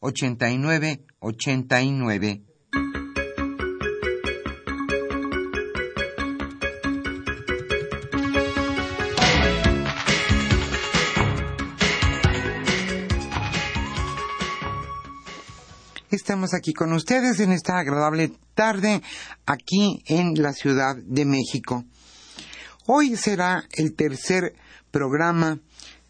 89 0.00 1.04
89. 1.20 2.42
Estamos 16.10 16.54
aquí 16.54 16.72
con 16.72 16.92
ustedes 16.92 17.40
en 17.40 17.52
esta 17.52 17.78
agradable 17.78 18.32
tarde 18.54 19.02
aquí 19.44 20.02
en 20.06 20.34
la 20.42 20.52
Ciudad 20.52 20.96
de 20.96 21.24
México. 21.24 21.84
Hoy 22.86 23.16
será 23.16 23.64
el 23.72 23.94
tercer 23.94 24.54
programa 24.90 25.60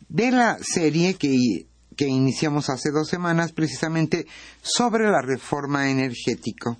de 0.09 0.31
la 0.31 0.59
serie 0.61 1.15
que 1.15 1.67
que 1.97 2.07
iniciamos 2.07 2.69
hace 2.69 2.91
dos 2.91 3.09
semanas 3.09 3.53
precisamente 3.53 4.27
sobre 4.63 5.11
la 5.11 5.23
reforma 5.23 5.91
energética. 5.91 6.77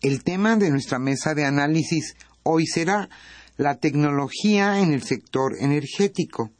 El 0.00 0.24
tema 0.24 0.56
de 0.56 0.70
nuestra 0.70 0.98
mesa 0.98 1.34
de 1.34 1.44
análisis 1.44 2.16
hoy 2.42 2.66
será 2.66 3.08
la 3.56 3.76
tecnología 3.76 4.80
en 4.80 4.92
el 4.92 5.02
sector 5.02 5.52
energético. 5.58 6.50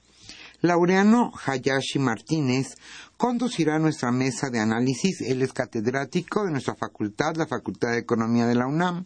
Laureano 0.60 1.32
Hayashi 1.44 1.98
Martínez 1.98 2.76
conducirá 3.16 3.78
nuestra 3.78 4.12
mesa 4.12 4.48
de 4.48 4.60
análisis. 4.60 5.20
Él 5.20 5.42
es 5.42 5.52
catedrático 5.52 6.44
de 6.44 6.52
nuestra 6.52 6.74
facultad, 6.74 7.36
la 7.36 7.46
Facultad 7.46 7.90
de 7.90 7.98
Economía 7.98 8.46
de 8.46 8.54
la 8.54 8.66
UNAM. 8.66 9.04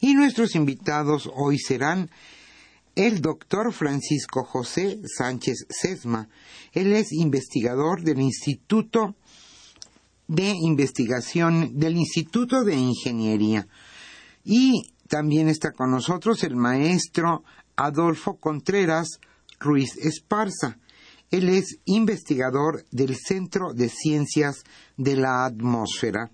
Y 0.00 0.14
nuestros 0.14 0.54
invitados 0.54 1.28
hoy 1.34 1.58
serán 1.58 2.08
el 2.98 3.20
doctor 3.20 3.72
Francisco 3.72 4.42
José 4.42 5.00
Sánchez 5.06 5.66
Sesma. 5.70 6.28
Él 6.72 6.92
es 6.92 7.12
investigador 7.12 8.02
del 8.02 8.20
Instituto 8.20 9.14
de 10.26 10.52
Investigación 10.60 11.78
del 11.78 11.96
Instituto 11.96 12.64
de 12.64 12.74
Ingeniería. 12.74 13.68
Y 14.44 14.90
también 15.06 15.48
está 15.48 15.70
con 15.70 15.92
nosotros 15.92 16.42
el 16.42 16.56
maestro 16.56 17.44
Adolfo 17.76 18.36
Contreras 18.36 19.20
Ruiz 19.60 19.96
Esparza. 19.96 20.78
Él 21.30 21.50
es 21.50 21.78
investigador 21.84 22.84
del 22.90 23.14
Centro 23.14 23.74
de 23.74 23.90
Ciencias 23.90 24.64
de 24.96 25.14
la 25.14 25.44
Atmósfera. 25.44 26.32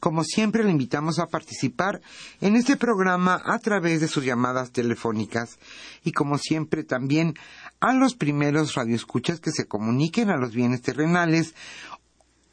Como 0.00 0.24
siempre, 0.24 0.64
le 0.64 0.70
invitamos 0.70 1.18
a 1.18 1.26
participar 1.26 2.00
en 2.40 2.56
este 2.56 2.76
programa 2.76 3.40
a 3.44 3.58
través 3.58 4.00
de 4.00 4.08
sus 4.08 4.24
llamadas 4.24 4.72
telefónicas 4.72 5.58
y 6.04 6.12
como 6.12 6.38
siempre 6.38 6.84
también 6.84 7.34
a 7.80 7.92
los 7.92 8.14
primeros 8.14 8.74
radioescuchas 8.74 9.40
que 9.40 9.50
se 9.50 9.66
comuniquen 9.66 10.30
a 10.30 10.36
los 10.36 10.52
bienes 10.52 10.82
terrenales. 10.82 11.54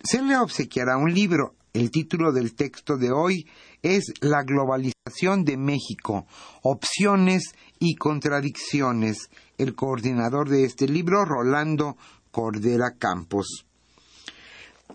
Se 0.04 0.22
le 0.22 0.38
obsequiará 0.38 0.98
un 0.98 1.14
libro. 1.14 1.56
El 1.74 1.90
título 1.90 2.32
del 2.32 2.54
texto 2.54 2.98
de 2.98 3.12
hoy 3.12 3.48
es 3.82 4.14
La 4.22 4.44
globalización 4.44 5.44
de 5.44 5.58
México, 5.58 6.28
opciones 6.62 7.56
y 7.80 7.96
contradicciones. 7.96 9.30
El 9.58 9.74
coordinador 9.74 10.50
de 10.50 10.66
este 10.66 10.88
libro, 10.88 11.26
Rolando 11.26 11.98
Cordera 12.30 12.96
Campos. 13.00 13.66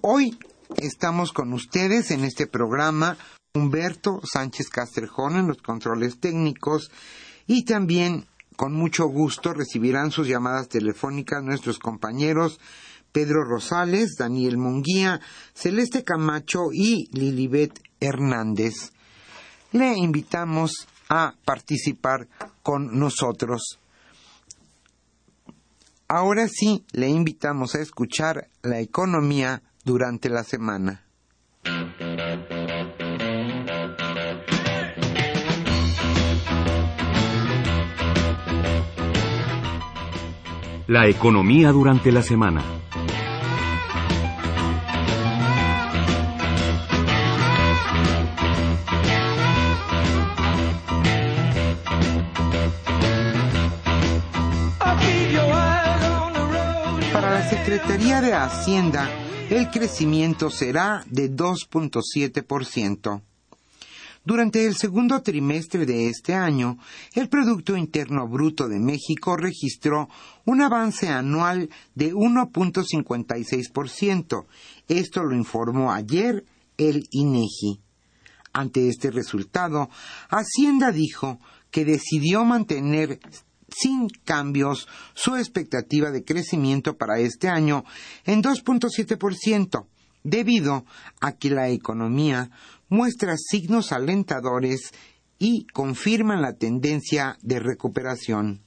Hoy 0.01 0.39
Estamos 0.77 1.33
con 1.33 1.55
ustedes 1.55 2.11
en 2.11 2.25
este 2.25 2.47
programa 2.47 3.17
Humberto 3.55 4.21
Sánchez 4.23 4.69
Castrejón 4.69 5.37
en 5.37 5.49
los 5.49 5.63
controles 5.63 6.21
técnicos 6.21 6.91
y 7.47 7.65
también 7.65 8.27
con 8.55 8.75
mucho 8.75 9.07
gusto 9.07 9.55
recibirán 9.55 10.11
sus 10.11 10.29
llamadas 10.29 10.69
telefónicas 10.69 11.43
nuestros 11.43 11.79
compañeros 11.79 12.61
Pedro 13.13 13.45
Rosales, 13.45 14.17
Daniel 14.19 14.59
Munguía, 14.59 15.21
Celeste 15.55 16.05
Camacho 16.05 16.67
y 16.73 17.09
Lilibet 17.13 17.81
Hernández. 17.99 18.93
Le 19.73 19.97
invitamos 19.97 20.87
a 21.09 21.35
participar 21.45 22.29
con 22.63 22.99
nosotros. 22.99 23.79
Ahora 26.07 26.47
sí, 26.47 26.85
le 26.93 27.09
invitamos 27.09 27.75
a 27.75 27.81
escuchar 27.81 28.49
la 28.63 28.81
economía 28.81 29.63
durante 29.89 30.29
la 30.29 30.45
semana. 30.45 31.01
La 40.89 41.09
economía 41.09 41.73
durante 41.73 42.13
la 42.13 42.23
semana. 42.23 42.63
Para 57.11 57.31
la 57.31 57.49
Secretaría 57.49 58.21
de 58.21 58.35
Hacienda, 58.35 59.09
el 59.51 59.71
crecimiento 59.71 60.51
será 60.51 61.05
de 61.09 61.31
2.7%. 61.31 63.23
Durante 64.25 64.67
el 64.67 64.75
segundo 64.77 65.23
trimestre 65.23 65.87
de 65.87 66.09
este 66.09 66.35
año, 66.35 66.77
el 67.15 67.31
Producto 67.31 67.75
Interno 67.75 68.29
Bruto 68.29 68.69
de 68.69 68.79
México 68.79 69.39
registró 69.39 70.11
un 70.45 70.61
avance 70.61 71.09
anual 71.09 71.71
de 71.95 72.13
1.56%. 72.13 74.45
Esto 74.87 75.23
lo 75.23 75.35
informó 75.35 75.93
ayer 75.93 76.45
el 76.77 77.09
INEGI. 77.11 77.81
Ante 78.53 78.89
este 78.89 79.11
resultado, 79.11 79.89
Hacienda 80.29 80.93
dijo 80.93 81.41
que 81.71 81.87
decidió 81.87 82.45
mantener 82.45 83.19
sin 83.69 84.09
cambios 84.09 84.89
su 85.15 85.37
expectativa 85.37 86.11
de 86.11 86.25
crecimiento 86.25 86.97
para 86.97 87.19
este 87.19 87.49
año 87.49 87.85
en 88.25 88.43
2.7%, 88.43 89.87
debido 90.25 90.85
a 91.21 91.33
que 91.33 91.51
la 91.51 91.69
economía 91.69 92.51
muestra 92.89 93.37
signos 93.37 93.93
alentadores 93.93 94.93
y 95.39 95.67
confirman 95.67 96.43
la 96.43 96.55
tendencia 96.55 97.39
de 97.43 97.61
recuperación. 97.61 98.63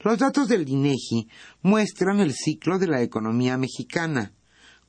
Los 0.00 0.18
datos 0.18 0.48
del 0.48 0.68
INEGI 0.68 1.28
muestran 1.62 2.20
el 2.20 2.34
ciclo 2.34 2.78
de 2.78 2.88
la 2.88 3.02
economía 3.02 3.56
mexicana, 3.56 4.32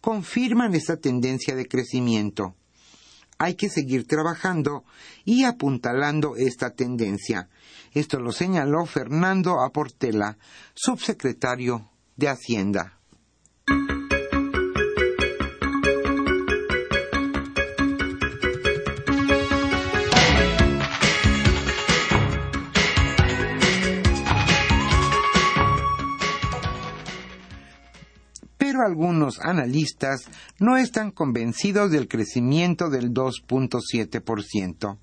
confirman 0.01 0.74
esta 0.75 0.98
tendencia 0.98 1.56
de 1.56 1.68
crecimiento. 1.68 2.56
hay 3.39 3.54
que 3.54 3.69
seguir 3.69 4.07
trabajando 4.07 4.84
y 5.24 5.44
apuntalando 5.44 6.36
esta 6.36 6.72
tendencia. 6.72 7.50
Esto 8.00 8.20
lo 8.20 8.32
señaló 8.32 8.86
Fernando 8.86 9.60
Aportela, 9.60 10.38
subsecretario 10.76 11.90
de 12.16 12.30
Hacienda. 12.30 12.94
pero 28.60 28.82
algunos 28.82 29.40
analistas 29.40 30.30
no 30.60 30.78
están 30.78 31.12
convencidos 31.12 31.90
del 31.90 32.08
crecimiento 32.08 32.90
del 32.90 33.12
2.7%. 33.12 34.98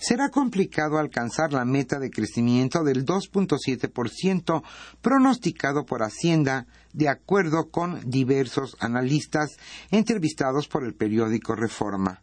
Será 0.00 0.30
complicado 0.30 0.96
alcanzar 0.96 1.52
la 1.52 1.66
meta 1.66 1.98
de 1.98 2.08
crecimiento 2.08 2.82
del 2.82 3.04
2.7% 3.04 4.62
pronosticado 5.02 5.84
por 5.84 6.02
Hacienda, 6.02 6.66
de 6.94 7.10
acuerdo 7.10 7.70
con 7.70 8.00
diversos 8.08 8.78
analistas 8.80 9.50
entrevistados 9.90 10.68
por 10.68 10.84
el 10.84 10.94
periódico 10.94 11.54
Reforma. 11.54 12.22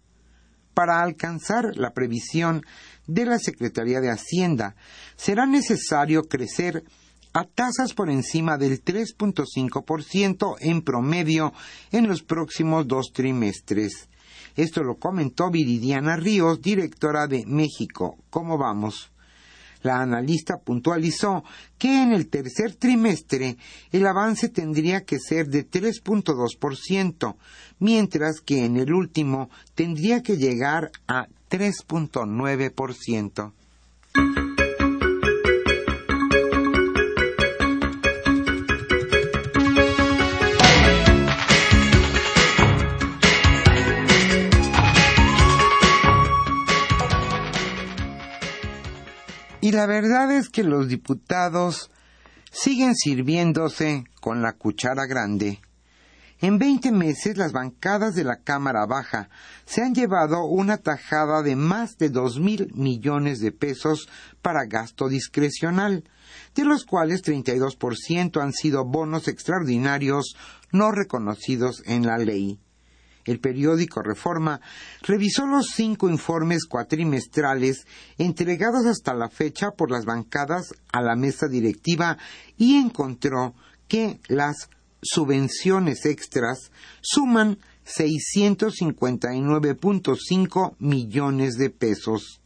Para 0.73 1.03
alcanzar 1.03 1.77
la 1.77 1.93
previsión 1.93 2.63
de 3.05 3.25
la 3.25 3.37
Secretaría 3.37 4.01
de 4.01 4.09
Hacienda, 4.09 4.75
será 5.15 5.45
necesario 5.45 6.23
crecer 6.23 6.83
a 7.33 7.43
tasas 7.45 7.93
por 7.93 8.09
encima 8.09 8.57
del 8.57 8.83
3.5% 8.83 10.55
en 10.61 10.81
promedio 10.81 11.53
en 11.91 12.07
los 12.07 12.23
próximos 12.23 12.87
dos 12.87 13.11
trimestres. 13.13 14.09
Esto 14.57 14.83
lo 14.83 14.95
comentó 14.95 15.49
Viridiana 15.51 16.17
Ríos, 16.17 16.61
directora 16.61 17.27
de 17.27 17.45
México. 17.45 18.17
¿Cómo 18.31 18.57
vamos? 18.57 19.11
La 19.83 20.01
analista 20.01 20.57
puntualizó 20.57 21.43
que 21.77 22.01
en 22.01 22.11
el 22.11 22.27
tercer 22.27 22.73
trimestre 22.75 23.57
el 23.91 24.07
avance 24.07 24.49
tendría 24.49 25.05
que 25.05 25.19
ser 25.19 25.49
de 25.49 25.69
3.2%, 25.69 27.35
mientras 27.79 28.41
que 28.41 28.65
en 28.65 28.77
el 28.77 28.91
último 28.91 29.51
tendría 29.75 30.23
que 30.23 30.37
llegar 30.37 30.89
a 31.07 31.27
3.9%. 31.49 33.53
la 49.77 49.85
verdad 49.85 50.31
es 50.31 50.49
que 50.49 50.63
los 50.63 50.87
diputados 50.87 51.91
siguen 52.51 52.95
sirviéndose 52.95 54.05
con 54.19 54.41
la 54.41 54.53
cuchara 54.53 55.05
grande. 55.05 55.61
En 56.39 56.57
veinte 56.57 56.91
meses 56.91 57.37
las 57.37 57.51
bancadas 57.51 58.15
de 58.15 58.23
la 58.23 58.37
Cámara 58.37 58.87
Baja 58.87 59.29
se 59.65 59.83
han 59.83 59.93
llevado 59.93 60.45
una 60.45 60.77
tajada 60.77 61.43
de 61.43 61.55
más 61.55 61.99
de 61.99 62.09
dos 62.09 62.39
mil 62.39 62.71
millones 62.73 63.39
de 63.39 63.51
pesos 63.51 64.09
para 64.41 64.65
gasto 64.65 65.09
discrecional, 65.09 66.03
de 66.55 66.65
los 66.65 66.83
cuales 66.83 67.23
32% 67.23 68.41
han 68.41 68.53
sido 68.53 68.83
bonos 68.83 69.27
extraordinarios 69.27 70.35
no 70.71 70.91
reconocidos 70.91 71.83
en 71.85 72.07
la 72.07 72.17
ley 72.17 72.59
el 73.27 73.39
periódico 73.39 74.01
Reforma 74.01 74.59
revisó 75.03 75.45
los 75.45 75.67
cinco 75.67 76.09
informes 76.09 76.65
cuatrimestrales 76.65 77.85
entregados 78.17 78.85
hasta 78.85 79.13
la 79.13 79.29
fecha 79.29 79.69
por 79.71 79.91
las 79.91 80.05
bancadas 80.05 80.73
a 80.91 81.01
la 81.01 81.15
mesa 81.15 81.47
directiva 81.47 82.17
y 82.57 82.75
encontró 82.77 83.53
que 83.87 84.19
las 84.27 84.69
subvenciones 85.01 86.05
extras 86.05 86.71
suman 87.01 87.57
659.5 87.85 90.75
millones 90.79 91.55
de 91.55 91.69
pesos. 91.69 92.41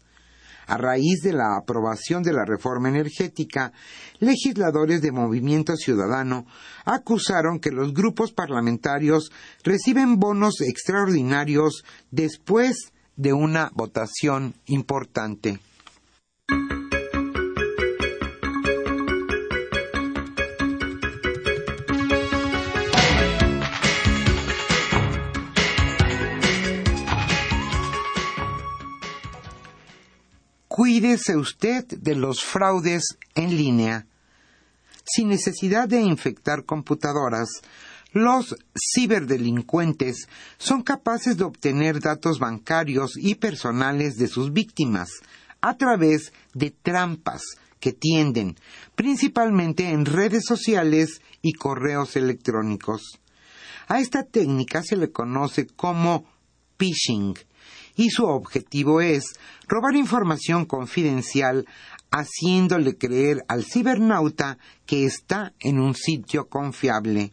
A 0.71 0.77
raíz 0.77 1.21
de 1.21 1.33
la 1.33 1.57
aprobación 1.57 2.23
de 2.23 2.31
la 2.31 2.45
reforma 2.45 2.87
energética, 2.87 3.73
legisladores 4.19 5.01
de 5.01 5.11
Movimiento 5.11 5.75
Ciudadano 5.75 6.45
acusaron 6.85 7.59
que 7.59 7.71
los 7.71 7.93
grupos 7.93 8.31
parlamentarios 8.31 9.33
reciben 9.65 10.17
bonos 10.17 10.61
extraordinarios 10.61 11.83
después 12.09 12.93
de 13.17 13.33
una 13.33 13.69
votación 13.73 14.53
importante. 14.67 15.59
Cuídese 30.73 31.35
usted 31.35 31.85
de 31.85 32.15
los 32.15 32.45
fraudes 32.45 33.03
en 33.35 33.57
línea. 33.57 34.07
Sin 35.03 35.27
necesidad 35.27 35.89
de 35.89 35.99
infectar 35.99 36.63
computadoras, 36.63 37.49
los 38.13 38.55
ciberdelincuentes 38.95 40.29
son 40.57 40.81
capaces 40.81 41.35
de 41.35 41.43
obtener 41.43 41.99
datos 41.99 42.39
bancarios 42.39 43.17
y 43.17 43.35
personales 43.35 44.15
de 44.15 44.29
sus 44.29 44.53
víctimas 44.53 45.09
a 45.59 45.75
través 45.75 46.31
de 46.53 46.71
trampas 46.71 47.41
que 47.81 47.91
tienden 47.91 48.55
principalmente 48.95 49.89
en 49.89 50.05
redes 50.05 50.45
sociales 50.45 51.21
y 51.41 51.51
correos 51.51 52.15
electrónicos. 52.15 53.19
A 53.89 53.99
esta 53.99 54.23
técnica 54.23 54.83
se 54.83 54.95
le 54.95 55.11
conoce 55.11 55.67
como 55.67 56.23
phishing 56.77 57.35
y 57.95 58.09
su 58.09 58.25
objetivo 58.25 59.01
es 59.01 59.33
robar 59.67 59.95
información 59.95 60.65
confidencial 60.65 61.65
haciéndole 62.11 62.97
creer 62.97 63.43
al 63.47 63.63
cibernauta 63.63 64.57
que 64.85 65.05
está 65.05 65.53
en 65.59 65.79
un 65.79 65.95
sitio 65.95 66.47
confiable. 66.47 67.31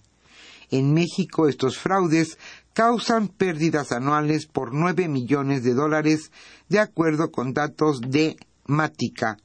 En 0.71 0.93
México 0.95 1.49
estos 1.49 1.79
fraudes 1.79 2.39
causan 2.73 3.29
pérdidas 3.29 3.91
anuales 3.91 4.47
por 4.47 4.73
nueve 4.73 5.09
millones 5.09 5.65
de 5.65 5.75
dólares 5.75 6.31
de 6.69 6.79
acuerdo 6.79 7.31
con 7.31 7.53
datos 7.53 8.01
de 8.01 8.37
Mática. 8.67 9.39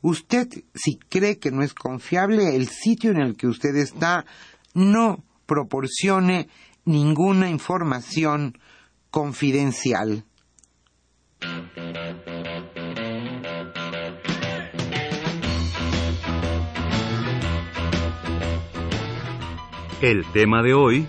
Usted, 0.00 0.48
si 0.74 0.96
cree 0.96 1.38
que 1.38 1.50
no 1.50 1.62
es 1.62 1.74
confiable 1.74 2.54
el 2.54 2.68
sitio 2.68 3.10
en 3.10 3.18
el 3.18 3.36
que 3.36 3.46
usted 3.46 3.74
está, 3.76 4.26
no 4.74 5.24
proporcione 5.46 6.48
ninguna 6.84 7.48
información 7.48 8.58
confidencial. 9.10 10.24
El 20.02 20.24
tema 20.32 20.64
de 20.64 20.74
hoy 20.74 21.06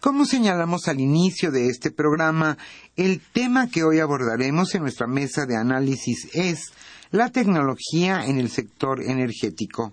Como 0.00 0.24
señalamos 0.24 0.88
al 0.88 0.98
inicio 0.98 1.52
de 1.52 1.68
este 1.68 1.92
programa, 1.92 2.58
el 2.96 3.20
tema 3.20 3.68
que 3.68 3.84
hoy 3.84 4.00
abordaremos 4.00 4.74
en 4.74 4.82
nuestra 4.82 5.06
mesa 5.06 5.46
de 5.46 5.56
análisis 5.56 6.28
es 6.34 6.72
la 7.12 7.30
tecnología 7.30 8.26
en 8.26 8.40
el 8.40 8.50
sector 8.50 9.00
energético. 9.00 9.92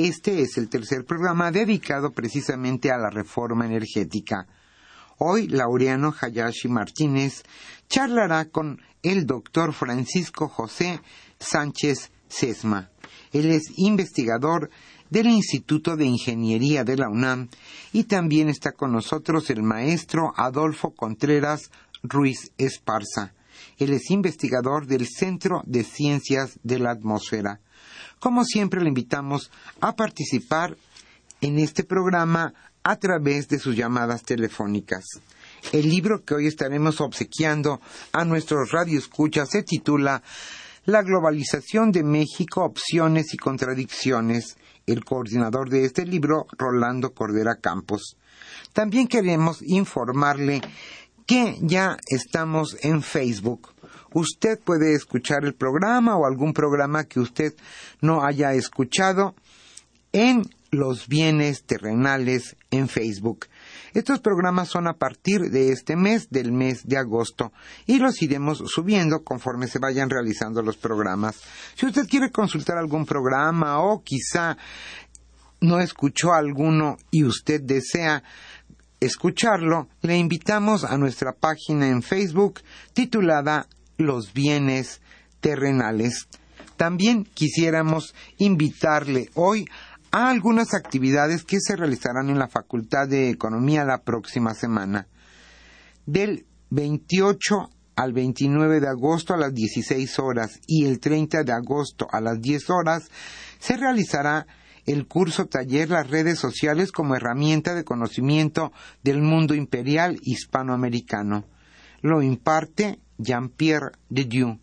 Este 0.00 0.42
es 0.42 0.56
el 0.58 0.68
tercer 0.68 1.04
programa 1.04 1.50
dedicado 1.50 2.12
precisamente 2.12 2.92
a 2.92 2.98
la 2.98 3.10
reforma 3.10 3.66
energética. 3.66 4.46
Hoy 5.18 5.48
Laureano 5.48 6.14
Hayashi 6.20 6.68
Martínez 6.68 7.42
charlará 7.88 8.44
con 8.44 8.80
el 9.02 9.26
doctor 9.26 9.72
Francisco 9.72 10.46
José 10.46 11.00
Sánchez 11.40 12.12
Sesma. 12.28 12.92
Él 13.32 13.50
es 13.50 13.72
investigador 13.76 14.70
del 15.10 15.26
Instituto 15.26 15.96
de 15.96 16.04
Ingeniería 16.04 16.84
de 16.84 16.96
la 16.96 17.08
UNAM 17.08 17.48
y 17.92 18.04
también 18.04 18.48
está 18.48 18.70
con 18.70 18.92
nosotros 18.92 19.50
el 19.50 19.64
maestro 19.64 20.32
Adolfo 20.36 20.94
Contreras 20.94 21.72
Ruiz 22.04 22.52
Esparza. 22.56 23.34
Él 23.78 23.92
es 23.92 24.12
investigador 24.12 24.86
del 24.86 25.08
Centro 25.08 25.60
de 25.66 25.82
Ciencias 25.82 26.60
de 26.62 26.78
la 26.78 26.92
Atmósfera. 26.92 27.60
Como 28.20 28.44
siempre, 28.44 28.80
le 28.80 28.88
invitamos 28.88 29.50
a 29.80 29.94
participar 29.94 30.76
en 31.40 31.58
este 31.58 31.84
programa 31.84 32.52
a 32.82 32.96
través 32.96 33.48
de 33.48 33.58
sus 33.58 33.76
llamadas 33.76 34.22
telefónicas. 34.22 35.04
El 35.72 35.88
libro 35.88 36.24
que 36.24 36.34
hoy 36.34 36.46
estaremos 36.46 37.00
obsequiando 37.00 37.80
a 38.12 38.24
nuestros 38.24 38.70
radioescuchas 38.70 39.50
se 39.50 39.62
titula 39.62 40.22
La 40.84 41.02
globalización 41.02 41.92
de 41.92 42.02
México, 42.02 42.64
opciones 42.64 43.34
y 43.34 43.36
contradicciones. 43.36 44.56
El 44.86 45.04
coordinador 45.04 45.68
de 45.68 45.84
este 45.84 46.06
libro, 46.06 46.46
Rolando 46.56 47.12
Cordera 47.12 47.56
Campos. 47.56 48.16
También 48.72 49.06
queremos 49.06 49.60
informarle 49.62 50.62
que 51.26 51.58
ya 51.60 51.98
estamos 52.08 52.76
en 52.80 53.02
Facebook. 53.02 53.74
Usted 54.12 54.58
puede 54.58 54.94
escuchar 54.94 55.44
el 55.44 55.54
programa 55.54 56.16
o 56.16 56.26
algún 56.26 56.52
programa 56.52 57.04
que 57.04 57.20
usted 57.20 57.54
no 58.00 58.24
haya 58.24 58.54
escuchado 58.54 59.34
en 60.12 60.48
los 60.70 61.08
bienes 61.08 61.64
terrenales 61.64 62.56
en 62.70 62.88
Facebook. 62.88 63.46
Estos 63.94 64.20
programas 64.20 64.68
son 64.68 64.86
a 64.86 64.94
partir 64.94 65.50
de 65.50 65.72
este 65.72 65.96
mes, 65.96 66.28
del 66.30 66.52
mes 66.52 66.86
de 66.86 66.98
agosto, 66.98 67.52
y 67.86 67.98
los 67.98 68.20
iremos 68.22 68.62
subiendo 68.66 69.24
conforme 69.24 69.66
se 69.66 69.78
vayan 69.78 70.10
realizando 70.10 70.62
los 70.62 70.76
programas. 70.76 71.40
Si 71.74 71.86
usted 71.86 72.06
quiere 72.06 72.30
consultar 72.30 72.76
algún 72.76 73.06
programa 73.06 73.80
o 73.80 74.02
quizá 74.02 74.56
no 75.60 75.80
escuchó 75.80 76.32
alguno 76.32 76.98
y 77.10 77.24
usted 77.24 77.60
desea 77.62 78.22
escucharlo, 79.00 79.88
le 80.02 80.16
invitamos 80.16 80.84
a 80.84 80.96
nuestra 80.98 81.32
página 81.32 81.88
en 81.88 82.02
Facebook 82.02 82.60
titulada 82.92 83.66
Los 83.98 84.32
bienes 84.32 85.02
terrenales. 85.40 86.28
También 86.76 87.24
quisiéramos 87.24 88.14
invitarle 88.38 89.28
hoy 89.34 89.66
a 90.10 90.30
algunas 90.30 90.72
actividades 90.72 91.44
que 91.44 91.60
se 91.60 91.76
realizarán 91.76 92.30
en 92.30 92.38
la 92.38 92.48
Facultad 92.48 93.08
de 93.08 93.28
Economía 93.28 93.84
la 93.84 94.02
próxima 94.02 94.54
semana. 94.54 95.08
Del 96.06 96.46
28 96.70 97.70
al 97.96 98.12
29 98.12 98.80
de 98.80 98.88
agosto 98.88 99.34
a 99.34 99.36
las 99.36 99.52
16 99.52 100.18
horas 100.20 100.60
y 100.66 100.86
el 100.86 101.00
30 101.00 101.42
de 101.42 101.52
agosto 101.52 102.06
a 102.12 102.20
las 102.20 102.40
10 102.40 102.70
horas 102.70 103.10
se 103.58 103.76
realizará 103.76 104.46
el 104.86 105.06
curso 105.06 105.46
taller 105.46 105.90
Las 105.90 106.08
redes 106.08 106.38
sociales 106.38 106.92
como 106.92 107.14
herramienta 107.14 107.74
de 107.74 107.84
conocimiento 107.84 108.72
del 109.02 109.20
mundo 109.20 109.54
imperial 109.54 110.18
hispanoamericano. 110.22 111.44
Lo 112.00 112.22
imparte 112.22 113.00
Jean-Pierre 113.18 113.92
de 114.08 114.24
Dieu. 114.24 114.58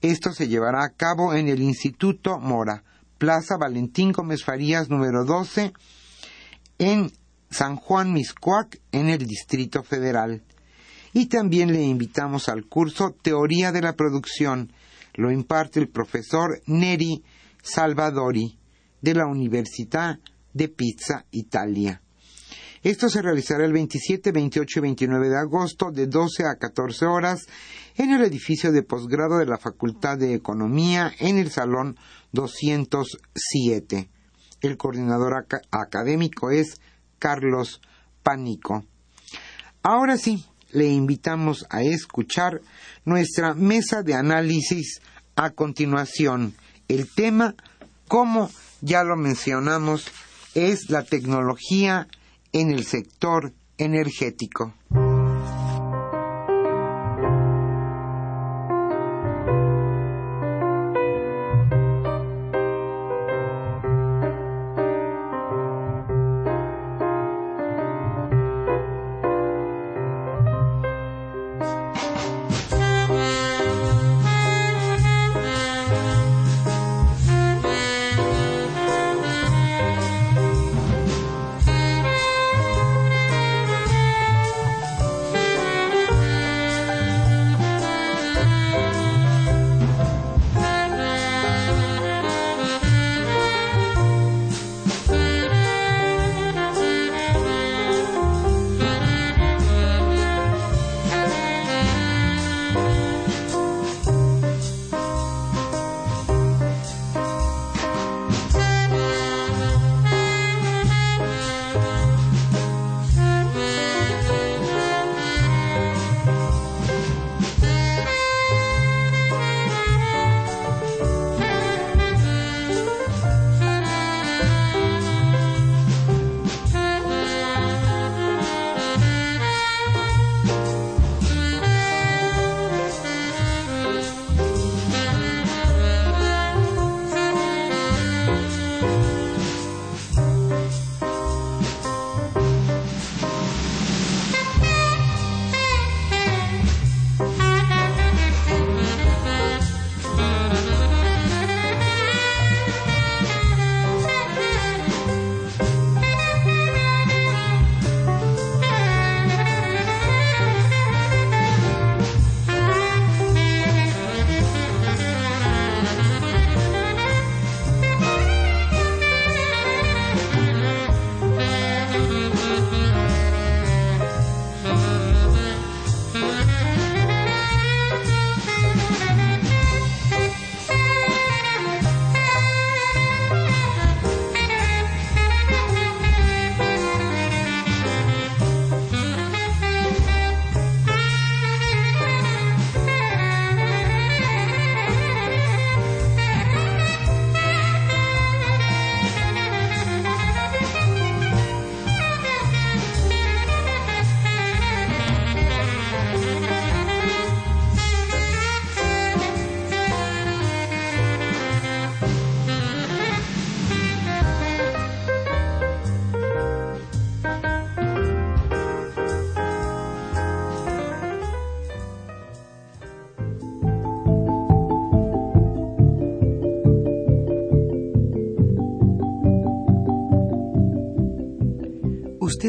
Esto 0.00 0.32
se 0.32 0.48
llevará 0.48 0.84
a 0.84 0.94
cabo 0.94 1.34
en 1.34 1.48
el 1.48 1.60
Instituto 1.60 2.38
Mora, 2.38 2.84
Plaza 3.18 3.56
Valentín 3.58 4.12
Gómez 4.12 4.44
Farías 4.44 4.88
número 4.88 5.24
12 5.24 5.72
en 6.78 7.12
San 7.50 7.76
Juan 7.76 8.12
Miscuac 8.12 8.80
en 8.92 9.08
el 9.08 9.26
Distrito 9.26 9.82
Federal. 9.82 10.42
Y 11.12 11.26
también 11.26 11.72
le 11.72 11.82
invitamos 11.82 12.48
al 12.48 12.66
curso 12.66 13.14
Teoría 13.20 13.72
de 13.72 13.82
la 13.82 13.94
Producción. 13.94 14.72
Lo 15.14 15.30
imparte 15.30 15.80
el 15.80 15.88
profesor 15.88 16.62
Neri 16.66 17.22
Salvadori 17.62 18.58
de 19.02 19.14
la 19.14 19.26
Universidad 19.26 20.18
de 20.54 20.68
Pizza, 20.68 21.26
Italia. 21.30 22.00
Esto 22.82 23.10
se 23.10 23.20
realizará 23.20 23.66
el 23.66 23.74
27, 23.74 24.32
28 24.32 24.78
y 24.78 24.82
29 24.82 25.28
de 25.28 25.36
agosto 25.36 25.90
de 25.90 26.06
12 26.06 26.46
a 26.46 26.56
14 26.56 27.04
horas 27.04 27.46
en 27.96 28.10
el 28.10 28.22
edificio 28.22 28.72
de 28.72 28.82
posgrado 28.82 29.36
de 29.36 29.44
la 29.44 29.58
Facultad 29.58 30.16
de 30.16 30.32
Economía 30.32 31.12
en 31.18 31.36
el 31.36 31.50
Salón 31.50 31.98
207. 32.32 34.08
El 34.62 34.76
coordinador 34.78 35.46
académico 35.70 36.50
es 36.50 36.80
Carlos 37.18 37.82
Pánico. 38.22 38.86
Ahora 39.82 40.16
sí, 40.16 40.46
le 40.72 40.86
invitamos 40.86 41.66
a 41.68 41.82
escuchar 41.82 42.62
nuestra 43.04 43.52
mesa 43.52 44.02
de 44.02 44.14
análisis 44.14 45.02
a 45.36 45.50
continuación. 45.50 46.54
El 46.88 47.12
tema, 47.14 47.54
como 48.08 48.50
ya 48.80 49.04
lo 49.04 49.16
mencionamos, 49.16 50.06
es 50.54 50.88
la 50.88 51.04
tecnología 51.04 52.08
en 52.52 52.70
el 52.70 52.84
sector 52.84 53.52
energético. 53.78 54.74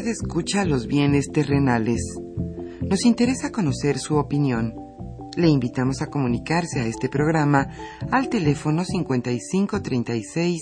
Escucha 0.07 0.65
los 0.65 0.87
bienes 0.87 1.27
terrenales. 1.31 2.01
Nos 2.81 3.05
interesa 3.05 3.51
conocer 3.51 3.99
su 3.99 4.15
opinión. 4.15 4.73
Le 5.37 5.47
invitamos 5.47 6.01
a 6.01 6.07
comunicarse 6.07 6.79
a 6.79 6.87
este 6.87 7.07
programa 7.07 7.67
al 8.11 8.27
teléfono 8.27 8.83
5536 8.83 10.61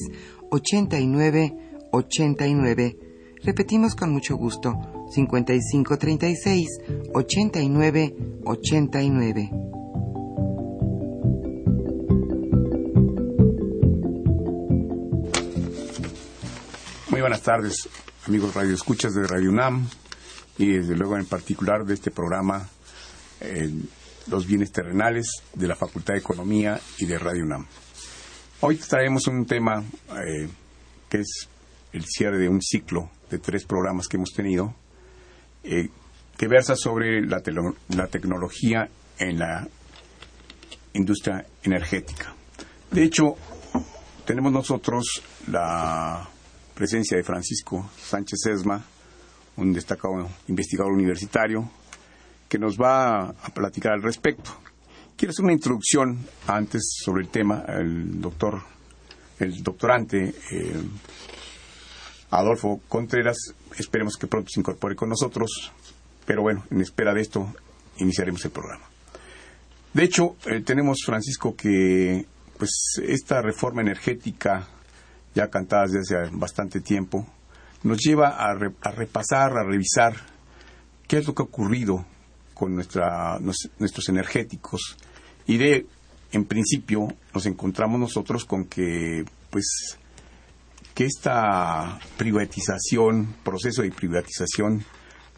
89 0.52 1.56
89. 1.92 2.98
Repetimos 3.42 3.96
con 3.96 4.12
mucho 4.12 4.36
gusto 4.36 4.78
5536 5.12 6.68
89 7.14 8.16
89. 8.44 9.50
Muy 17.10 17.22
buenas 17.22 17.42
tardes, 17.42 17.90
amigos 18.30 18.54
Radio 18.54 18.76
Escuchas 18.76 19.16
de 19.16 19.26
Radio 19.26 19.50
UNAM 19.50 19.88
y 20.60 20.74
desde 20.74 20.96
luego 20.96 21.18
en 21.18 21.26
particular 21.26 21.84
de 21.84 21.96
este 21.96 22.12
programa 22.12 22.70
eh, 23.42 23.72
Los 24.28 24.46
bienes 24.46 24.72
terrenales 24.72 25.42
de 25.56 25.68
la 25.68 25.76
Facultad 25.76 26.14
de 26.14 26.20
Economía 26.20 26.80
y 27.00 27.08
de 27.08 27.18
Radio 27.18 27.44
UNAM. 27.44 27.66
Hoy 28.60 28.76
traemos 28.76 29.26
un 29.26 29.48
tema 29.48 29.84
eh, 30.12 30.48
que 31.10 31.22
es 31.22 31.50
el 31.92 32.06
cierre 32.06 32.38
de 32.38 32.48
un 32.48 32.62
ciclo 32.62 33.10
de 33.32 33.40
tres 33.40 33.66
programas 33.66 34.08
que 34.08 34.18
hemos 34.18 34.32
tenido 34.32 34.76
eh, 35.64 35.90
que 36.38 36.48
versa 36.48 36.76
sobre 36.76 37.26
la 37.26 37.42
tecnología 37.42 38.88
en 39.18 39.40
la 39.40 39.68
industria 40.94 41.48
energética. 41.64 42.36
De 42.92 43.02
hecho, 43.02 43.38
tenemos 44.24 44.52
nosotros 44.52 45.24
la 45.48 46.30
presencia 46.80 47.18
de 47.18 47.24
Francisco 47.24 47.92
Sánchez 47.98 48.40
Esma, 48.46 48.82
un 49.58 49.74
destacado 49.74 50.30
investigador 50.48 50.94
universitario, 50.94 51.70
que 52.48 52.58
nos 52.58 52.78
va 52.78 53.32
a 53.32 53.54
platicar 53.54 53.92
al 53.92 54.02
respecto. 54.02 54.52
Quiero 55.18 55.32
hacer 55.32 55.44
una 55.44 55.52
introducción 55.52 56.26
antes 56.48 57.02
sobre 57.04 57.24
el 57.24 57.28
tema. 57.28 57.66
El 57.68 58.22
doctor, 58.22 58.62
el 59.40 59.62
doctorante 59.62 60.34
eh, 60.52 60.82
Adolfo 62.32 62.80
Contreras, 62.88 63.54
esperemos 63.78 64.16
que 64.16 64.28
pronto 64.28 64.48
se 64.50 64.62
incorpore 64.62 64.96
con 64.96 65.10
nosotros, 65.10 65.74
pero 66.26 66.44
bueno, 66.44 66.64
en 66.72 66.80
espera 66.80 67.14
de 67.14 67.20
esto 67.20 67.54
iniciaremos 67.98 68.46
el 68.46 68.52
programa. 68.52 68.86
De 69.94 70.06
hecho, 70.06 70.38
eh, 70.46 70.62
tenemos, 70.62 71.00
Francisco, 71.06 71.58
que 71.58 72.26
pues 72.58 73.02
esta 73.06 73.42
reforma 73.42 73.82
energética 73.82 74.66
ya 75.36 75.50
cantadas 75.50 75.92
desde 75.92 76.18
hace 76.18 76.36
bastante 76.36 76.82
tiempo, 76.82 77.28
nos 77.84 78.00
lleva 78.00 78.30
a, 78.30 78.54
repasar, 78.56 79.58
a 79.58 79.64
revisar 79.64 80.14
qué 81.08 81.18
es 81.18 81.28
lo 81.28 81.34
que 81.34 81.44
ha 81.44 81.46
ocurrido 81.46 82.06
con 82.54 82.76
nuestra, 82.76 83.40
nuestros 83.40 84.10
energéticos. 84.10 84.98
Y 85.48 85.58
de, 85.58 85.86
en 86.32 86.46
principio, 86.46 87.08
nos 87.34 87.46
encontramos 87.46 88.00
nosotros 88.00 88.46
con 88.46 88.66
que, 88.66 89.24
pues, 89.50 89.98
que 90.94 91.06
esta 91.06 92.00
privatización, 92.18 93.36
proceso 93.44 93.82
de 93.82 93.92
privatización 93.92 94.84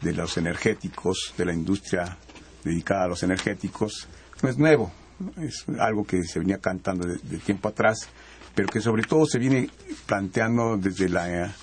de 0.00 0.12
los 0.12 0.36
energéticos, 0.36 1.32
de 1.38 1.44
la 1.44 1.54
industria 1.54 2.16
dedicada 2.64 3.04
a 3.04 3.08
los 3.08 3.22
energéticos, 3.22 4.08
no 4.42 4.48
es 4.48 4.58
nuevo, 4.58 4.92
es 5.40 5.64
algo 5.78 6.04
que 6.04 6.24
se 6.24 6.40
venía 6.40 6.58
cantando 6.58 7.06
de 7.06 7.38
tiempo 7.38 7.68
atrás 7.68 8.08
pero 8.54 8.68
que 8.68 8.80
sobre 8.80 9.02
todo 9.02 9.26
se 9.26 9.38
viene 9.38 9.70
planteando 10.06 10.76
desde 10.76 11.08
la, 11.08 11.54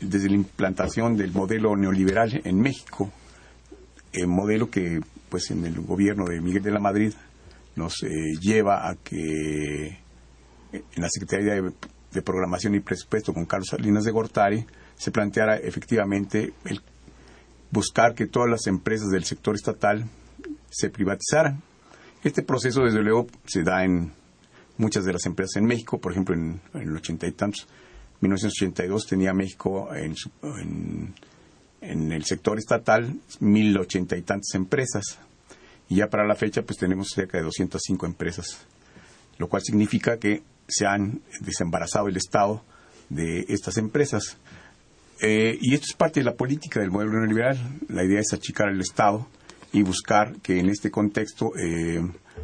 desde 0.00 0.28
la 0.28 0.34
implantación 0.34 1.16
del 1.16 1.32
modelo 1.32 1.76
neoliberal 1.76 2.40
en 2.44 2.60
México, 2.60 3.10
el 4.12 4.26
modelo 4.26 4.70
que 4.70 5.00
pues 5.28 5.50
en 5.50 5.64
el 5.64 5.80
gobierno 5.80 6.24
de 6.26 6.40
Miguel 6.40 6.62
de 6.62 6.70
la 6.70 6.80
Madrid 6.80 7.12
nos 7.74 8.02
eh, 8.02 8.08
lleva 8.40 8.88
a 8.88 8.94
que 8.96 9.86
eh, 9.86 9.98
en 10.72 11.02
la 11.02 11.08
Secretaría 11.10 11.54
de, 11.54 11.72
de, 12.12 12.22
Programación 12.22 12.74
y 12.74 12.80
Presupuesto 12.80 13.34
con 13.34 13.44
Carlos 13.44 13.68
Salinas 13.68 14.04
de 14.04 14.12
Gortari 14.12 14.64
se 14.96 15.10
planteara 15.10 15.56
efectivamente 15.56 16.54
el 16.64 16.80
buscar 17.70 18.14
que 18.14 18.26
todas 18.26 18.48
las 18.48 18.66
empresas 18.66 19.08
del 19.10 19.24
sector 19.24 19.54
estatal 19.54 20.04
se 20.70 20.88
privatizaran. 20.88 21.62
Este 22.24 22.42
proceso, 22.42 22.82
desde 22.82 23.02
luego, 23.02 23.26
se 23.44 23.62
da 23.62 23.84
en 23.84 24.12
muchas 24.78 25.04
de 25.04 25.12
las 25.12 25.26
empresas 25.26 25.56
en 25.56 25.66
México, 25.66 26.00
por 26.00 26.12
ejemplo, 26.12 26.34
en, 26.34 26.60
el 26.74 26.94
ochenta 26.96 27.26
y 27.26 27.32
tantos, 27.32 27.66
1982 28.20 29.06
tenía 29.06 29.34
México 29.34 29.88
en, 29.94 30.14
en, 31.82 32.12
el 32.12 32.24
sector 32.24 32.58
estatal 32.58 33.14
mil 33.40 33.76
ochenta 33.78 34.16
y 34.16 34.22
tantas 34.22 34.54
empresas 34.54 35.18
y 35.88 35.96
ya 35.96 36.08
para 36.08 36.26
la 36.26 36.34
fecha 36.34 36.62
pues 36.62 36.78
tenemos 36.78 37.08
cerca 37.14 37.38
de 37.38 37.44
205 37.44 38.06
empresas, 38.06 38.66
lo 39.38 39.48
cual 39.48 39.62
significa 39.62 40.18
que 40.18 40.42
se 40.66 40.86
han 40.86 41.20
desembarazado 41.40 42.08
el 42.08 42.16
Estado 42.16 42.62
de 43.08 43.44
estas 43.48 43.76
empresas. 43.76 44.36
Eh, 45.20 45.56
y 45.60 45.74
esto 45.74 45.86
es 45.88 45.96
parte 45.96 46.20
de 46.20 46.24
la 46.24 46.34
política 46.34 46.80
del 46.80 46.90
modelo 46.90 47.12
neoliberal. 47.12 47.58
La 47.88 48.04
idea 48.04 48.20
es 48.20 48.32
achicar 48.32 48.68
el 48.68 48.80
Estado 48.80 49.26
y 49.72 49.82
buscar 49.82 50.36
que 50.40 50.58
en 50.58 50.68
este 50.68 50.90
contexto 50.90 51.52
eh, 51.56 52.00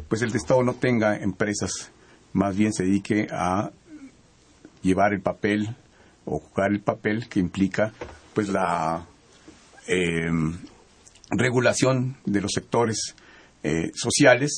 pues 0.07 0.21
el 0.21 0.33
Estado 0.35 0.63
no 0.63 0.75
tenga 0.75 1.17
empresas 1.17 1.91
más 2.33 2.55
bien 2.55 2.73
se 2.73 2.83
dedique 2.83 3.27
a 3.31 3.71
llevar 4.81 5.13
el 5.13 5.21
papel 5.21 5.75
o 6.25 6.39
jugar 6.39 6.71
el 6.71 6.81
papel 6.81 7.27
que 7.29 7.39
implica 7.39 7.93
pues 8.33 8.49
la 8.49 9.05
em, 9.87 10.57
regulación 11.29 12.17
de 12.25 12.41
los 12.41 12.51
sectores 12.53 13.15
eh, 13.63 13.91
sociales, 13.93 14.51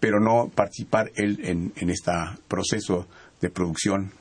pero 0.00 0.20
no 0.20 0.48
participar 0.48 1.10
él 1.14 1.40
en, 1.42 1.72
en 1.76 1.90
este 1.90 2.12
proceso 2.48 3.06
de 3.40 3.50
producción. 3.50 4.12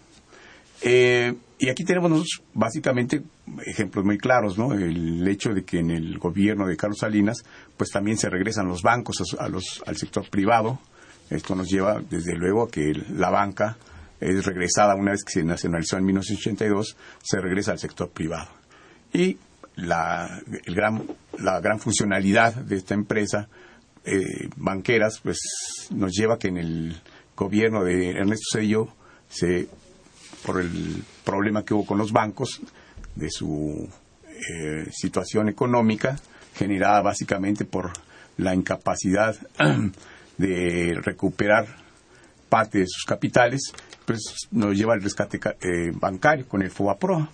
Eh, 0.81 1.33
y 1.57 1.69
aquí 1.69 1.85
tenemos 1.85 2.41
básicamente 2.53 3.23
ejemplos 3.65 4.03
muy 4.03 4.17
claros, 4.17 4.57
¿no? 4.57 4.73
El 4.73 5.25
hecho 5.27 5.53
de 5.53 5.63
que 5.63 5.79
en 5.79 5.89
el 5.89 6.17
gobierno 6.17 6.67
de 6.67 6.75
Carlos 6.75 6.99
Salinas, 6.99 7.43
pues 7.77 7.91
también 7.91 8.17
se 8.17 8.29
regresan 8.29 8.67
los 8.67 8.81
bancos 8.81 9.23
a 9.39 9.47
los, 9.47 9.81
al 9.85 9.95
sector 9.95 10.29
privado, 10.29 10.79
esto 11.29 11.55
nos 11.55 11.69
lleva, 11.69 12.01
desde 12.09 12.35
luego, 12.35 12.63
a 12.63 12.69
que 12.69 12.93
la 13.13 13.29
banca 13.29 13.77
es 14.19 14.45
regresada 14.45 14.95
una 14.95 15.11
vez 15.11 15.23
que 15.23 15.33
se 15.33 15.43
nacionalizó 15.43 15.97
en 15.97 16.05
1982, 16.05 16.97
se 17.23 17.39
regresa 17.39 17.71
al 17.71 17.79
sector 17.79 18.09
privado. 18.09 18.49
Y 19.13 19.38
la, 19.75 20.41
gran, 20.65 21.79
funcionalidad 21.79 22.55
de 22.55 22.75
esta 22.77 22.93
empresa 22.93 23.47
eh, 24.05 24.49
banqueras 24.55 25.19
pues 25.21 25.39
nos 25.91 26.11
lleva 26.11 26.35
a 26.35 26.38
que 26.38 26.47
en 26.47 26.57
el 26.57 27.01
gobierno 27.35 27.83
de 27.83 28.11
Ernesto 28.11 28.45
Cedillo 28.53 28.88
se 29.27 29.67
por 30.45 30.61
el 30.61 31.03
problema 31.23 31.65
que 31.65 31.73
hubo 31.73 31.85
con 31.85 31.97
los 31.97 32.11
bancos 32.11 32.61
de 33.15 33.29
su 33.31 33.89
eh, 34.27 34.85
situación 34.91 35.49
económica 35.49 36.19
generada 36.55 37.01
básicamente 37.01 37.65
por 37.65 37.91
la 38.38 38.53
incapacidad 38.53 39.35
de 40.37 40.97
recuperar 41.01 41.67
parte 42.49 42.79
de 42.79 42.87
sus 42.87 43.03
capitales, 43.05 43.73
pues 44.05 44.47
nos 44.51 44.75
lleva 44.75 44.93
al 44.93 45.01
rescate 45.01 45.39
eh, 45.61 45.91
bancario 45.93 46.47
con 46.47 46.61
el 46.61 46.71
FOBAPRO. 46.71 47.27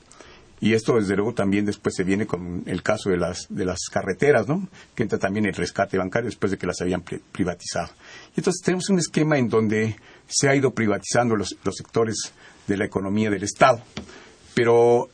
Y 0.63 0.73
esto, 0.73 0.95
desde 0.95 1.15
luego, 1.15 1.33
también 1.33 1.65
después 1.65 1.95
se 1.95 2.03
viene 2.03 2.27
con 2.27 2.63
el 2.67 2.83
caso 2.83 3.09
de 3.09 3.17
las, 3.17 3.47
de 3.49 3.65
las 3.65 3.79
carreteras, 3.91 4.47
¿no? 4.47 4.67
Que 4.93 5.01
entra 5.01 5.17
también 5.17 5.47
el 5.47 5.55
rescate 5.55 5.97
bancario 5.97 6.27
después 6.27 6.51
de 6.51 6.59
que 6.59 6.67
las 6.67 6.79
habían 6.81 7.01
privatizado. 7.01 7.89
Y 8.35 8.41
entonces 8.41 8.61
tenemos 8.63 8.87
un 8.89 8.99
esquema 8.99 9.39
en 9.39 9.49
donde 9.49 9.95
se 10.27 10.49
ha 10.49 10.55
ido 10.55 10.71
privatizando 10.71 11.35
los, 11.35 11.57
los 11.63 11.75
sectores 11.75 12.31
de 12.67 12.77
la 12.77 12.85
economía 12.85 13.31
del 13.31 13.41
Estado. 13.41 13.81
Pero 14.53 15.09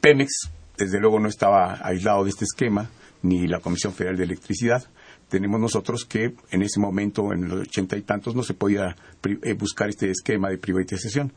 Pemex, 0.00 0.48
desde 0.76 1.00
luego, 1.00 1.18
no 1.18 1.28
estaba 1.28 1.80
aislado 1.84 2.22
de 2.22 2.30
este 2.30 2.44
esquema, 2.44 2.88
ni 3.22 3.48
la 3.48 3.58
Comisión 3.58 3.92
Federal 3.92 4.16
de 4.16 4.24
Electricidad 4.24 4.84
tenemos 5.28 5.60
nosotros 5.60 6.04
que 6.04 6.34
en 6.50 6.62
ese 6.62 6.80
momento, 6.80 7.32
en 7.32 7.48
los 7.48 7.62
ochenta 7.62 7.96
y 7.96 8.02
tantos, 8.02 8.34
no 8.34 8.42
se 8.42 8.54
podía 8.54 8.96
eh, 9.42 9.52
buscar 9.54 9.88
este 9.88 10.10
esquema 10.10 10.48
de 10.48 10.58
privatización, 10.58 11.32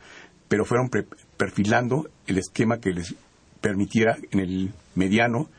pero 0.47 0.65
fueron 0.65 0.89
perfilando 1.37 2.09
el 2.25 2.37
esquema 2.37 2.79
que 2.79 2.91
les 2.91 3.15
permitiera 3.61 4.17
en 4.31 4.39
el 4.39 4.71
mediano 4.95 5.49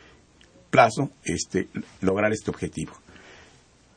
plazo 0.70 1.10
este, 1.24 1.68
lograr 2.00 2.32
este 2.32 2.50
objetivo. 2.50 2.92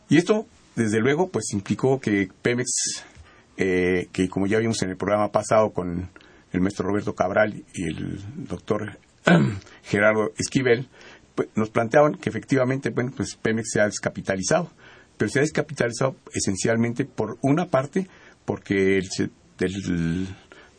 Y 0.10 0.18
esto, 0.18 0.46
desde 0.76 1.00
luego, 1.00 1.30
pues 1.30 1.54
implicó 1.54 2.00
que 2.00 2.30
Pemex, 2.42 3.06
eh, 3.58 4.08
que 4.12 4.28
como 4.28 4.48
ya 4.48 4.60
vimos 4.60 4.82
en 4.82 4.90
el 4.90 4.98
programa 4.98 5.32
pasado 5.32 5.72
con 5.72 6.10
el 6.52 6.62
maestro 6.62 6.88
Roberto 6.88 7.16
Cabral 7.16 7.64
y 7.74 7.84
el 7.84 8.20
doctor 8.48 8.98
Gerardo 9.84 10.32
Esquivel, 10.38 10.88
nos 11.56 11.70
planteaban 11.70 12.16
que 12.16 12.30
efectivamente, 12.30 12.90
bueno, 12.90 13.12
pues 13.16 13.36
Pemex 13.36 13.72
se 13.72 13.82
ha 13.82 13.86
descapitalizado, 13.86 14.72
pero 15.18 15.30
se 15.30 15.40
ha 15.40 15.42
descapitalizado 15.42 16.16
esencialmente 16.34 17.06
por 17.06 17.38
una 17.42 17.68
parte, 17.68 18.08
porque 18.46 19.02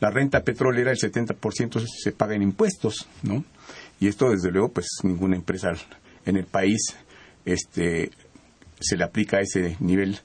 la 0.01 0.11
renta 0.11 0.43
petrolera, 0.43 0.91
el 0.91 0.99
70% 0.99 1.87
se 1.87 2.13
paga 2.13 2.35
en 2.35 2.43
impuestos, 2.43 3.07
¿no? 3.23 3.45
Y 4.01 4.09
esto, 4.09 4.31
desde 4.31 4.51
luego, 4.51 4.71
pues 4.71 4.87
ninguna 5.05 5.37
empresa 5.37 5.73
en 6.27 6.37
el 6.37 6.47
país 6.47 6.97
este, 7.45 8.11
se 8.81 8.97
le 8.97 9.05
aplica 9.05 9.41
ese 9.41 9.77
nivel 9.81 10.19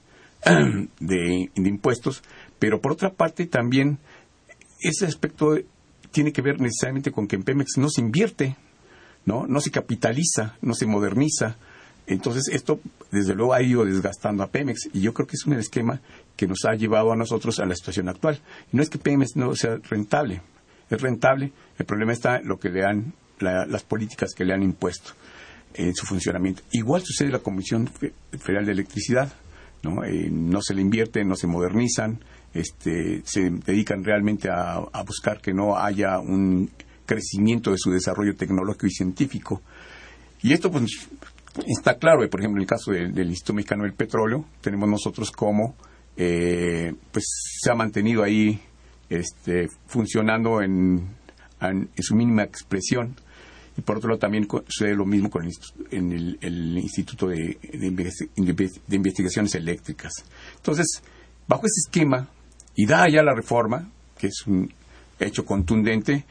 de, 1.00 1.50
impuestos, 1.54 2.22
pero 2.58 2.80
por 2.80 2.92
otra 2.92 3.10
parte 3.10 3.46
también 3.46 3.98
ese 4.80 5.06
aspecto 5.06 5.58
tiene 6.10 6.32
que 6.32 6.42
ver 6.42 6.60
necesariamente 6.60 7.12
con 7.12 7.26
que 7.26 7.36
en 7.36 7.42
Pemex 7.42 7.76
no 7.76 7.88
se 7.88 8.00
invierte, 8.00 8.56
¿no? 9.28 9.46
No 9.46 9.60
se 9.60 9.70
capitaliza, 9.70 10.56
no 10.62 10.72
se 10.72 10.86
moderniza. 10.86 11.56
Entonces, 12.06 12.48
esto, 12.50 12.80
desde 13.10 13.34
luego, 13.34 13.52
ha 13.52 13.60
ido 13.60 13.84
desgastando 13.84 14.42
a 14.42 14.46
Pemex 14.46 14.88
y 14.94 15.02
yo 15.02 15.12
creo 15.12 15.26
que 15.26 15.36
es 15.36 15.44
un 15.44 15.52
esquema 15.52 16.00
que 16.34 16.46
nos 16.46 16.64
ha 16.64 16.74
llevado 16.74 17.12
a 17.12 17.16
nosotros 17.16 17.60
a 17.60 17.66
la 17.66 17.74
situación 17.74 18.08
actual. 18.08 18.40
Y 18.72 18.76
no 18.76 18.82
es 18.82 18.88
que 18.88 18.96
Pemex 18.96 19.36
no 19.36 19.54
sea 19.54 19.76
rentable, 19.90 20.40
es 20.88 21.00
rentable, 21.02 21.52
el 21.78 21.84
problema 21.84 22.14
está 22.14 22.38
en 22.38 22.48
lo 22.48 22.58
que 22.58 22.70
le 22.70 22.86
han, 22.86 23.12
las 23.38 23.82
políticas 23.84 24.30
que 24.34 24.46
le 24.46 24.54
han 24.54 24.62
impuesto 24.62 25.12
en 25.74 25.94
su 25.94 26.06
funcionamiento. 26.06 26.62
Igual 26.72 27.02
sucede 27.04 27.30
la 27.30 27.40
Comisión 27.40 27.86
Federal 28.32 28.64
de 28.64 28.72
Electricidad. 28.72 29.30
¿no? 29.82 30.02
Eh, 30.04 30.28
no 30.30 30.60
se 30.62 30.74
le 30.74 30.80
invierte, 30.80 31.22
no 31.22 31.36
se 31.36 31.46
modernizan, 31.46 32.18
este, 32.54 33.20
se 33.24 33.50
dedican 33.50 34.02
realmente 34.02 34.48
a, 34.50 34.80
buscar 35.06 35.40
que 35.40 35.52
no 35.52 35.76
haya 35.76 36.18
un 36.18 36.70
crecimiento 37.08 37.70
de 37.70 37.78
su 37.78 37.90
desarrollo 37.90 38.36
tecnológico 38.36 38.86
y 38.86 38.90
científico. 38.90 39.62
Y 40.42 40.52
esto 40.52 40.70
pues 40.70 41.08
está 41.66 41.94
claro, 41.94 42.28
por 42.28 42.40
ejemplo, 42.40 42.58
en 42.58 42.62
el 42.62 42.68
caso 42.68 42.92
del, 42.92 43.18
Instituto 43.18 43.54
Mexicano 43.54 43.84
del 43.84 43.94
Petróleo, 43.94 44.44
tenemos 44.60 44.88
nosotros 44.88 45.32
como 45.32 45.74
eh, 46.16 46.94
pues 47.10 47.24
se 47.60 47.70
ha 47.70 47.74
mantenido 47.74 48.22
ahí 48.22 48.60
este, 49.08 49.68
funcionando 49.86 50.60
en, 50.60 51.08
en, 51.60 51.88
su 51.98 52.14
mínima 52.14 52.42
expresión. 52.42 53.16
Y 53.76 53.80
por 53.80 53.96
otro 53.96 54.10
lado 54.10 54.18
también 54.18 54.46
sucede 54.66 54.94
lo 54.94 55.06
mismo 55.06 55.30
con 55.30 55.44
el, 55.44 56.38
el, 56.40 56.78
Instituto 56.78 57.28
de, 57.28 57.58
de, 57.72 58.96
Investigaciones 58.96 59.54
Eléctricas. 59.54 60.12
Entonces, 60.56 61.00
bajo 61.46 61.62
ese 61.64 61.86
esquema, 61.86 62.28
y 62.74 62.86
da 62.86 63.08
ya 63.08 63.22
la 63.22 63.34
reforma, 63.34 63.88
que 64.18 64.26
es 64.26 64.46
un 64.46 64.72
hecho 65.20 65.44
contundente, 65.44 66.24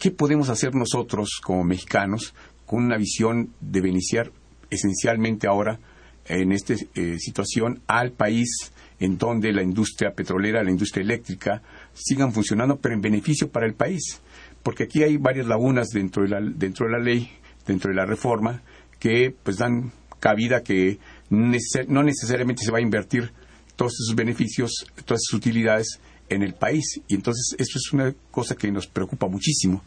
¿qué 0.00 0.10
podemos 0.10 0.48
hacer 0.48 0.74
nosotros 0.74 1.40
como 1.44 1.62
mexicanos 1.62 2.34
con 2.66 2.84
una 2.84 2.96
visión 2.96 3.50
de 3.60 3.82
beneficiar 3.82 4.32
esencialmente 4.70 5.46
ahora 5.46 5.78
en 6.24 6.52
esta 6.52 6.74
eh, 6.94 7.18
situación 7.18 7.82
al 7.86 8.12
país 8.12 8.72
en 8.98 9.18
donde 9.18 9.52
la 9.52 9.62
industria 9.62 10.12
petrolera, 10.12 10.62
la 10.62 10.70
industria 10.70 11.02
eléctrica 11.02 11.62
sigan 11.92 12.32
funcionando, 12.32 12.78
pero 12.78 12.94
en 12.94 13.00
beneficio 13.00 13.50
para 13.50 13.66
el 13.66 13.74
país. 13.74 14.20
Porque 14.62 14.84
aquí 14.84 15.02
hay 15.02 15.16
varias 15.16 15.46
lagunas 15.46 15.88
dentro 15.88 16.22
de 16.22 16.28
la, 16.28 16.40
dentro 16.40 16.86
de 16.86 16.92
la 16.92 16.98
ley, 16.98 17.30
dentro 17.66 17.90
de 17.90 17.96
la 17.96 18.06
reforma, 18.06 18.62
que 18.98 19.34
pues 19.42 19.58
dan 19.58 19.92
cabida 20.18 20.62
que 20.62 20.98
no 21.30 22.02
necesariamente 22.02 22.62
se 22.62 22.70
va 22.70 22.78
a 22.78 22.82
invertir 22.82 23.32
todos 23.76 23.94
esos 23.94 24.14
beneficios, 24.14 24.86
todas 25.04 25.22
esas 25.26 25.34
utilidades 25.34 25.98
en 26.30 26.42
el 26.42 26.54
país. 26.54 27.02
Y 27.08 27.14
entonces 27.14 27.54
esto 27.58 27.78
es 27.78 27.92
una 27.92 28.14
cosa 28.30 28.54
que 28.54 28.70
nos 28.72 28.86
preocupa 28.86 29.28
muchísimo. 29.28 29.82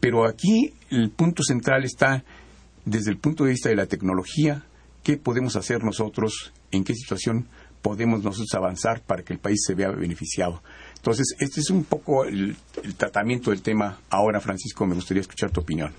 Pero 0.00 0.26
aquí 0.26 0.74
el 0.90 1.10
punto 1.10 1.42
central 1.42 1.84
está 1.84 2.24
desde 2.84 3.10
el 3.10 3.18
punto 3.18 3.44
de 3.44 3.50
vista 3.50 3.68
de 3.68 3.76
la 3.76 3.86
tecnología, 3.86 4.64
qué 5.02 5.16
podemos 5.16 5.56
hacer 5.56 5.84
nosotros, 5.84 6.52
en 6.70 6.84
qué 6.84 6.94
situación 6.94 7.46
podemos 7.82 8.24
nosotros 8.24 8.52
avanzar 8.54 9.02
para 9.02 9.22
que 9.22 9.32
el 9.32 9.38
país 9.38 9.62
se 9.64 9.74
vea 9.74 9.90
beneficiado. 9.90 10.62
Entonces, 10.96 11.36
este 11.38 11.60
es 11.60 11.70
un 11.70 11.84
poco 11.84 12.24
el, 12.24 12.56
tratamiento 12.96 13.50
del 13.50 13.62
tema. 13.62 14.00
Ahora, 14.10 14.40
Francisco, 14.40 14.86
me 14.86 14.94
gustaría 14.94 15.20
escuchar 15.20 15.50
tu 15.50 15.60
opinión. 15.60 15.92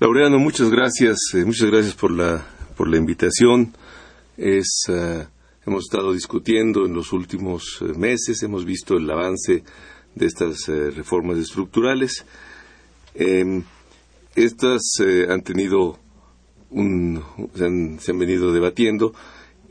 Laureano, 0.00 0.38
muchas 0.38 0.70
gracias, 0.70 1.16
eh, 1.34 1.44
muchas 1.44 1.70
gracias 1.70 1.94
por 1.94 2.10
la, 2.10 2.44
por 2.76 2.88
la 2.88 2.96
invitación. 2.96 3.72
Es, 4.36 4.82
eh, 4.88 5.26
hemos 5.66 5.84
estado 5.84 6.12
discutiendo 6.12 6.86
en 6.86 6.94
los 6.94 7.12
últimos 7.12 7.78
eh, 7.80 7.96
meses, 7.98 8.42
hemos 8.42 8.64
visto 8.64 8.96
el 8.96 9.10
avance 9.10 9.64
de 10.14 10.26
estas 10.26 10.68
reformas 10.94 11.38
estructurales. 11.38 12.26
Em, 13.14 13.62
estas 14.34 14.82
han 15.28 15.42
tenido 15.42 15.98
un, 16.70 17.22
se 17.54 18.10
han, 18.10 18.18
venido 18.18 18.52
debatiendo 18.52 19.14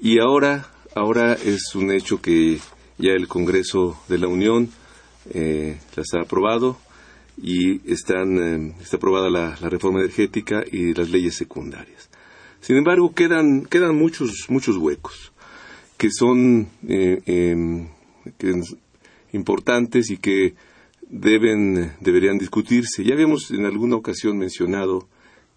y 0.01 0.19
ahora 0.19 0.71
Ahora 0.93 1.33
es 1.33 1.73
un 1.73 1.89
hecho 1.89 2.21
que 2.21 2.59
ya 2.97 3.11
el 3.11 3.29
Congreso 3.29 3.97
de 4.09 4.17
la 4.17 4.27
Unión 4.27 4.69
eh, 5.33 5.79
las 5.95 6.13
ha 6.13 6.23
aprobado 6.23 6.77
y 7.41 7.89
están, 7.89 8.37
eh, 8.37 8.75
está 8.81 8.97
aprobada 8.97 9.29
la, 9.29 9.55
reforma 9.69 10.01
energética 10.01 10.65
y 10.69 10.93
las 10.93 11.09
leyes 11.09 11.35
secundarias. 11.35 12.09
Sin 12.59 12.75
embargo, 12.75 13.13
quedan, 13.15 13.65
quedan 13.65 13.95
muchos, 13.95 14.47
muchos 14.49 14.75
huecos 14.75 15.30
que 16.01 16.09
son 16.09 16.67
eh, 16.89 17.21
em, 17.27 17.87
importantes 19.33 20.09
y 20.09 20.17
que 20.17 20.55
deben, 21.07 21.91
deberían 21.99 22.39
discutirse. 22.39 23.03
Ya 23.03 23.13
habíamos 23.13 23.51
en 23.51 23.67
alguna 23.67 23.97
ocasión 23.97 24.35
mencionado 24.39 25.07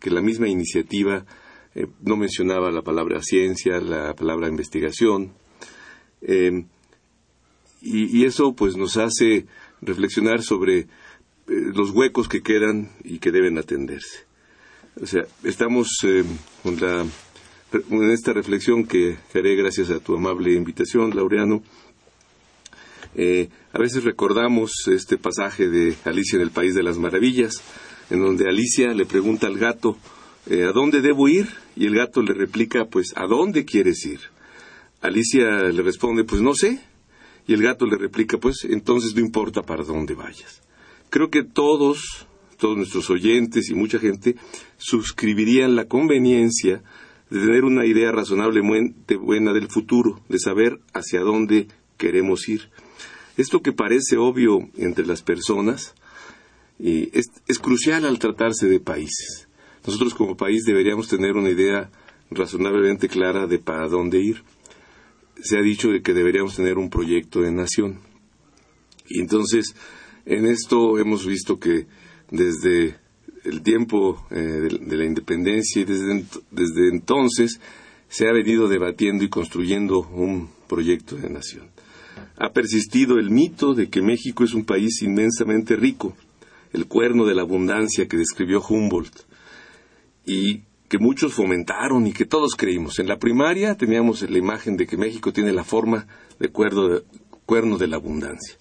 que 0.01 0.11
la 0.11 0.21
misma 0.21 0.47
iniciativa 0.47 1.25
eh, 1.75 1.87
no 2.03 2.19
mencionaba 2.19 2.71
la 2.71 2.83
palabra 2.83 3.23
ciencia, 3.23 3.81
la 3.81 4.15
palabra 4.15 4.49
investigación, 4.49 5.33
eh, 6.21 6.67
y, 7.81 8.27
eso 8.27 8.55
pues 8.55 8.77
nos 8.77 8.99
hace 8.99 9.47
reflexionar 9.81 10.43
sobre 10.43 10.81
eh, 10.81 10.87
los 11.47 11.91
huecos 11.91 12.29
que 12.29 12.43
quedan 12.43 12.91
y 13.03 13.19
que 13.19 13.33
deben 13.33 13.57
atenderse. 13.57 14.27
O 15.01 15.07
sea, 15.07 15.25
estamos 15.43 15.89
con 16.63 16.81
la, 16.81 17.07
en 17.91 18.11
esta 18.11 18.33
reflexión 18.33 18.87
que 18.87 19.17
haré 19.35 19.57
gracias 19.57 19.91
a 19.91 20.01
tu 20.01 20.15
amable 20.17 20.53
invitación, 20.53 21.15
Laureano. 21.15 21.63
a 23.17 23.79
veces 23.79 24.05
recordamos 24.05 24.73
este 24.87 25.19
pasaje 25.19 25.69
de 25.69 25.95
Alicia 26.05 26.37
en 26.37 26.43
el 26.43 26.51
País 26.51 26.75
de 26.75 26.83
las 26.83 26.99
Maravillas, 26.99 27.63
en 28.11 28.21
donde 28.21 28.49
Alicia 28.49 28.95
le 28.95 29.07
pregunta 29.07 29.47
al 29.47 29.59
gato, 29.59 29.97
¿a 30.51 30.73
dónde 30.73 31.01
debo 31.01 31.29
ir? 31.29 31.49
Y 31.77 31.87
el 31.87 31.95
gato 31.95 32.23
le 32.23 32.35
replica, 32.35 32.85
pues, 32.87 33.13
¿a 33.17 33.27
dónde 33.27 33.65
quieres 33.65 34.05
ir? 34.07 34.21
Alicia 35.01 35.65
le 35.65 35.83
responde, 35.83 36.25
pues 36.25 36.41
no 36.41 36.55
sé. 36.55 36.81
Y 37.47 37.53
el 37.53 37.63
gato 37.63 37.85
le 37.85 37.99
replica, 37.99 38.39
pues 38.39 38.65
entonces 38.65 39.15
no 39.15 39.21
importa 39.21 39.63
para 39.63 39.85
dónde 39.85 40.15
vayas. 40.15 40.63
Creo 41.11 41.29
que 41.29 41.43
todos, 41.43 42.27
todos 42.59 42.77
nuestros 42.77 43.11
oyentes 43.11 43.69
y 43.69 43.75
mucha 43.75 43.99
gente 43.99 44.37
suscribirían 44.79 45.77
la 45.77 45.85
conveniencia 45.85 46.83
de 47.35 47.41
tener 47.41 47.65
una 47.65 47.85
idea 47.85 48.13
razonablemente 48.13 49.17
buena 49.17 49.53
del 49.53 49.67
futuro, 49.67 50.21
de 50.29 50.39
saber 50.39 50.79
hacia 50.93 51.21
dónde 51.21 51.67
queremos 51.97 52.49
ir. 52.49 52.71
Esto 53.37 53.61
que 53.61 53.73
parece 53.73 54.17
obvio 54.17 54.69
entre 54.77 55.05
las 55.05 55.23
personas 55.23 55.97
es, 56.79 57.27
es 57.49 57.59
crucial 57.59 58.05
al 58.05 58.21
tratarse 58.21 58.69
de 58.69 58.79
países. 58.79 59.49
Nosotros 59.85 60.15
como 60.15 60.37
país 60.37 60.63
deberíamos 60.65 61.09
tener 61.09 61.33
una 61.33 61.51
idea 61.51 61.91
razonablemente 62.31 63.09
clara 63.09 63.49
de 63.49 63.59
para 63.59 63.89
dónde 63.89 64.21
ir. 64.21 64.45
Se 65.43 65.59
ha 65.59 65.63
dicho 65.63 65.89
de 65.89 66.03
que 66.03 66.15
deberíamos 66.15 66.55
tener 66.55 66.79
un 66.79 66.89
proyecto 66.89 67.41
de 67.41 67.51
nación. 67.51 67.99
Y 69.09 69.21
entonces, 69.21 69.75
en 70.25 70.47
esto 70.47 70.99
hemos 71.01 71.27
visto 71.27 71.59
que 71.59 71.89
desde 72.31 72.97
el 73.45 73.63
tiempo 73.63 74.27
eh, 74.31 74.69
de, 74.81 74.97
la 74.97 75.05
independencia 75.05 75.83
y 75.83 75.85
desde, 75.85 76.89
entonces 76.91 77.61
se 78.09 78.29
ha 78.29 78.33
venido 78.33 78.69
debatiendo 78.69 79.25
y 79.25 79.29
construyendo 79.29 80.01
un 80.01 80.49
proyecto 80.69 81.17
de 81.17 81.31
nación. 81.31 81.69
Ha 82.37 82.53
persistido 82.53 83.19
el 83.19 83.31
mito 83.31 83.75
de 83.75 83.89
que 83.89 84.03
México 84.03 84.45
es 84.45 84.55
un 84.55 84.65
país 84.65 85.03
inmensamente 85.03 85.77
rico, 85.77 86.17
el 86.73 86.87
cuerno 86.87 87.25
de 87.25 87.35
la 87.35 87.43
abundancia 87.43 88.09
que 88.09 88.17
describió 88.17 88.61
Humboldt 88.61 89.21
y 90.27 90.63
que 90.89 90.99
muchos 90.99 91.33
fomentaron 91.33 92.07
y 92.07 92.13
que 92.13 92.25
todos 92.25 92.55
creímos. 92.57 92.99
En 92.99 93.09
la 93.09 93.19
primaria 93.19 93.77
teníamos 93.77 94.29
la 94.29 94.39
imagen 94.39 94.77
de 94.77 94.87
que 94.87 94.97
México 94.97 95.33
tiene 95.33 95.53
la 95.53 95.65
forma 95.65 96.07
de, 96.39 96.49
cuerno 96.49 97.79
de 97.79 97.87
la 97.89 97.97
abundancia. 97.97 98.57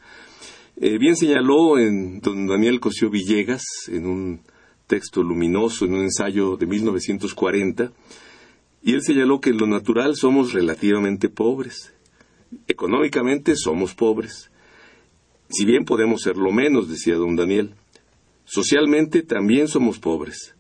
Eh, 0.76 0.98
bien 0.98 1.16
señaló 1.16 1.78
en 1.78 2.20
don 2.20 2.48
Daniel 2.48 2.80
Cosío 2.80 3.10
Villegas, 3.10 3.64
en 3.88 4.08
un 4.08 4.42
texto 4.88 5.24
luminoso, 5.24 5.86
en 5.86 5.94
un 5.94 6.04
ensayo 6.04 6.58
de 6.58 6.66
1940, 6.66 7.92
y 8.82 8.94
él 8.94 9.02
señaló 9.02 9.40
que 9.40 9.52
en 9.52 9.58
lo 9.58 9.68
natural 9.68 10.16
somos 10.16 10.54
relativamente 10.54 11.30
pobres. 11.30 11.94
Económicamente 12.68 13.56
somos 13.56 13.94
pobres. 13.94 14.52
Si 15.50 15.66
bien 15.66 15.86
podemos 15.86 16.22
ser 16.22 16.38
lo 16.38 16.52
menos, 16.52 16.90
decía 16.90 17.16
don 17.16 17.36
Daniel, 17.36 17.76
socialmente 18.46 19.22
también 19.22 19.68
somos 19.68 20.00
pobres 20.00 20.56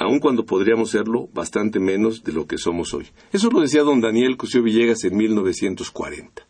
aun 0.00 0.18
cuando 0.18 0.46
podríamos 0.46 0.90
serlo 0.90 1.28
bastante 1.34 1.78
menos 1.78 2.24
de 2.24 2.32
lo 2.32 2.46
que 2.46 2.56
somos 2.56 2.94
hoy. 2.94 3.06
Eso 3.32 3.50
lo 3.50 3.60
decía 3.60 3.82
don 3.82 4.00
Daniel 4.00 4.38
Cusio 4.38 4.62
Villegas 4.62 5.04
en 5.04 5.14
1940. 5.14 6.46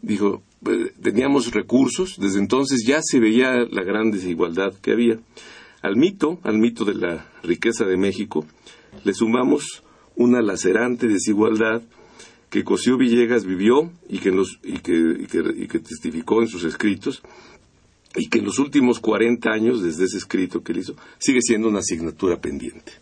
Dijo, 0.00 0.42
eh, 0.66 0.90
teníamos 1.02 1.52
recursos, 1.52 2.16
desde 2.18 2.38
entonces 2.38 2.84
ya 2.86 3.00
se 3.02 3.20
veía 3.20 3.66
la 3.70 3.82
gran 3.82 4.10
desigualdad 4.10 4.72
que 4.80 4.92
había. 4.92 5.18
Al 5.82 5.96
mito, 5.96 6.38
al 6.44 6.58
mito 6.58 6.84
de 6.84 6.94
la 6.94 7.26
riqueza 7.42 7.84
de 7.84 7.96
México, 7.96 8.46
le 9.04 9.12
sumamos 9.12 9.82
una 10.14 10.40
lacerante 10.40 11.08
desigualdad 11.08 11.82
que 12.50 12.64
Cosío 12.64 12.96
Villegas 12.96 13.44
vivió 13.44 13.90
y 14.08 14.18
que, 14.18 14.30
y 14.62 14.78
que, 14.78 15.78
testificó 15.80 16.42
en 16.42 16.48
sus 16.48 16.64
escritos 16.64 17.22
y 18.14 18.28
que 18.28 18.38
en 18.38 18.44
los 18.44 18.58
últimos 18.58 19.00
40 19.00 19.50
años, 19.50 19.82
desde 19.82 20.04
ese 20.04 20.18
escrito 20.18 20.62
que 20.62 20.72
él 20.72 20.78
hizo, 20.78 20.94
sigue 21.18 21.40
siendo 21.40 21.68
una 21.68 21.78
asignatura 21.78 22.40
pendiente. 22.40 22.92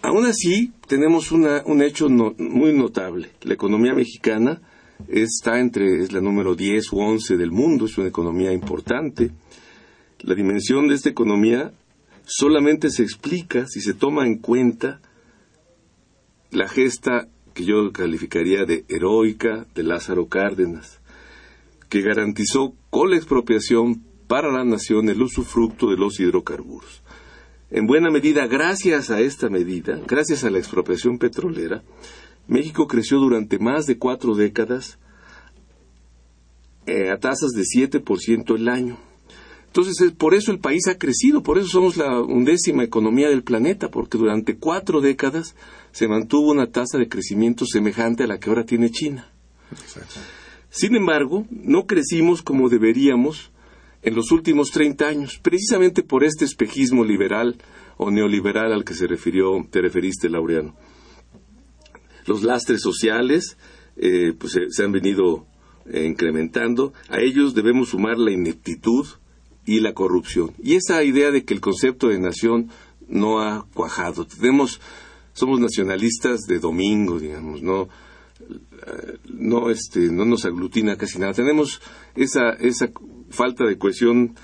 Aún 0.00 0.24
así, 0.24 0.72
tenemos 0.86 1.30
un 1.32 1.82
hecho 1.82 2.08
muy 2.08 2.72
notable. 2.72 3.32
La 3.42 3.52
economía 3.52 3.92
mexicana 3.92 4.62
está 5.08 5.58
entre, 5.58 6.02
es 6.02 6.12
la 6.12 6.20
número 6.20 6.54
10 6.54 6.92
u 6.92 7.00
11 7.00 7.36
del 7.36 7.50
mundo, 7.50 7.84
es 7.86 7.98
una 7.98 8.08
economía 8.08 8.52
importante. 8.52 9.30
La 10.22 10.34
dimensión 10.34 10.88
de 10.88 10.94
esta 10.94 11.08
economía 11.08 11.72
solamente 12.24 12.90
se 12.90 13.02
explica 13.02 13.66
si 13.66 13.80
se 13.80 13.94
toma 13.94 14.26
en 14.26 14.38
cuenta 14.38 15.00
la 16.50 16.68
gesta 16.68 17.28
que 17.54 17.64
yo 17.64 17.90
calificaría 17.92 18.64
de 18.64 18.84
heroica 18.88 19.66
de 19.74 19.82
Lázaro 19.82 20.28
Cárdenas, 20.28 21.00
que 21.88 22.02
garantizó 22.02 22.74
con 22.90 23.10
la 23.10 23.16
expropiación 23.16 24.02
para 24.26 24.52
la 24.52 24.64
nación 24.64 25.08
el 25.08 25.22
usufructo 25.22 25.90
de 25.90 25.96
los 25.96 26.20
hidrocarburos. 26.20 27.02
En 27.70 27.86
buena 27.86 28.10
medida, 28.10 28.46
gracias 28.46 29.10
a 29.10 29.20
esta 29.20 29.48
medida, 29.48 30.00
gracias 30.06 30.44
a 30.44 30.50
la 30.50 30.58
expropiación 30.58 31.18
petrolera, 31.18 31.82
México 32.46 32.86
creció 32.86 33.18
durante 33.18 33.58
más 33.58 33.86
de 33.86 33.96
cuatro 33.96 34.34
décadas 34.34 34.98
eh, 36.86 37.10
a 37.10 37.18
tasas 37.18 37.52
de 37.52 37.62
7% 37.62 38.56
el 38.56 38.68
año. 38.68 39.09
Entonces, 39.70 40.10
por 40.18 40.34
eso 40.34 40.50
el 40.50 40.58
país 40.58 40.88
ha 40.88 40.98
crecido, 40.98 41.44
por 41.44 41.56
eso 41.56 41.68
somos 41.68 41.96
la 41.96 42.20
undécima 42.20 42.82
economía 42.82 43.28
del 43.28 43.44
planeta, 43.44 43.88
porque 43.88 44.18
durante 44.18 44.56
cuatro 44.56 45.00
décadas 45.00 45.54
se 45.92 46.08
mantuvo 46.08 46.50
una 46.50 46.72
tasa 46.72 46.98
de 46.98 47.08
crecimiento 47.08 47.64
semejante 47.66 48.24
a 48.24 48.26
la 48.26 48.40
que 48.40 48.50
ahora 48.50 48.64
tiene 48.64 48.90
China. 48.90 49.30
Sin 50.70 50.96
embargo, 50.96 51.46
no 51.50 51.86
crecimos 51.86 52.42
como 52.42 52.68
deberíamos 52.68 53.52
en 54.02 54.16
los 54.16 54.32
últimos 54.32 54.72
30 54.72 55.06
años, 55.06 55.38
precisamente 55.40 56.02
por 56.02 56.24
este 56.24 56.44
espejismo 56.44 57.04
liberal 57.04 57.56
o 57.96 58.10
neoliberal 58.10 58.72
al 58.72 58.84
que 58.84 58.94
se 58.94 59.06
refirió, 59.06 59.52
te 59.70 59.80
referiste, 59.80 60.28
Laureano. 60.28 60.74
Los 62.26 62.42
lastres 62.42 62.80
sociales 62.80 63.56
eh, 63.96 64.32
pues, 64.36 64.58
se 64.68 64.84
han 64.84 64.90
venido 64.90 65.46
eh, 65.86 66.06
incrementando, 66.06 66.92
a 67.08 67.20
ellos 67.20 67.54
debemos 67.54 67.90
sumar 67.90 68.18
la 68.18 68.32
ineptitud, 68.32 69.06
y 69.70 69.78
la 69.78 69.94
corrupción. 69.94 70.50
Y 70.60 70.74
esa 70.74 71.04
idea 71.04 71.30
de 71.30 71.44
que 71.44 71.54
el 71.54 71.60
concepto 71.60 72.08
de 72.08 72.18
nación 72.18 72.70
no 73.06 73.40
ha 73.40 73.68
cuajado. 73.72 74.26
Tenemos, 74.26 74.80
somos 75.32 75.60
nacionalistas 75.60 76.40
de 76.48 76.58
domingo, 76.58 77.20
digamos, 77.20 77.62
no, 77.62 77.88
no, 79.28 79.70
este, 79.70 80.10
no 80.10 80.24
nos 80.24 80.44
aglutina 80.44 80.96
casi 80.96 81.20
nada. 81.20 81.34
Tenemos 81.34 81.80
esa, 82.16 82.50
esa 82.58 82.90
falta 83.30 83.64
de 83.64 83.78
cohesión 83.78 84.34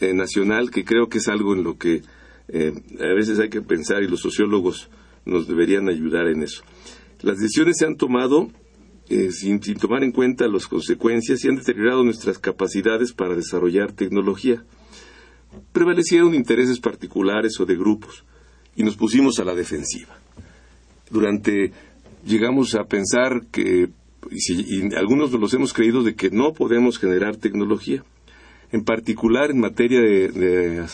eh, 0.00 0.14
nacional 0.14 0.72
que 0.72 0.84
creo 0.84 1.08
que 1.08 1.18
es 1.18 1.28
algo 1.28 1.54
en 1.54 1.62
lo 1.62 1.78
que 1.78 2.02
eh, 2.48 2.72
a 2.98 3.14
veces 3.14 3.38
hay 3.38 3.50
que 3.50 3.62
pensar 3.62 4.02
y 4.02 4.08
los 4.08 4.20
sociólogos 4.20 4.90
nos 5.24 5.46
deberían 5.46 5.88
ayudar 5.88 6.26
en 6.26 6.42
eso. 6.42 6.64
Las 7.20 7.38
decisiones 7.38 7.76
se 7.78 7.86
han 7.86 7.96
tomado 7.96 8.50
eh, 9.08 9.30
sin, 9.30 9.60
tomar 9.60 10.04
en 10.04 10.12
cuenta 10.12 10.46
las 10.48 10.66
consecuencias 10.66 11.44
y 11.44 11.48
han 11.48 11.56
deteriorado 11.56 12.04
nuestras 12.04 12.38
capacidades 12.38 13.12
para 13.12 13.34
desarrollar 13.34 13.92
tecnología. 13.92 14.64
Prevalecieron 15.72 16.34
intereses 16.34 16.80
particulares 16.80 17.58
o 17.60 17.66
de 17.66 17.76
grupos 17.76 18.24
y 18.76 18.84
nos 18.84 18.96
pusimos 18.96 19.38
a 19.38 19.44
la 19.44 19.54
defensiva. 19.54 20.16
Durante 21.10 21.72
llegamos 22.24 22.74
a 22.74 22.84
pensar 22.84 23.46
que, 23.50 23.90
y, 24.30 24.94
algunos 24.94 25.32
nos 25.32 25.40
los 25.40 25.54
hemos 25.54 25.72
creído, 25.72 26.02
de 26.02 26.14
que 26.14 26.30
no 26.30 26.52
podemos 26.52 26.98
generar 26.98 27.36
tecnología. 27.36 28.02
En 28.70 28.84
particular 28.84 29.50
en 29.50 29.60
materia 29.60 30.00
de, 30.00 30.86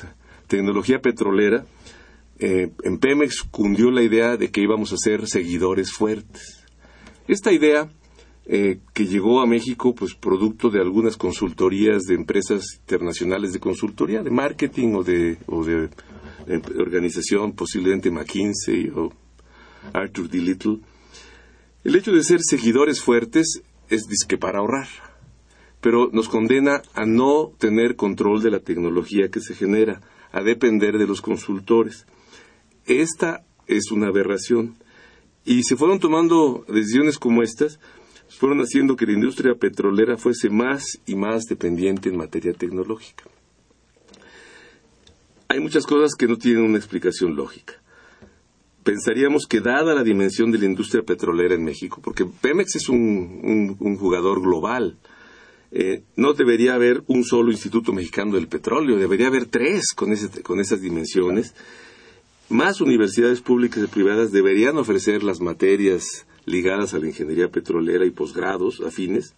tecnología 0.48 0.98
petrolera, 0.98 1.66
eh, 2.40 2.70
en 2.82 2.98
Pemex 2.98 3.42
cundió 3.42 3.90
la 3.90 4.02
idea 4.02 4.36
de 4.36 4.50
que 4.50 4.62
íbamos 4.62 4.92
a 4.92 4.96
ser 4.96 5.28
seguidores 5.28 5.92
fuertes. 5.92 6.64
Esta 7.28 7.52
idea 7.52 7.88
eh, 8.50 8.80
que 8.94 9.04
llegó 9.04 9.42
a 9.42 9.46
México 9.46 9.94
pues 9.94 10.14
producto 10.14 10.70
de 10.70 10.80
algunas 10.80 11.18
consultorías 11.18 12.04
de 12.04 12.14
empresas 12.14 12.64
internacionales 12.80 13.52
de 13.52 13.60
consultoría, 13.60 14.22
de 14.22 14.30
marketing 14.30 14.94
o 14.94 15.04
de, 15.04 15.36
de, 15.36 15.90
organización, 16.80 17.52
posiblemente 17.52 18.10
McKinsey 18.10 18.88
o 18.96 19.12
Arthur 19.92 20.30
D. 20.30 20.38
Little. 20.38 20.78
El 21.84 21.94
hecho 21.94 22.10
de 22.10 22.24
ser 22.24 22.40
seguidores 22.40 23.02
fuertes 23.02 23.60
es 23.90 24.06
disque 24.08 24.38
para 24.38 24.60
ahorrar, 24.60 24.88
pero 25.82 26.08
nos 26.10 26.30
condena 26.30 26.80
a 26.94 27.04
no 27.04 27.52
tener 27.58 27.96
control 27.96 28.42
de 28.42 28.50
la 28.50 28.60
tecnología 28.60 29.28
que 29.28 29.40
se 29.40 29.54
genera, 29.54 30.00
a 30.32 30.40
depender 30.40 30.96
de 30.96 31.06
los 31.06 31.20
consultores. 31.20 32.06
Esta 32.86 33.44
es 33.66 33.90
una 33.92 34.06
aberración. 34.06 34.76
Y 35.44 35.64
se 35.64 35.76
fueron 35.76 36.00
tomando 36.00 36.64
decisiones 36.66 37.18
como 37.18 37.42
estas 37.42 37.78
fueron 38.28 38.60
haciendo 38.60 38.96
que 38.96 39.06
la 39.06 39.12
industria 39.12 39.54
petrolera 39.54 40.16
fuese 40.16 40.50
más 40.50 41.00
y 41.06 41.14
más 41.14 41.44
dependiente 41.44 42.08
en 42.08 42.16
materia 42.16 42.52
tecnológica. 42.52 43.24
Hay 45.48 45.60
muchas 45.60 45.86
cosas 45.86 46.14
que 46.14 46.26
no 46.26 46.36
tienen 46.36 46.62
una 46.62 46.76
explicación 46.76 47.34
lógica. 47.34 47.74
Pensaríamos 48.84 49.46
que 49.46 49.60
dada 49.60 49.94
la 49.94 50.02
dimensión 50.02 50.50
de 50.50 50.58
la 50.58 50.66
industria 50.66 51.02
petrolera 51.02 51.54
en 51.54 51.64
México, 51.64 52.00
porque 52.02 52.26
Pemex 52.26 52.76
es 52.76 52.88
un, 52.88 53.76
jugador 53.98 54.40
global, 54.42 54.98
eh, 55.70 56.02
no 56.16 56.32
debería 56.32 56.74
haber 56.74 57.02
un 57.06 57.24
solo 57.24 57.50
Instituto 57.50 57.92
Mexicano 57.92 58.34
del 58.34 58.48
Petróleo, 58.48 58.96
debería 58.96 59.26
haber 59.26 59.46
tres 59.46 59.92
con, 59.94 60.14
con 60.42 60.60
esas 60.60 60.80
dimensiones. 60.80 61.54
Más 62.50 62.80
universidades 62.80 63.40
públicas 63.40 63.82
y 63.82 63.86
privadas 63.86 64.32
deberían 64.32 64.78
ofrecer 64.78 65.22
las 65.22 65.40
materias 65.40 66.26
ligadas 66.48 66.94
a 66.94 66.98
la 66.98 67.06
ingeniería 67.06 67.48
petrolera 67.48 68.04
y 68.06 68.10
posgrados 68.10 68.80
afines. 68.80 69.34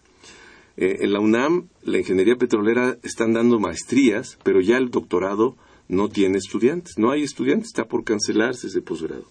Eh, 0.77 0.99
en 1.01 1.13
la 1.13 1.21
UNAM, 1.21 1.69
la 1.83 1.99
ingeniería 1.99 2.37
petrolera 2.37 2.97
están 3.03 3.33
dando 3.33 3.59
maestrías, 3.59 4.39
pero 4.43 4.61
ya 4.61 4.79
el 4.79 4.91
doctorado 4.91 5.57
no 5.89 6.09
tiene 6.09 6.39
estudiantes. 6.39 6.95
No 6.97 7.11
hay 7.11 7.23
estudiantes, 7.23 7.69
está 7.69 7.87
por 7.87 8.05
cancelarse 8.05 8.69
ese 8.69 8.81
posgrado. 8.81 9.27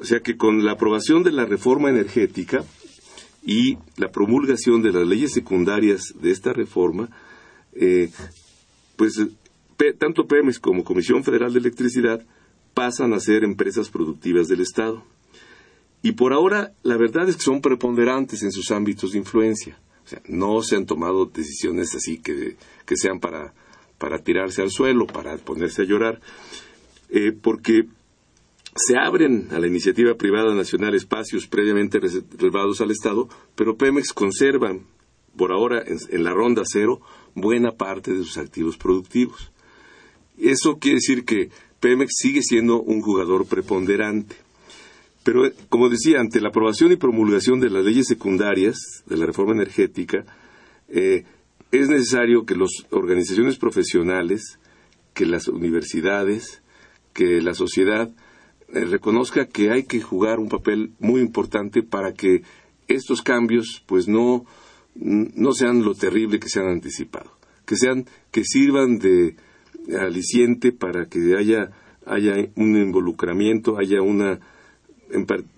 O 0.00 0.04
sea 0.04 0.20
que 0.20 0.36
con 0.36 0.64
la 0.64 0.72
aprobación 0.72 1.22
de 1.22 1.32
la 1.32 1.46
reforma 1.46 1.88
energética 1.88 2.64
y 3.42 3.78
la 3.96 4.10
promulgación 4.10 4.82
de 4.82 4.92
las 4.92 5.06
leyes 5.06 5.32
secundarias 5.32 6.12
de 6.20 6.32
esta 6.32 6.52
reforma, 6.52 7.08
eh, 7.72 8.10
pues 8.96 9.14
tanto 9.98 10.26
Pemex 10.26 10.58
como 10.58 10.84
Comisión 10.84 11.22
Federal 11.22 11.52
de 11.52 11.60
Electricidad 11.60 12.24
pasan 12.74 13.14
a 13.14 13.20
ser 13.20 13.44
empresas 13.44 13.88
productivas 13.88 14.48
del 14.48 14.60
Estado. 14.60 15.02
Y 16.06 16.12
por 16.12 16.32
ahora, 16.32 16.72
la 16.84 16.96
verdad 16.96 17.28
es 17.28 17.34
que 17.34 17.42
son 17.42 17.60
preponderantes 17.60 18.44
en 18.44 18.52
sus 18.52 18.70
ámbitos 18.70 19.10
de 19.10 19.18
influencia. 19.18 19.76
O 20.04 20.08
sea, 20.08 20.22
no 20.28 20.62
se 20.62 20.76
han 20.76 20.86
tomado 20.86 21.26
decisiones 21.26 21.96
así 21.96 22.18
que, 22.18 22.54
sean 22.94 23.18
para, 23.18 23.52
para 23.98 24.20
tirarse 24.20 24.62
al 24.62 24.70
suelo, 24.70 25.08
para 25.08 25.36
ponerse 25.36 25.82
a 25.82 25.84
llorar, 25.84 26.20
eh, 27.08 27.32
porque 27.32 27.86
se 28.76 28.96
abren 28.96 29.48
a 29.50 29.58
la 29.58 29.66
iniciativa 29.66 30.14
privada 30.14 30.54
nacional 30.54 30.94
espacios 30.94 31.48
previamente 31.48 31.98
reservados 31.98 32.80
al 32.80 32.92
Estado, 32.92 33.28
pero 33.56 33.76
Pemex 33.76 34.12
conserva, 34.12 34.76
por 35.36 35.50
ahora, 35.50 35.82
en, 35.84 36.22
la 36.22 36.30
ronda 36.30 36.62
cero, 36.64 37.00
buena 37.34 37.72
parte 37.72 38.12
de 38.12 38.18
sus 38.18 38.38
activos 38.38 38.76
productivos. 38.76 39.50
Eso 40.38 40.78
quiere 40.78 40.98
decir 40.98 41.24
que 41.24 41.50
Pemex 41.80 42.12
sigue 42.16 42.42
siendo 42.42 42.80
un 42.80 43.02
jugador 43.02 43.44
preponderante. 43.46 44.45
Pero, 45.26 45.42
como 45.70 45.88
decía, 45.88 46.20
ante 46.20 46.40
la 46.40 46.50
aprobación 46.50 46.92
y 46.92 46.96
promulgación 46.96 47.58
de 47.58 47.68
las 47.68 47.84
leyes 47.84 48.06
secundarias 48.06 49.02
de 49.06 49.16
la 49.16 49.26
reforma 49.26 49.54
energética, 49.54 50.24
eh, 50.88 51.24
es 51.72 51.88
necesario 51.88 52.46
que 52.46 52.54
las 52.54 52.70
organizaciones 52.90 53.56
profesionales, 53.56 54.60
que 55.14 55.26
las 55.26 55.48
universidades, 55.48 56.62
que 57.12 57.42
la 57.42 57.54
sociedad 57.54 58.08
eh, 58.68 58.84
reconozca 58.84 59.48
que 59.48 59.72
hay 59.72 59.82
que 59.82 60.00
jugar 60.00 60.38
un 60.38 60.48
papel 60.48 60.92
muy 61.00 61.20
importante 61.22 61.82
para 61.82 62.14
que 62.14 62.42
estos 62.86 63.20
cambios 63.20 63.82
pues 63.84 64.06
no, 64.06 64.44
no 64.94 65.52
sean 65.54 65.82
lo 65.82 65.96
terrible 65.96 66.38
que 66.38 66.48
se 66.48 66.60
han 66.60 66.68
anticipado, 66.68 67.32
que 67.64 67.74
sean 67.74 68.04
que 68.30 68.44
sirvan 68.44 68.98
de 68.98 69.34
aliciente 69.98 70.70
para 70.70 71.06
que 71.06 71.34
haya 71.36 71.72
haya 72.06 72.34
un 72.54 72.76
involucramiento, 72.76 73.76
haya 73.76 74.00
una 74.00 74.38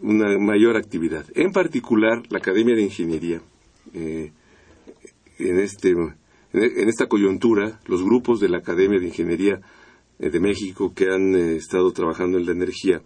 una 0.00 0.38
mayor 0.38 0.76
actividad. 0.76 1.26
En 1.34 1.52
particular, 1.52 2.22
la 2.30 2.38
Academia 2.38 2.74
de 2.74 2.82
Ingeniería, 2.82 3.40
eh, 3.94 4.32
en, 5.38 5.58
este, 5.58 5.90
en 5.90 6.88
esta 6.88 7.06
coyuntura, 7.06 7.80
los 7.86 8.02
grupos 8.02 8.40
de 8.40 8.48
la 8.48 8.58
Academia 8.58 8.98
de 8.98 9.06
Ingeniería 9.06 9.60
eh, 10.18 10.30
de 10.30 10.40
México 10.40 10.92
que 10.94 11.06
han 11.06 11.34
eh, 11.34 11.56
estado 11.56 11.92
trabajando 11.92 12.38
en 12.38 12.46
la 12.46 12.52
energía 12.52 13.02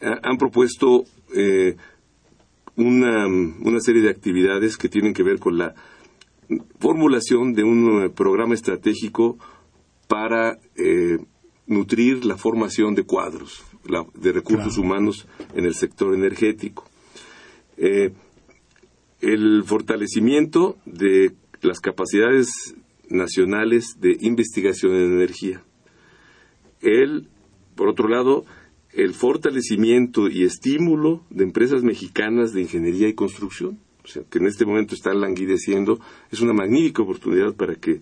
han 0.00 0.36
propuesto 0.36 1.02
una, 2.76 3.26
una, 3.26 3.80
serie 3.80 4.00
de 4.00 4.10
actividades 4.10 4.76
que 4.76 4.88
tienen 4.88 5.12
que 5.12 5.24
ver 5.24 5.40
con 5.40 5.58
la 5.58 5.74
formulación 6.78 7.52
de 7.52 7.64
un 7.64 8.12
programa 8.14 8.54
estratégico 8.54 9.38
para 10.06 10.60
nutrir 11.66 12.24
la 12.24 12.36
formación 12.36 12.94
de 12.94 13.02
cuadros 13.02 13.64
de 14.14 14.32
recursos 14.32 14.78
humanos 14.78 15.26
en 15.54 15.64
el 15.64 15.74
sector 15.74 16.14
energético. 16.14 16.84
el 19.20 19.64
fortalecimiento 19.64 20.76
de 20.84 21.32
las 21.62 21.80
capacidades 21.80 22.74
nacionales 23.10 23.96
de 24.00 24.16
investigación 24.20 24.94
en 24.94 25.12
energía. 25.12 25.62
El, 26.80 27.28
por 27.74 27.88
otro 27.88 28.08
lado, 28.08 28.44
el 28.92 29.14
fortalecimiento 29.14 30.28
y 30.28 30.44
estímulo 30.44 31.24
de 31.30 31.44
empresas 31.44 31.82
mexicanas 31.82 32.52
de 32.52 32.62
ingeniería 32.62 33.08
y 33.08 33.14
construcción, 33.14 33.78
o 34.04 34.08
sea, 34.08 34.22
que 34.30 34.38
en 34.38 34.46
este 34.46 34.64
momento 34.64 34.94
están 34.94 35.20
languideciendo, 35.20 36.00
es 36.30 36.40
una 36.40 36.52
magnífica 36.52 37.02
oportunidad 37.02 37.54
para 37.54 37.74
que, 37.74 38.00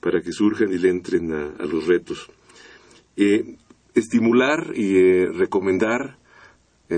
para 0.00 0.20
que 0.20 0.32
surjan 0.32 0.72
y 0.72 0.78
le 0.78 0.90
entren 0.90 1.32
a, 1.32 1.64
los 1.64 1.86
retos. 1.86 2.30
Eh, 3.16 3.56
estimular 3.94 4.72
y 4.74 4.96
eh, 4.96 5.26
recomendar 5.32 6.18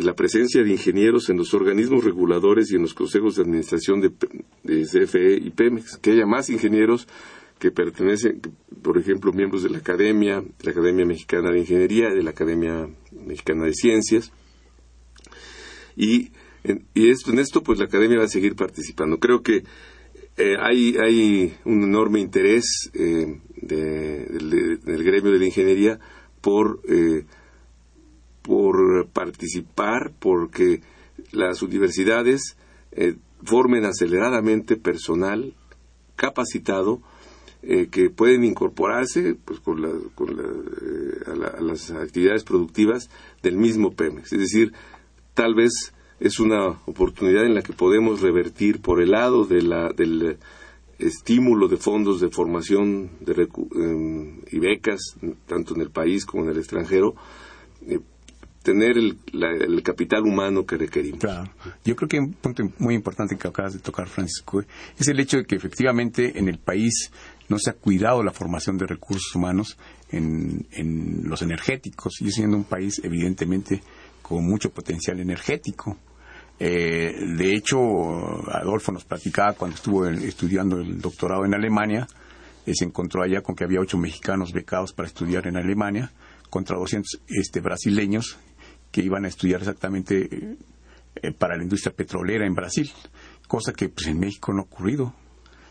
la 0.03 0.15
presencia 0.15 0.63
de 0.63 0.71
ingenieros 0.71 1.29
en 1.29 1.37
los 1.37 1.55
organismos 1.55 2.05
reguladores 2.05 2.71
y 2.71 2.77
en 2.77 2.83
los 2.83 2.95
consejos 2.95 3.37
de 3.37 3.43
administración 3.43 4.01
de, 4.01 4.11
CFE 4.65 5.37
y 5.37 5.51
Pemex, 5.51 5.99
que 5.99 6.13
haya 6.13 6.27
más 6.27 6.51
ingenieros 6.51 7.07
que 7.59 7.71
pertenecen, 7.71 8.41
por 8.83 8.99
ejemplo, 8.99 9.33
miembros 9.33 9.63
de 9.63 9.71
la 9.71 9.79
Academia, 9.79 10.41
de 10.41 10.65
la 10.65 10.73
Academia 10.73 11.07
Mexicana 11.07 11.51
de 11.51 11.61
Ingeniería, 11.61 12.09
de 12.11 12.23
la 12.23 12.31
Academia 12.31 12.89
Mexicana 13.13 13.65
de 13.67 13.75
Ciencias. 13.75 14.33
Y, 15.97 16.31
en, 16.65 16.85
esto, 17.39 17.63
pues 17.63 17.79
la 17.79 17.85
Academia 17.85 18.19
va 18.19 18.25
a 18.25 18.29
seguir 18.29 18.57
participando. 18.57 19.19
Creo 19.19 19.43
que 19.43 19.63
eh, 20.37 20.57
hay, 20.61 21.55
un 21.65 21.85
enorme 21.85 22.21
interés 22.21 22.91
eh, 22.95 23.41
del 23.55 25.05
gremio 25.05 25.31
de 25.31 25.39
la 25.39 25.47
ingeniería 25.47 26.01
por 26.45 26.81
eh, 26.87 27.25
por 28.43 29.09
participar, 29.09 30.13
porque 30.19 30.83
las 31.33 31.63
universidades 31.63 32.59
eh, 32.93 33.17
formen 33.43 33.87
aceleradamente 33.87 34.77
personal 34.77 35.55
capacitado 36.15 37.01
eh, 37.63 37.89
que 37.91 38.11
pueden 38.11 38.45
incorporarse 38.45 39.35
pues, 39.43 39.61
con 39.61 40.11
con 40.15 40.29
eh, 40.29 41.31
a, 41.57 41.63
las 41.63 41.91
actividades 41.91 42.45
productivas 42.45 43.09
del 43.43 43.57
mismo 43.57 43.93
Pemex. 43.93 44.35
Es 44.35 44.39
decir, 44.39 44.75
tal 45.33 45.55
vez 45.55 45.95
es 46.21 46.39
una 46.39 46.79
oportunidad 46.85 47.47
en 47.47 47.55
la 47.55 47.63
que 47.63 47.73
podemos 47.73 48.21
revertir 48.21 48.83
por 48.83 49.01
el 49.01 49.13
lado 49.13 49.47
de 49.47 49.63
la, 49.63 49.91
del 49.95 50.37
estímulo 50.99 51.69
de 51.69 51.77
fondos 51.77 52.21
de 52.21 52.31
formación 52.31 53.11
de 53.21 53.49
em, 53.77 54.41
y 54.51 54.59
becas, 54.59 55.17
tanto 55.47 55.75
en 55.75 55.81
el 55.81 55.91
país 55.91 56.25
como 56.25 56.45
en 56.45 56.51
el 56.51 56.59
extranjero, 56.59 57.15
tener 58.65 58.97
el, 58.97 59.83
capital 59.83 60.23
humano 60.23 60.65
que 60.65 60.77
requerimos. 60.77 61.21
Claro. 61.21 61.51
Yo 61.85 61.95
creo 61.95 62.09
que 62.09 62.19
un 62.19 62.33
punto 62.33 62.65
muy 62.79 62.95
importante 62.95 63.37
que 63.37 63.47
acabas 63.47 63.75
de 63.75 63.79
tocar, 63.79 64.09
Francisco, 64.09 64.65
es 64.99 65.07
el 65.07 65.21
hecho 65.21 65.37
de 65.37 65.45
que 65.45 65.55
efectivamente 65.55 66.39
en 66.39 66.49
el 66.49 66.59
país 66.59 67.13
no 67.49 67.59
se 67.59 67.71
ha 67.71 67.75
cuidado 67.75 68.23
la 68.23 68.33
formación 68.33 68.79
de 68.79 68.87
recursos 68.87 69.35
humanos 69.35 69.77
en, 70.11 70.67
los 71.25 71.43
energéticos, 71.43 72.21
y 72.21 72.31
siendo 72.31 72.57
un 72.57 72.65
país 72.65 73.01
evidentemente 73.05 73.83
con 74.23 74.45
mucho 74.45 74.71
potencial 74.71 75.21
energético. 75.21 75.99
Eh, 76.59 77.15
de 77.37 77.55
hecho, 77.55 77.79
Adolfo 78.51 78.93
nos 78.93 79.05
platicaba 79.05 79.55
cuando 79.55 79.77
estuvo 79.77 80.07
estudiando 80.07 80.79
el 80.79 81.01
doctorado 81.01 81.45
en 81.45 81.55
Alemania, 81.55 82.07
eh, 82.67 82.73
se 82.75 82.85
encontró 82.85 83.23
allá 83.23 83.43
con 83.43 83.55
que 83.55 83.65
había 83.65 83.81
ocho 83.81 83.99
mexicanos 83.99 84.53
becados 84.53 84.93
para 84.93 85.09
estudiar 85.09 85.47
en 85.47 85.57
Alemania 85.57 86.13
contra 86.49 86.79
200 86.79 87.23
este, 87.29 87.61
brasileños 87.61 88.39
que 88.91 89.03
iban 89.03 89.25
a 89.25 89.29
estudiar 89.29 89.61
exactamente 89.61 90.57
eh, 91.17 91.33
para 91.33 91.57
la 91.57 91.65
industria 91.65 91.95
petrolera 91.95 92.47
en 92.47 92.55
Brasil, 92.55 92.91
cosa 93.49 93.73
que 93.73 93.89
pues, 93.89 94.07
en 94.07 94.21
México 94.21 94.53
no 94.53 94.61
ha 94.61 94.65
ocurrido. 94.65 95.13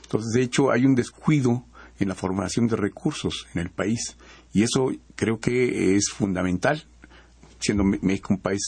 Entonces, 0.04 0.34
de 0.34 0.42
hecho, 0.42 0.72
hay 0.72 0.86
un 0.86 0.94
descuido 0.96 1.66
en 2.00 2.10
la 2.10 2.16
formación 2.16 2.68
de 2.68 2.76
recursos 2.76 3.48
en 3.54 3.62
el 3.62 3.70
país 3.70 4.18
y 4.52 4.64
eso 4.64 4.92
creo 5.16 5.40
que 5.40 5.96
es 5.96 6.10
fundamental. 6.10 6.84
Siendo 7.60 7.84
México 7.84 8.34
un 8.34 8.42
país 8.42 8.62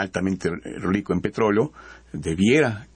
altamente 0.00 0.50
rico 0.80 1.12
en 1.12 1.20
petróleo, 1.20 1.72
debiera 2.12 2.86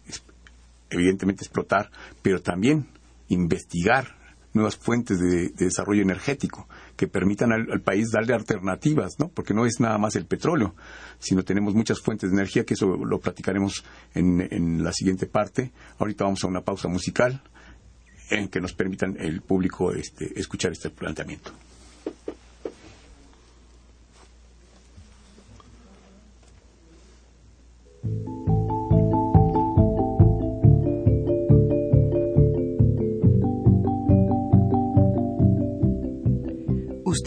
evidentemente 0.91 1.45
explotar, 1.45 1.91
pero 2.23 2.41
también 2.41 2.89
investigar 3.29 4.19
nuevas 4.53 4.77
fuentes 4.77 5.21
de 5.21 5.51
desarrollo 5.51 6.03
energético 6.03 6.69
que 6.97 7.07
permitan 7.07 7.53
al, 7.53 7.81
país 7.83 8.11
darle 8.11 8.35
alternativas, 8.35 9.15
¿no? 9.19 9.29
Porque 9.29 9.55
no 9.55 9.65
es 9.65 9.79
nada 9.79 9.97
más 9.99 10.17
el 10.17 10.27
petróleo, 10.27 10.75
sino 11.19 11.45
tenemos 11.45 11.75
muchas 11.75 12.01
fuentes 12.01 12.31
de 12.31 12.37
energía, 12.37 12.65
que 12.65 12.75
eso 12.75 12.97
lo 12.97 13.21
platicaremos 13.21 13.85
en, 14.15 14.41
en 14.51 14.83
la 14.83 14.93
siguiente 14.93 15.27
parte. 15.27 15.73
Ahorita 15.99 16.25
vamos 16.25 16.43
a 16.43 16.49
una 16.49 16.63
pausa 16.63 16.89
musical 16.89 17.43
en 18.31 18.49
que 18.49 18.61
nos 18.61 18.73
permitan 18.73 19.17
el 19.19 19.41
público 19.43 19.93
este, 19.93 20.39
escuchar 20.39 20.73
este 20.73 20.91
planteamiento. 20.91 21.53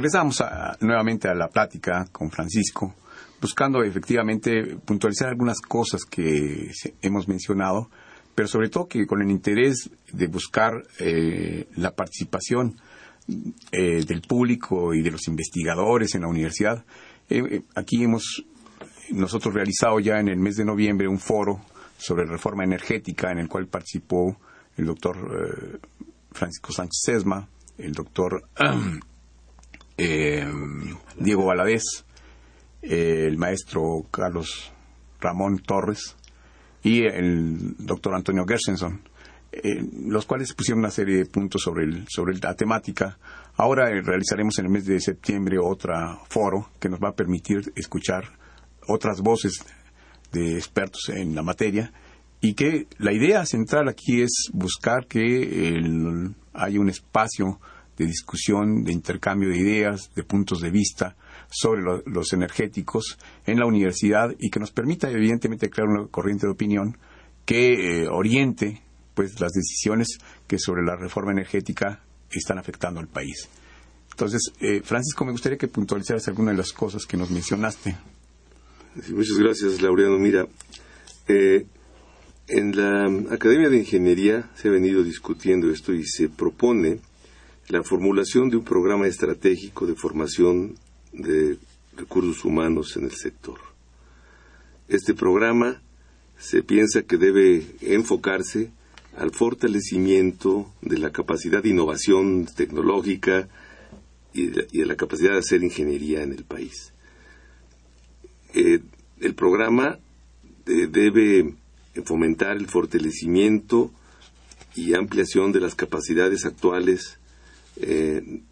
Regresamos 0.00 0.42
nuevamente 0.80 1.28
a 1.28 1.34
la 1.34 1.48
plática 1.48 2.06
con 2.10 2.30
Francisco, 2.30 2.94
buscando 3.38 3.82
efectivamente 3.82 4.78
puntualizar 4.82 5.28
algunas 5.28 5.60
cosas 5.60 6.06
que 6.06 6.70
hemos 7.02 7.28
mencionado, 7.28 7.90
pero 8.34 8.48
sobre 8.48 8.70
todo 8.70 8.88
que 8.88 9.06
con 9.06 9.20
el 9.20 9.30
interés 9.30 9.90
de 10.10 10.26
buscar 10.26 10.72
eh, 11.00 11.68
la 11.76 11.90
participación 11.90 12.76
eh, 13.72 14.02
del 14.06 14.22
público 14.22 14.94
y 14.94 15.02
de 15.02 15.10
los 15.10 15.28
investigadores 15.28 16.14
en 16.14 16.22
la 16.22 16.28
universidad. 16.28 16.82
Eh, 17.28 17.60
aquí 17.74 18.02
hemos 18.02 18.42
nosotros 19.10 19.52
realizado 19.52 20.00
ya 20.00 20.18
en 20.18 20.28
el 20.28 20.38
mes 20.38 20.56
de 20.56 20.64
noviembre 20.64 21.08
un 21.08 21.18
foro 21.18 21.60
sobre 21.98 22.24
reforma 22.24 22.64
energética 22.64 23.32
en 23.32 23.40
el 23.40 23.48
cual 23.48 23.66
participó 23.66 24.34
el 24.78 24.86
doctor 24.86 25.78
Francisco 26.32 26.72
Sánchez 26.72 27.00
Sesma, 27.04 27.46
el 27.76 27.92
doctor 27.92 28.48
eh, 30.02 30.46
Diego 31.18 31.44
Valadez, 31.44 31.82
el 32.80 33.36
maestro 33.36 34.06
Carlos 34.10 34.72
Ramón 35.20 35.58
Torres 35.58 36.16
y 36.82 37.04
el 37.04 37.76
doctor 37.76 38.14
Antonio 38.14 38.46
Gershenson, 38.46 39.02
eh, 39.52 39.84
los 40.06 40.24
cuales 40.24 40.54
pusieron 40.54 40.78
una 40.78 40.90
serie 40.90 41.18
de 41.18 41.26
puntos 41.26 41.60
sobre, 41.60 42.06
sobre 42.08 42.38
la 42.38 42.54
temática. 42.54 43.18
Ahora 43.56 43.90
eh, 43.90 44.00
realizaremos 44.00 44.58
en 44.58 44.66
el 44.66 44.70
mes 44.70 44.86
de 44.86 44.98
septiembre 45.00 45.58
otro 45.62 45.92
foro 46.30 46.70
que 46.80 46.88
nos 46.88 46.98
va 46.98 47.10
a 47.10 47.14
permitir 47.14 47.70
escuchar 47.76 48.24
otras 48.88 49.20
voces 49.20 49.62
de 50.32 50.54
expertos 50.54 51.10
en 51.10 51.34
la 51.34 51.42
materia 51.42 51.92
y 52.40 52.54
que 52.54 52.86
la 52.96 53.12
idea 53.12 53.44
central 53.44 53.86
aquí 53.90 54.22
es 54.22 54.48
buscar 54.54 55.06
que 55.06 56.32
haya 56.54 56.80
un 56.80 56.88
espacio 56.88 57.60
de 58.00 58.06
discusión, 58.06 58.82
de 58.82 58.92
intercambio 58.92 59.50
de 59.50 59.58
ideas, 59.58 60.10
de 60.14 60.24
puntos 60.24 60.62
de 60.62 60.70
vista 60.70 61.16
sobre 61.50 61.82
los 62.06 62.32
energéticos 62.32 63.18
en 63.44 63.58
la 63.58 63.66
universidad 63.66 64.34
y 64.38 64.48
que 64.48 64.58
nos 64.58 64.70
permita 64.70 65.10
evidentemente 65.10 65.68
crear 65.68 65.86
una 65.86 66.06
corriente 66.06 66.46
de 66.46 66.52
opinión 66.52 66.96
que 67.44 68.04
eh, 68.04 68.08
oriente 68.08 68.80
pues 69.12 69.38
las 69.38 69.52
decisiones 69.52 70.18
que 70.46 70.58
sobre 70.58 70.82
la 70.82 70.96
reforma 70.96 71.32
energética 71.32 72.00
están 72.30 72.58
afectando 72.58 73.00
al 73.00 73.08
país. 73.08 73.50
Entonces, 74.12 74.50
eh, 74.60 74.80
Francisco, 74.82 75.26
me 75.26 75.32
gustaría 75.32 75.58
que 75.58 75.68
puntualizaras 75.68 76.26
algunas 76.28 76.54
de 76.54 76.58
las 76.58 76.72
cosas 76.72 77.04
que 77.04 77.18
nos 77.18 77.30
mencionaste. 77.30 77.96
muchas 79.10 79.36
gracias, 79.36 79.82
Laureano. 79.82 80.18
Mira, 80.18 80.46
eh, 81.28 81.66
en 82.48 82.76
la 82.76 83.34
Academia 83.34 83.68
de 83.68 83.76
Ingeniería 83.76 84.48
se 84.54 84.68
ha 84.68 84.70
venido 84.70 85.02
discutiendo 85.02 85.70
esto 85.70 85.92
y 85.92 86.04
se 86.04 86.30
propone 86.30 87.00
la 87.70 87.84
formulación 87.84 88.50
de 88.50 88.56
un 88.56 88.64
programa 88.64 89.06
estratégico 89.06 89.86
de 89.86 89.94
formación 89.94 90.74
de 91.12 91.56
recursos 91.96 92.44
humanos 92.44 92.96
en 92.96 93.04
el 93.04 93.12
sector. 93.12 93.58
Este 94.88 95.14
programa 95.14 95.80
se 96.36 96.64
piensa 96.64 97.02
que 97.02 97.16
debe 97.16 97.64
enfocarse 97.80 98.72
al 99.16 99.30
fortalecimiento 99.30 100.72
de 100.82 100.98
la 100.98 101.12
capacidad 101.12 101.62
de 101.62 101.68
innovación 101.68 102.46
tecnológica 102.56 103.48
y 104.32 104.46
de, 104.46 104.66
la 104.86 104.96
capacidad 104.96 105.32
de 105.32 105.38
hacer 105.38 105.62
ingeniería 105.62 106.22
en 106.22 106.32
el 106.32 106.44
país. 106.44 106.92
Eh, 108.52 108.80
el 109.20 109.34
programa 109.34 109.98
eh, 110.66 110.88
debe 110.90 111.54
fomentar 112.04 112.56
el 112.56 112.66
fortalecimiento 112.66 113.92
y 114.74 114.94
ampliación 114.94 115.52
de 115.52 115.60
las 115.60 115.76
capacidades 115.76 116.44
actuales 116.44 117.19
eh, 117.82 118.42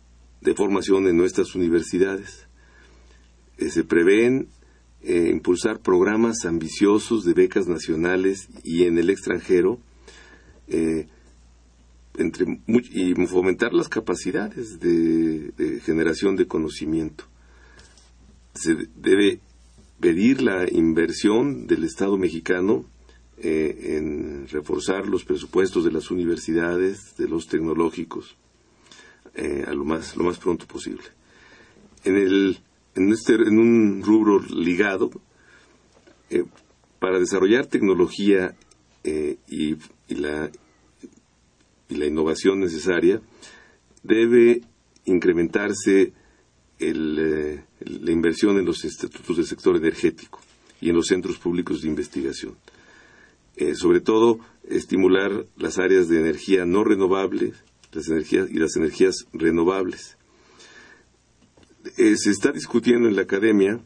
de 0.41 0.55
formación 0.55 1.07
en 1.07 1.17
nuestras 1.17 1.55
universidades. 1.55 2.47
Eh, 3.59 3.69
se 3.71 3.85
prevén 3.85 4.49
eh, 5.03 5.31
impulsar 5.31 5.81
programas 5.81 6.45
ambiciosos 6.47 7.25
de 7.25 7.35
becas 7.35 7.67
nacionales 7.67 8.49
y 8.65 8.85
en 8.85 8.99
el 8.99 9.11
extranjero 9.11 9.81
entre, 10.69 12.61
y 12.67 13.15
fomentar 13.27 13.73
las 13.73 13.89
capacidades 13.89 14.81
de, 14.81 15.51
de 15.57 15.81
generación 15.81 16.37
de 16.37 16.47
conocimiento. 16.47 17.25
Se 18.55 18.75
debe 18.97 19.41
pedir 19.99 20.43
la 20.43 20.71
inversión 20.71 21.67
del 21.67 21.85
Estado 21.85 22.19
mexicano 22.19 22.85
en 23.41 24.47
reforzar 24.49 25.07
los 25.07 25.25
presupuestos 25.25 25.85
de 25.85 25.93
las 25.93 26.11
universidades, 26.11 27.17
de 27.17 27.29
los 27.29 27.47
tecnológicos, 27.47 28.37
eh, 29.39 29.65
a 29.69 29.73
lo 29.73 29.85
más, 29.85 30.17
lo 30.17 30.25
más 30.25 30.37
pronto 30.37 30.67
posible. 30.67 31.05
En, 32.03 32.17
el, 32.17 32.59
en, 32.97 33.13
este, 33.13 33.35
en 33.35 33.57
un 33.57 34.03
rubro 34.03 34.41
ligado, 34.41 35.11
eh, 36.29 36.43
para 36.99 37.21
desarrollar 37.21 37.67
tecnología 37.67 38.57
eh, 39.05 39.37
y, 39.47 39.77
la, 40.09 40.51
y 41.89 41.95
la 41.95 42.07
innovación 42.07 42.59
necesaria, 42.59 43.23
debe 44.03 44.63
incrementarse 45.05 46.13
el, 46.81 47.63
la 47.79 48.11
inversión 48.11 48.59
en 48.59 48.65
los 48.65 48.85
institutos 48.85 49.37
del 49.37 49.47
sector 49.47 49.77
energético 49.77 50.41
y 50.81 50.91
en 50.91 50.97
los 50.97 51.07
centros 51.07 51.39
públicos 51.39 51.83
de 51.83 51.89
investigación. 51.89 52.57
sobre 53.75 54.01
todo, 54.01 54.41
estimular 54.69 55.47
las 55.57 55.79
áreas 55.79 56.09
de 56.09 56.19
energía 56.19 56.65
no 56.65 56.83
renovables 56.83 57.55
las 57.93 58.09
energías 58.09 58.51
y 58.51 58.55
las 58.55 58.77
energías 58.77 59.27
renovables. 59.33 60.17
Eh, 61.97 62.17
se 62.17 62.31
está 62.31 62.53
discutiendo 62.53 63.09
en 63.09 63.17
la 63.17 63.23
academia 63.23 63.81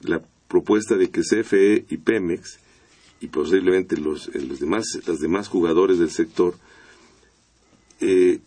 la 0.00 0.22
propuesta 0.48 0.96
de 0.96 1.10
que 1.10 1.22
CFE 1.22 1.86
y 1.88 1.96
Pemex 1.98 2.58
y 3.20 3.28
posiblemente 3.28 3.96
los, 3.96 4.28
eh, 4.28 4.40
los 4.40 4.60
demás, 4.60 4.86
las 5.06 5.20
demás 5.20 5.48
jugadores 5.48 5.98
del 5.98 6.10
sector 6.10 6.54
eh, 8.00 8.40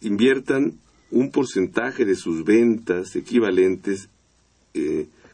inviertan 0.00 0.78
un 1.10 1.30
porcentaje 1.30 2.04
de 2.04 2.16
sus 2.16 2.44
ventas 2.44 3.14
equivalentes, 3.16 4.08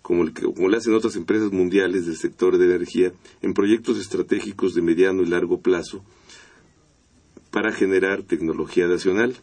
como, 0.03 0.25
el 0.25 0.33
como 0.35 0.69
le 0.69 0.77
hacen 0.77 0.93
otras 0.93 1.17
empresas 1.17 1.53
mundiales 1.53 2.05
del 2.05 2.17
sector 2.17 2.59
de 2.59 2.67
energía, 2.67 3.13
en 3.41 3.55
proyectos 3.55 3.99
estratégicos 3.99 4.75
de 4.75 4.83
mediano 4.83 5.23
y 5.23 5.27
largo 5.27 5.61
plazo, 5.61 6.05
para 7.51 7.73
generar 7.73 8.23
tecnología 8.23 8.87
nacional. 8.87 9.37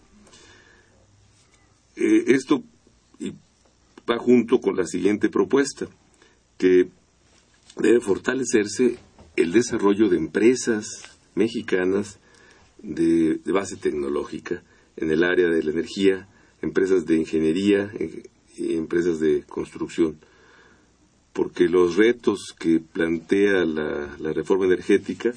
Eh, 1.95 2.23
esto 2.27 2.63
va 4.09 4.17
junto 4.17 4.59
con 4.59 4.77
la 4.77 4.85
siguiente 4.85 5.29
propuesta, 5.29 5.87
que 6.57 6.87
debe 7.77 7.99
fortalecerse 7.99 8.97
el 9.35 9.51
desarrollo 9.51 10.09
de 10.09 10.17
empresas 10.17 11.03
mexicanas 11.35 12.19
de, 12.81 13.39
base 13.45 13.75
tecnológica 13.75 14.63
en 14.95 15.11
el 15.11 15.23
área 15.23 15.49
de 15.49 15.63
la 15.63 15.71
energía, 15.71 16.27
empresas 16.61 17.05
de 17.05 17.17
ingeniería 17.17 17.91
eh, 17.99 18.23
y 18.57 18.75
empresas 18.75 19.19
de 19.19 19.43
construcción, 19.43 20.17
porque 21.33 21.67
los 21.67 21.97
retos 21.97 22.55
que 22.57 22.79
plantea 22.79 23.63
la 23.65 24.33
reforma 24.33 24.65
energética 24.65 25.33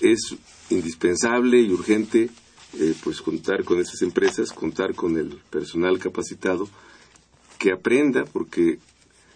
es 0.00 0.34
indispensable 0.70 1.60
y 1.60 1.70
urgente 1.70 2.30
eh, 2.74 2.94
pues 3.02 3.22
contar 3.22 3.64
con 3.64 3.80
esas 3.80 4.02
empresas, 4.02 4.52
contar 4.52 4.94
con 4.94 5.16
el 5.16 5.40
personal 5.50 5.98
capacitado 5.98 6.68
que 7.58 7.72
aprenda 7.72 8.24
porque 8.24 8.78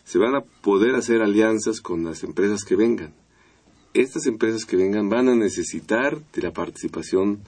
se 0.05 0.19
van 0.19 0.35
a 0.35 0.43
poder 0.43 0.95
hacer 0.95 1.23
alianzas 1.23 1.81
con 1.81 2.05
las 2.05 2.23
empresas 2.25 2.65
que 2.65 2.77
vengan. 2.77 3.15
Estas 3.95 4.27
empresas 4.27 4.65
que 4.65 4.77
vengan 4.77 5.09
van 5.09 5.29
a 5.29 5.35
necesitar 5.35 6.21
de 6.33 6.43
la 6.43 6.53
participación 6.53 7.41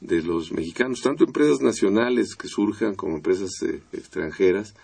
de 0.00 0.22
los 0.22 0.52
mexicanos, 0.52 1.00
tanto 1.00 1.24
empresas 1.24 1.60
nacionales 1.60 2.34
que 2.34 2.48
surjan 2.48 2.94
como 2.94 3.16
empresas 3.16 3.50
eh, 3.62 3.80
extranjeras, 3.92 4.74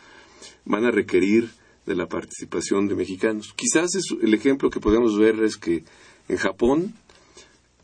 van 0.65 0.85
a 0.85 0.91
requerir 0.91 1.51
de 1.87 1.97
la 1.97 2.07
participación 2.07 2.87
de 2.87 2.95
mexicanos. 2.95 3.55
Quizás 3.55 3.95
es 3.95 4.05
el 4.21 4.35
ejemplo 4.35 4.71
que 4.71 4.81
podemos 4.81 5.19
ver 5.19 5.43
es 5.43 5.57
que 5.57 5.85
en 6.29 6.37
Japón 6.37 6.95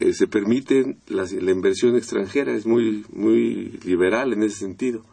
eh, 0.01 0.12
se 0.12 0.26
permite 0.26 0.97
la, 1.07 1.24
inversión 1.51 1.97
extranjera, 1.97 2.53
es 2.53 2.66
muy, 2.66 3.05
muy 3.12 3.78
liberal 3.84 4.32
en 4.32 4.42
ese 4.42 4.59
sentido, 4.59 5.05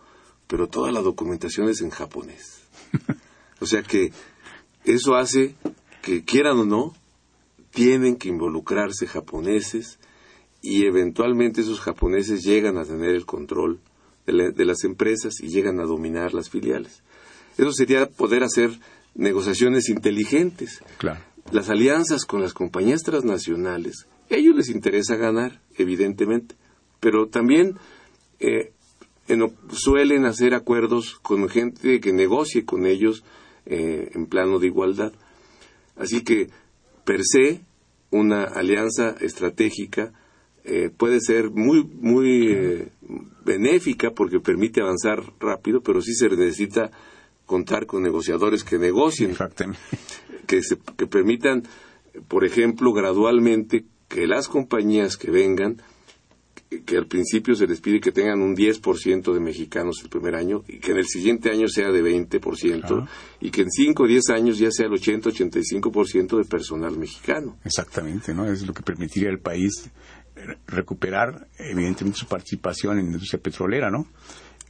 pero 0.48 0.68
toda 0.68 0.92
la 0.92 1.02
documentación 1.02 1.70
es 1.70 1.82
en 1.82 1.90
japonés. 1.90 2.62
O 3.64 3.68
sea 3.68 3.84
que 3.84 4.12
eso 4.86 5.14
hace 5.14 5.54
que 6.02 6.24
quieran 6.24 6.58
o 6.58 6.66
no, 6.66 6.96
tienen 7.70 8.16
que 8.16 8.28
involucrarse 8.28 9.06
japoneses 9.06 10.00
y 10.64 10.86
eventualmente 10.86 11.62
esos 11.62 11.80
japoneses 11.80 12.44
llegan 12.44 12.80
a 12.80 12.86
tener 12.86 13.12
el 13.12 13.28
control 13.28 13.80
de, 14.26 14.52
de 14.52 14.66
las 14.66 14.84
empresas 14.84 15.36
y 15.42 15.50
llegan 15.50 15.80
a 15.80 15.86
dominar 15.86 16.34
las 16.34 16.50
filiales. 16.50 17.04
Eso 17.56 17.72
sería 17.72 18.08
poder 18.08 18.44
hacer 18.44 18.72
negociaciones 19.14 19.90
inteligentes. 19.90 20.84
Claro. 20.98 21.20
Las 21.52 21.70
alianzas 21.70 22.26
con 22.26 22.42
las 22.42 22.54
compañías 22.54 23.04
transnacionales 23.04 24.08
a 24.36 24.38
ellos 24.38 24.56
les 24.56 24.70
interesa 24.70 25.16
ganar, 25.16 25.62
evidentemente, 25.78 26.56
pero 27.00 27.28
también 27.28 27.78
eh, 28.40 28.72
suelen 29.72 30.26
hacer 30.26 30.54
acuerdos 30.54 31.20
con 31.22 31.48
gente 31.50 32.00
que 32.00 32.14
negocie 32.14 32.66
con 32.66 32.86
ellos 32.86 33.24
eh, 33.66 34.12
en 34.14 34.26
plano 34.26 34.60
de 34.60 34.68
igualdad. 34.68 35.14
Así 35.96 36.24
que, 36.24 36.50
per 37.06 37.22
se, 37.24 37.62
una 38.10 38.44
alianza 38.44 39.16
estratégica 39.22 40.14
eh, 40.64 40.90
puede 40.96 41.20
ser 41.22 41.50
muy, 41.50 41.84
muy 41.84 42.52
eh, 42.52 42.90
benéfica 43.44 44.12
porque 44.12 44.40
permite 44.40 44.82
avanzar 44.82 45.24
rápido, 45.40 45.82
pero 45.82 46.02
sí 46.02 46.14
se 46.14 46.30
necesita 46.30 46.92
contar 47.46 47.86
con 47.86 48.04
negociadores 48.04 48.64
que 48.64 48.78
negocien, 48.78 49.36
que, 50.48 50.62
se, 50.62 50.78
que 50.98 51.08
permitan, 51.08 51.64
por 52.28 52.46
ejemplo, 52.46 52.94
gradualmente 52.94 53.86
que 54.14 54.28
las 54.28 54.48
compañías 54.48 55.18
que 55.18 55.32
vengan 55.32 55.82
que 56.86 56.98
al 56.98 57.06
principio 57.06 57.54
se 57.54 57.68
les 57.68 57.82
pide 57.82 58.00
que 58.00 58.14
tengan 58.14 58.42
un 58.42 58.56
10% 58.56 59.34
de 59.34 59.40
mexicanos 59.42 60.00
el 60.04 60.10
primer 60.10 60.36
año 60.36 60.64
y 60.70 60.80
que 60.80 60.92
en 60.92 61.00
el 61.00 61.06
siguiente 61.06 61.50
año 61.50 61.68
sea 61.68 61.92
de 61.92 62.02
20% 62.02 63.10
y 63.42 63.52
que 63.52 63.62
en 63.64 63.70
5 63.70 64.04
o 64.04 64.08
10 64.08 64.30
años 64.30 64.58
ya 64.58 64.72
sea 64.72 64.86
el 64.86 64.94
80-85% 64.94 66.38
de 66.38 66.46
personal 66.46 66.98
mexicano. 66.98 67.58
Exactamente, 67.66 68.34
¿no? 68.34 68.50
Es 68.50 68.66
lo 68.66 68.74
que 68.74 68.84
permitiría 68.84 69.30
al 69.30 69.40
país 69.40 69.90
recuperar 70.66 71.50
evidentemente 71.58 72.20
su 72.20 72.26
participación 72.26 72.98
en 72.98 73.06
la 73.06 73.12
industria 73.12 73.42
petrolera, 73.42 73.90
¿no? 73.92 74.08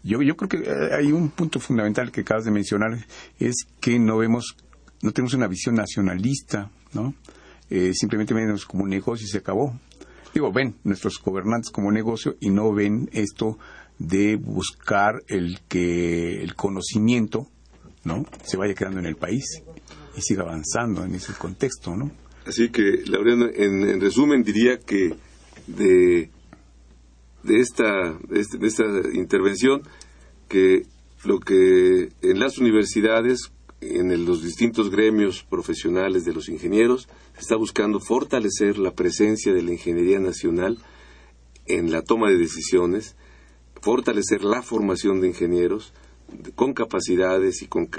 Yo, 0.03 0.23
yo 0.23 0.35
creo 0.35 0.49
que 0.49 0.57
eh, 0.57 0.95
hay 0.97 1.11
un 1.11 1.29
punto 1.29 1.59
fundamental 1.59 2.11
que 2.11 2.21
acabas 2.21 2.45
de 2.45 2.51
mencionar, 2.51 3.05
es 3.37 3.67
que 3.79 3.99
no 3.99 4.17
vemos, 4.17 4.57
no 5.03 5.11
tenemos 5.11 5.35
una 5.35 5.47
visión 5.47 5.75
nacionalista, 5.75 6.71
¿no? 6.93 7.13
Eh, 7.71 7.93
simplemente 7.93 8.33
vemos 8.33 8.65
como 8.65 8.83
un 8.83 8.89
negocio 8.89 9.25
y 9.25 9.29
se 9.29 9.39
acabó 9.39 9.73
digo, 10.33 10.51
ven 10.51 10.75
nuestros 10.83 11.21
gobernantes 11.23 11.71
como 11.71 11.91
negocio 11.91 12.35
y 12.39 12.49
no 12.49 12.73
ven 12.73 13.09
esto 13.13 13.57
de 13.99 14.35
buscar 14.35 15.21
el 15.27 15.59
que 15.67 16.41
el 16.41 16.55
conocimiento, 16.55 17.47
¿no? 18.03 18.25
Se 18.43 18.57
vaya 18.57 18.73
quedando 18.73 18.99
en 18.99 19.05
el 19.05 19.15
país 19.15 19.43
y 20.15 20.21
siga 20.21 20.43
avanzando 20.43 21.03
en 21.03 21.15
ese 21.15 21.33
contexto, 21.33 21.95
¿no? 21.95 22.11
Así 22.45 22.69
que, 22.69 23.03
Laureano, 23.05 23.47
en, 23.53 24.01
resumen 24.01 24.43
diría 24.43 24.79
que 24.79 25.13
de, 25.67 26.31
de, 27.43 27.59
esta, 27.59 28.17
este, 28.31 28.57
de 28.57 28.67
esta 28.67 28.83
intervención, 29.13 29.83
que 30.49 30.83
lo 31.23 31.39
que 31.39 32.09
en 32.23 32.39
las 32.39 32.57
universidades 32.57 33.51
en 33.81 34.25
los 34.25 34.43
distintos 34.43 34.91
gremios 34.91 35.43
profesionales 35.43 36.23
de 36.23 36.33
los 36.33 36.49
ingenieros, 36.49 37.09
se 37.33 37.41
está 37.41 37.55
buscando 37.55 37.99
fortalecer 37.99 38.77
la 38.77 38.91
presencia 38.91 39.53
de 39.53 39.63
la 39.63 39.71
ingeniería 39.71 40.19
nacional 40.19 40.77
en 41.65 41.91
la 41.91 42.03
toma 42.03 42.29
de 42.29 42.37
decisiones, 42.37 43.15
fortalecer 43.81 44.43
la 44.43 44.61
formación 44.61 45.19
de 45.19 45.27
ingenieros 45.27 45.93
con 46.55 46.73
capacidades 46.73 47.61
y 47.61 47.67
con 47.67 47.89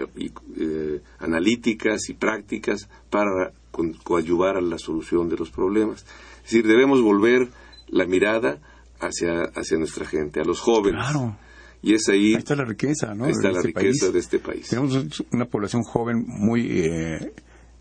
eh, 0.58 1.00
analíticas 1.18 2.08
y 2.08 2.14
prácticas 2.14 2.88
para 3.10 3.52
coadyuvar 4.04 4.56
a 4.56 4.60
la 4.60 4.78
solución 4.78 5.28
de 5.28 5.36
los 5.36 5.50
problemas. 5.50 6.06
Es 6.36 6.52
decir, 6.52 6.66
debemos 6.66 7.02
volver 7.02 7.48
la 7.88 8.06
mirada 8.06 8.60
hacia, 9.00 9.42
hacia 9.54 9.78
nuestra 9.78 10.06
gente, 10.06 10.40
a 10.40 10.44
los 10.44 10.60
jóvenes. 10.60 11.04
Y 11.82 11.94
es 11.94 12.08
ahí. 12.08 12.34
Ahí 12.34 12.38
está 12.38 12.54
la 12.54 12.64
riqueza, 12.64 13.12
¿no? 13.14 13.26
está 13.26 13.50
la 13.50 13.58
este 13.58 13.68
riqueza 13.68 14.10
de 14.10 14.18
este 14.20 14.38
país. 14.38 14.68
Tenemos 14.68 15.20
una 15.32 15.46
población 15.46 15.82
joven 15.82 16.24
muy 16.26 16.84
eh, 16.84 17.32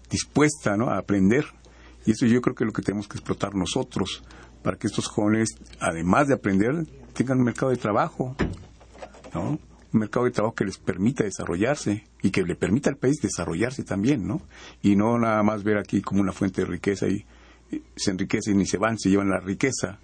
dispuesta, 0.10 0.76
¿no? 0.76 0.90
A 0.90 0.98
aprender. 0.98 1.46
Y 2.06 2.12
eso 2.12 2.26
yo 2.26 2.42
creo 2.42 2.56
que 2.56 2.64
es 2.64 2.66
lo 2.66 2.74
que 2.74 2.82
tenemos 2.82 3.08
que 3.08 3.18
explotar 3.18 3.54
nosotros, 3.54 4.24
para 4.64 4.78
que 4.78 4.88
estos 4.88 5.08
jóvenes, 5.08 5.50
además 5.80 6.28
de 6.28 6.34
aprender, 6.34 6.88
tengan 7.14 7.38
un 7.38 7.46
mercado 7.46 7.70
de 7.70 7.78
trabajo, 7.78 8.36
¿no? 9.36 9.60
Un 9.94 10.00
mercado 10.00 10.26
de 10.26 10.32
trabajo 10.32 10.56
que 10.56 10.66
les 10.66 10.80
permita 10.80 11.24
desarrollarse 11.24 12.06
y 12.24 12.32
que 12.32 12.42
le 12.42 12.56
permita 12.56 12.90
al 12.90 12.98
país 12.98 13.18
desarrollarse 13.22 13.84
también, 13.84 14.28
¿no? 14.28 14.42
Y 14.82 14.96
no 14.96 15.20
nada 15.20 15.44
más 15.44 15.64
ver 15.64 15.78
aquí 15.78 16.02
como 16.02 16.22
una 16.22 16.32
fuente 16.32 16.62
de 16.62 16.68
riqueza 16.68 17.08
y, 17.08 17.24
se 17.96 18.12
enriquecen 18.12 18.60
y 18.60 18.66
se 18.66 18.78
van, 18.78 18.98
se 18.98 19.10
llevan 19.10 19.30
la 19.30 19.40
riqueza. 19.40 20.00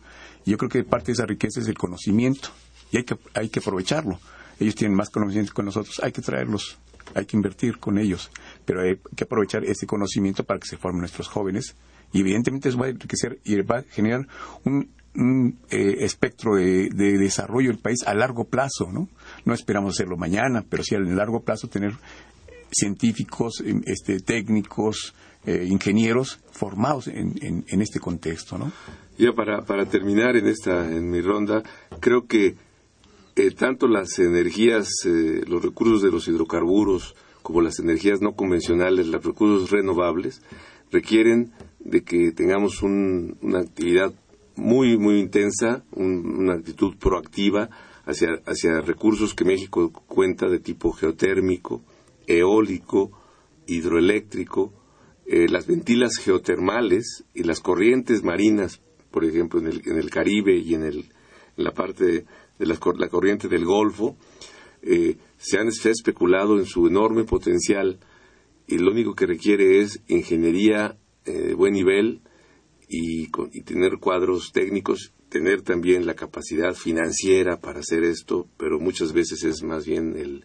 Yo 0.45 0.57
creo 0.57 0.69
que 0.69 0.83
parte 0.83 1.07
de 1.07 1.13
esa 1.13 1.25
riqueza 1.25 1.59
es 1.59 1.67
el 1.67 1.77
conocimiento 1.77 2.49
y 2.91 2.97
hay 2.97 3.03
que, 3.03 3.17
hay 3.33 3.49
que 3.49 3.59
aprovecharlo. 3.59 4.19
Ellos 4.59 4.75
tienen 4.75 4.95
más 4.95 5.09
conocimiento 5.09 5.53
que 5.53 5.63
nosotros, 5.63 5.99
hay 6.03 6.11
que 6.11 6.21
traerlos, 6.21 6.77
hay 7.13 7.25
que 7.25 7.37
invertir 7.37 7.77
con 7.79 7.97
ellos, 7.97 8.31
pero 8.65 8.81
hay 8.81 8.99
que 9.15 9.23
aprovechar 9.23 9.63
ese 9.65 9.85
conocimiento 9.85 10.43
para 10.43 10.59
que 10.59 10.67
se 10.67 10.77
formen 10.77 11.01
nuestros 11.01 11.27
jóvenes 11.27 11.75
y 12.11 12.21
evidentemente 12.21 12.69
eso 12.69 12.77
va 12.77 12.87
a 12.87 12.89
enriquecer 12.89 13.39
y 13.43 13.59
va 13.61 13.79
a 13.79 13.83
generar 13.83 14.27
un, 14.63 14.89
eh, 15.69 15.95
espectro 15.99 16.55
de, 16.55 16.89
desarrollo 16.89 17.69
del 17.69 17.79
país 17.79 18.03
a 18.05 18.13
largo 18.13 18.45
plazo, 18.45 18.91
¿no? 18.91 19.09
No 19.45 19.53
esperamos 19.53 19.95
hacerlo 19.95 20.15
mañana, 20.15 20.63
pero 20.67 20.83
sí 20.83 20.95
a 20.95 20.99
largo 20.99 21.41
plazo 21.41 21.67
tener 21.67 21.93
científicos, 22.71 23.63
em, 23.65 23.81
este, 23.85 24.19
técnicos, 24.19 25.15
eh, 25.45 25.65
ingenieros 25.67 26.39
formados 26.51 27.07
en, 27.07 27.33
en, 27.41 27.81
este 27.81 27.99
contexto, 27.99 28.57
¿no? 28.57 28.71
Ya 29.17 29.31
para, 29.33 29.63
para 29.63 29.85
terminar 29.85 30.35
en 30.35 30.47
esta 30.47 30.85
en 30.85 31.09
mi 31.09 31.21
ronda, 31.21 31.63
creo 31.99 32.27
que 32.27 32.55
eh, 33.37 33.51
tanto 33.51 33.87
las 33.87 34.17
energías, 34.17 34.89
eh, 35.05 35.43
los 35.47 35.61
recursos 35.61 36.01
de 36.01 36.09
los 36.09 36.27
hidrocarburos, 36.27 37.15
como 37.43 37.61
las 37.61 37.77
energías 37.79 38.19
no 38.19 38.35
convencionales, 38.35 39.07
los 39.07 39.23
recursos 39.23 39.69
renovables, 39.69 40.41
requieren 40.91 41.51
de 41.79 42.03
que 42.03 42.31
tengamos 42.31 42.81
una 42.81 43.59
actividad 43.59 44.11
muy, 44.55 44.97
muy 44.97 45.19
intensa, 45.19 45.83
una 45.91 46.55
actitud 46.55 46.95
proactiva 46.97 47.69
hacia, 48.05 48.41
hacia 48.45 48.81
recursos 48.81 49.35
que 49.35 49.45
México 49.45 49.91
cuenta 50.07 50.47
de 50.47 50.59
tipo 50.59 50.91
geotérmico, 50.91 51.83
eólico, 52.25 53.11
hidroeléctrico, 53.67 54.73
eh, 55.27 55.47
las 55.47 55.67
ventilas 55.67 56.17
geotermales 56.17 57.25
y 57.35 57.43
las 57.43 57.59
corrientes 57.59 58.23
marinas, 58.23 58.81
por 59.11 59.25
ejemplo, 59.25 59.59
en 59.59 59.67
el, 59.67 59.81
en 59.85 59.97
el 59.97 60.09
Caribe 60.09 60.57
y 60.57 60.73
en, 60.73 60.83
el, 60.83 60.97
en 61.55 61.63
la 61.63 61.71
parte 61.71 62.25
de 62.59 62.65
la, 62.65 62.77
corriente 63.09 63.47
del 63.47 63.65
Golfo, 63.65 64.17
eh, 64.81 65.17
se 65.37 65.57
han 65.59 65.67
especulado 65.67 66.57
en 66.57 66.65
su 66.65 66.87
enorme 66.87 67.23
potencial 67.23 67.99
y 68.67 68.77
lo 68.77 68.91
único 68.91 69.15
que 69.15 69.25
requiere 69.25 69.79
es 69.79 70.01
ingeniería 70.07 70.97
eh, 71.25 71.31
de 71.31 71.53
buen 71.53 71.73
nivel 71.73 72.21
y, 72.89 73.27
tener 73.63 73.97
cuadros 73.99 74.51
técnicos, 74.53 75.13
tener 75.29 75.61
también 75.61 76.05
la 76.05 76.15
capacidad 76.15 76.73
financiera 76.73 77.59
para 77.59 77.79
hacer 77.79 78.03
esto, 78.03 78.47
pero 78.57 78.79
muchas 78.79 79.13
veces 79.13 79.43
es 79.43 79.61
más 79.63 79.85
bien 79.85 80.15
el, 80.15 80.43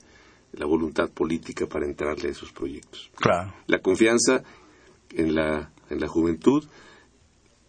la 0.53 0.67
voluntad 0.67 1.11
política 1.11 1.67
para 1.67 1.87
entrarle 1.87 2.29
a 2.29 2.33
esos 2.33 2.53
proyectos. 2.53 3.11
Claro. 3.17 3.55
La 3.67 3.81
confianza 3.81 4.43
en 5.11 5.35
la, 5.35 5.73
en 5.89 6.01
la 6.01 6.09
juventud, 6.09 6.65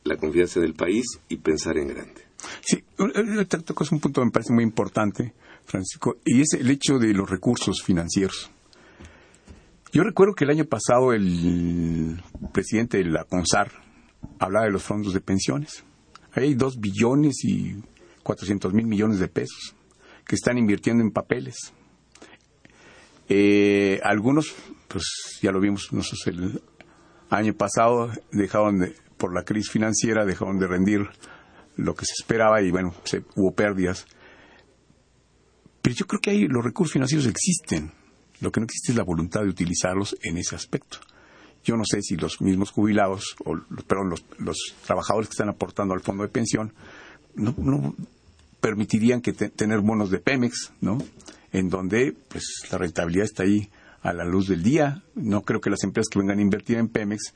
la 0.04 0.18
confianza 0.18 0.60
en 0.60 0.66
el 0.66 0.74
país 0.74 1.06
y 1.30 1.38
pensar 1.38 1.78
en 1.78 1.88
grande. 1.88 2.22
Sí, 2.62 2.84
tocas 3.66 3.92
un 3.92 4.00
punto 4.00 4.22
que 4.22 4.26
me 4.26 4.32
parece 4.32 4.54
muy 4.54 4.64
importante, 4.64 5.34
Francisco, 5.66 6.18
y 6.26 6.42
es 6.42 6.54
el 6.54 6.70
hecho 6.70 6.98
de 7.00 7.14
los 7.14 7.30
recursos 7.30 7.82
financieros. 7.84 8.52
Yo 9.92 10.04
recuerdo 10.04 10.34
que 10.34 10.46
el 10.46 10.50
año 10.50 10.66
pasado 10.66 11.14
el 11.14 12.22
presidente 12.52 12.98
de 12.98 13.06
la 13.06 13.26
CONSAR 13.26 13.72
hablaba 14.40 14.66
de 14.66 14.72
los 14.72 14.84
fondos 14.84 15.14
de 15.14 15.22
pensiones. 15.22 15.84
Hay 16.34 16.56
dos 16.56 16.80
billones 16.80 17.44
y 17.44 17.76
cuatrocientos 18.24 18.74
mil 18.74 18.88
millones 18.88 19.20
de 19.20 19.28
pesos 19.28 19.76
que 20.26 20.36
están 20.36 20.58
invirtiendo 20.58 21.04
en 21.04 21.12
papeles. 21.12 21.74
Eh, 23.30 24.00
algunos, 24.04 24.56
pues 24.88 25.04
ya 25.42 25.52
lo 25.52 25.60
vimos 25.60 25.92
nosotros 25.92 26.28
el 26.28 26.62
año 27.30 27.54
pasado, 27.54 28.10
dejaron 28.32 28.80
de, 28.80 28.96
por 29.18 29.34
la 29.34 29.44
crisis 29.44 29.72
financiera, 29.72 30.26
dejaron 30.26 30.60
de 30.60 30.68
rendir 30.68 31.08
lo 31.76 31.96
que 31.96 32.06
se 32.06 32.14
esperaba 32.20 32.62
y 32.62 32.72
bueno, 32.72 32.94
se, 33.04 33.24
hubo 33.36 33.54
pérdidas. 33.54 34.06
Pero 35.82 35.96
yo 35.96 36.08
creo 36.08 36.22
que 36.22 36.30
ahí 36.32 36.48
los 36.48 36.64
recursos 36.64 36.94
financieros 36.94 37.28
existen. 37.28 37.92
Lo 38.40 38.52
que 38.52 38.60
no 38.60 38.66
existe 38.66 38.92
es 38.92 38.98
la 38.98 39.04
voluntad 39.04 39.42
de 39.42 39.50
utilizarlos 39.50 40.16
en 40.22 40.38
ese 40.38 40.56
aspecto. 40.56 41.00
Yo 41.64 41.78
no 41.78 41.84
sé 41.86 42.02
si 42.02 42.18
los 42.18 42.42
mismos 42.42 42.72
jubilados, 42.72 43.36
o 43.46 43.58
perdón, 43.88 44.10
los, 44.10 44.26
los 44.38 44.58
trabajadores 44.86 45.30
que 45.30 45.34
están 45.34 45.50
aportando 45.50 45.94
al 45.94 46.02
fondo 46.02 46.24
de 46.24 46.30
pensión, 46.30 46.74
no, 47.36 47.56
no 47.58 47.96
permitirían 48.60 49.22
que 49.22 49.34
tener 49.34 49.80
bonos 49.80 50.10
de 50.10 50.20
Pemex, 50.20 50.74
¿no? 50.82 50.98
En 51.52 51.70
donde 51.70 52.16
pues 52.30 52.44
la 52.72 52.78
rentabilidad 52.78 53.26
está 53.26 53.44
ahí 53.44 53.70
a 54.04 54.14
la 54.14 54.26
luz 54.26 54.48
del 54.48 54.62
día. 54.62 55.02
No 55.16 55.42
creo 55.42 55.62
que 55.62 55.70
las 55.70 55.84
empresas 55.84 56.10
que 56.10 56.20
vengan 56.20 56.38
a 56.38 56.42
invertir 56.42 56.78
en 56.78 56.90
Pemex 56.90 57.34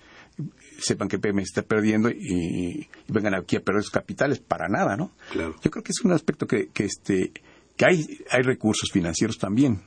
sepan 0.79 1.07
que 1.07 1.17
Pemex 1.17 1.49
está 1.49 1.63
perdiendo 1.63 2.09
y, 2.09 2.87
vengan 3.07 3.33
aquí 3.33 3.55
a 3.55 3.61
perder 3.61 3.81
sus 3.81 3.91
capitales 3.91 4.39
para 4.39 4.67
nada, 4.67 4.95
¿no? 4.95 5.11
Yo 5.33 5.71
creo 5.71 5.83
que 5.83 5.91
es 5.91 6.01
un 6.03 6.11
aspecto 6.11 6.45
que, 6.45 6.67
que 6.67 6.85
este 6.85 7.31
que 7.75 7.85
hay 7.85 8.05
hay 8.29 8.43
recursos 8.43 8.91
financieros 8.91 9.37
también. 9.37 9.81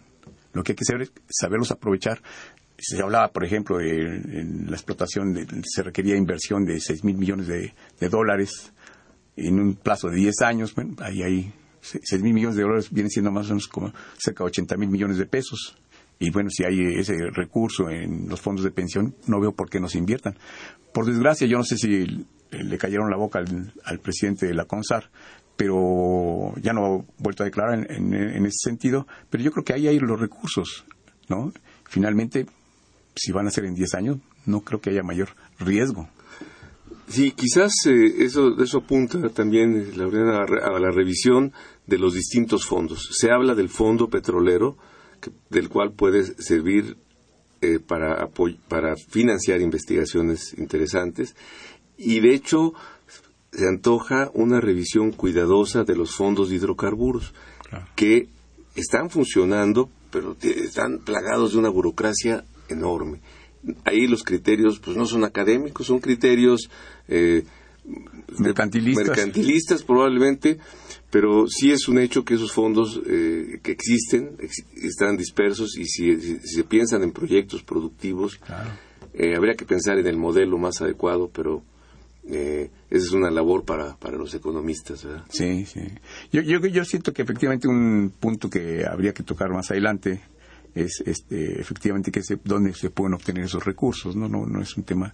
Lo 0.53 0.62
que 0.62 0.72
hay 0.72 0.76
que 0.76 0.85
hacer 0.85 1.03
es 1.03 1.12
saberlos 1.28 1.70
aprovechar. 1.70 2.20
Se 2.76 3.01
hablaba, 3.03 3.28
por 3.28 3.45
ejemplo, 3.45 3.76
de 3.78 3.91
en 3.91 4.66
la 4.68 4.76
explotación, 4.76 5.35
de, 5.35 5.47
se 5.64 5.83
requería 5.83 6.16
inversión 6.16 6.64
de 6.64 6.81
6 6.81 7.05
mil 7.05 7.16
millones 7.16 7.47
de, 7.47 7.74
dólares 8.09 8.72
en 9.37 9.61
un 9.61 9.74
plazo 9.74 10.09
de 10.09 10.16
10 10.16 10.41
años. 10.41 10.74
Bueno, 10.74 10.97
ahí 11.01 11.22
hay 11.22 11.53
6 11.83 12.22
mil 12.22 12.33
millones 12.33 12.57
de 12.57 12.62
dólares 12.62 12.91
vienen 12.91 13.11
siendo 13.11 13.31
más 13.31 13.47
o 13.47 13.51
menos 13.51 13.68
como 13.68 13.93
cerca 14.16 14.45
de 14.45 14.49
80 14.49 14.76
mil 14.78 14.89
millones 14.89 15.18
de 15.18 15.26
pesos. 15.26 15.76
Y 16.21 16.31
bueno, 16.31 16.51
si 16.51 16.64
hay 16.64 16.79
ese 16.99 17.16
recurso 17.33 17.91
en 17.91 18.29
los 18.29 18.41
fondos 18.41 18.64
de 18.64 18.71
pensión, 18.71 19.16
no 19.27 19.41
veo 19.41 19.53
por 19.53 19.68
qué 19.68 19.81
no 19.81 19.89
se 19.89 19.99
inviertan. 19.99 20.37
Por 20.93 21.07
desgracia, 21.07 21.47
yo 21.47 21.57
no 21.57 21.64
sé 21.64 21.77
si 21.77 22.27
le 22.51 22.79
cayeron 22.79 23.11
la 23.11 23.16
boca 23.16 23.41
al, 23.85 23.99
presidente 24.01 24.47
de 24.47 24.55
la 24.55 24.66
CONSAR, 24.66 25.11
pero 25.57 26.55
ya 26.61 26.73
no 26.73 26.85
ha 26.85 27.05
vuelto 27.18 27.43
a 27.43 27.47
declarar 27.47 27.91
en, 27.91 28.14
en, 28.14 28.47
ese 28.47 28.68
sentido. 28.68 29.07
Pero 29.29 29.43
yo 29.43 29.51
creo 29.51 29.64
que 29.64 29.73
ahí 29.73 29.89
hay 29.89 29.99
los 29.99 30.21
recursos, 30.21 30.85
¿no? 31.29 31.53
Finalmente, 31.89 32.47
si 33.16 33.33
van 33.33 33.47
a 33.47 33.51
ser 33.51 33.64
en 33.64 33.75
10 33.75 33.95
años, 33.95 34.18
no 34.47 34.61
creo 34.61 34.81
que 34.81 34.91
haya 34.91 35.03
mayor 35.03 35.31
riesgo. 35.59 36.09
Sí, 37.11 37.33
quizás 37.33 37.73
eh, 37.87 38.25
eso, 38.25 38.57
eso 38.62 38.79
apunta 38.79 39.29
también 39.31 39.77
eh, 39.77 39.93
a, 40.01 40.79
la 40.79 40.91
revisión 40.93 41.53
de 41.87 41.99
los 41.99 42.14
distintos 42.14 42.64
fondos. 42.64 43.09
Se 43.12 43.33
habla 43.33 43.57
del 43.57 43.68
fondo 43.68 44.09
petrolero, 44.09 44.77
del 45.51 45.68
cual 45.68 45.93
puede 45.93 46.25
servir 46.25 46.97
eh, 47.61 47.79
para, 47.79 48.29
para 48.68 48.97
financiar 48.97 49.61
investigaciones 49.61 50.55
interesantes, 50.59 51.35
y 51.97 52.21
de 52.21 52.35
hecho 52.35 52.73
se 53.53 53.66
antoja 53.66 54.31
una 54.33 54.61
revisión 54.61 55.12
cuidadosa 55.12 55.85
de 55.85 55.97
los 55.97 56.14
fondos 56.14 56.49
de 56.49 56.57
hidrocarburos, 56.57 57.35
que 57.97 58.29
están 58.75 59.11
funcionando, 59.11 59.91
pero 60.11 60.37
están 60.41 60.99
plagados 60.99 61.53
de 61.53 61.59
una 61.59 61.68
burocracia 61.68 62.45
enorme. 62.68 63.21
Ahí 63.85 64.07
los 64.07 64.23
criterios 64.23 64.79
pues 64.79 64.97
no 64.97 65.07
son 65.07 65.25
académicos, 65.25 65.87
son 65.87 66.01
criterios 66.01 66.71
eh, 67.09 67.45
mercantilistas. 68.39 69.83
probablemente, 69.83 70.59
pero 71.11 71.46
sí 71.48 71.72
es 71.72 71.88
un 71.88 71.98
hecho 71.98 72.24
que 72.24 72.34
esos 72.34 72.52
fondos 72.52 73.00
eh, 73.06 73.58
que 73.62 73.72
existen 73.72 74.36
están 74.82 75.16
dispersos 75.16 75.76
y 75.76 75.84
si, 75.84 76.38
se 76.40 76.64
piensan 76.64 77.02
en 77.02 77.12
proyectos 77.12 77.62
productivos, 77.62 78.40
eh, 79.12 79.34
habría 79.36 79.54
que 79.54 79.64
pensar 79.64 79.98
en 79.98 80.06
el 80.06 80.16
modelo 80.16 80.56
más 80.56 80.80
adecuado, 80.80 81.28
pero 81.32 81.62
eh, 82.28 82.70
esa 82.90 83.06
es 83.06 83.12
una 83.12 83.30
labor 83.30 83.64
para, 83.64 83.96
para 83.96 84.16
los 84.16 84.32
economistas. 84.34 85.06
Sí, 85.30 85.66
sí. 85.66 85.82
Yo, 86.32 86.42
yo, 86.42 86.61
yo 86.61 86.84
siento 86.84 87.12
que 87.12 87.22
efectivamente 87.22 87.66
un 87.66 88.12
punto 88.18 88.48
que 88.48 88.84
habría 88.86 89.12
que 89.12 89.24
tocar 89.24 89.50
más 89.50 89.70
adelante 89.70 90.22
es 90.74 91.02
este, 91.04 91.61
efectivamente 91.61 92.12
que 92.12 92.22
se, 92.22 92.38
dónde 92.44 92.72
se 92.74 92.90
pueden 92.90 93.14
obtener 93.14 93.44
esos 93.44 93.64
recursos, 93.64 94.14
¿no? 94.14 94.28
No, 94.28 94.46
no 94.46 94.62
es 94.62 94.76
un 94.76 94.84
tema 94.84 95.12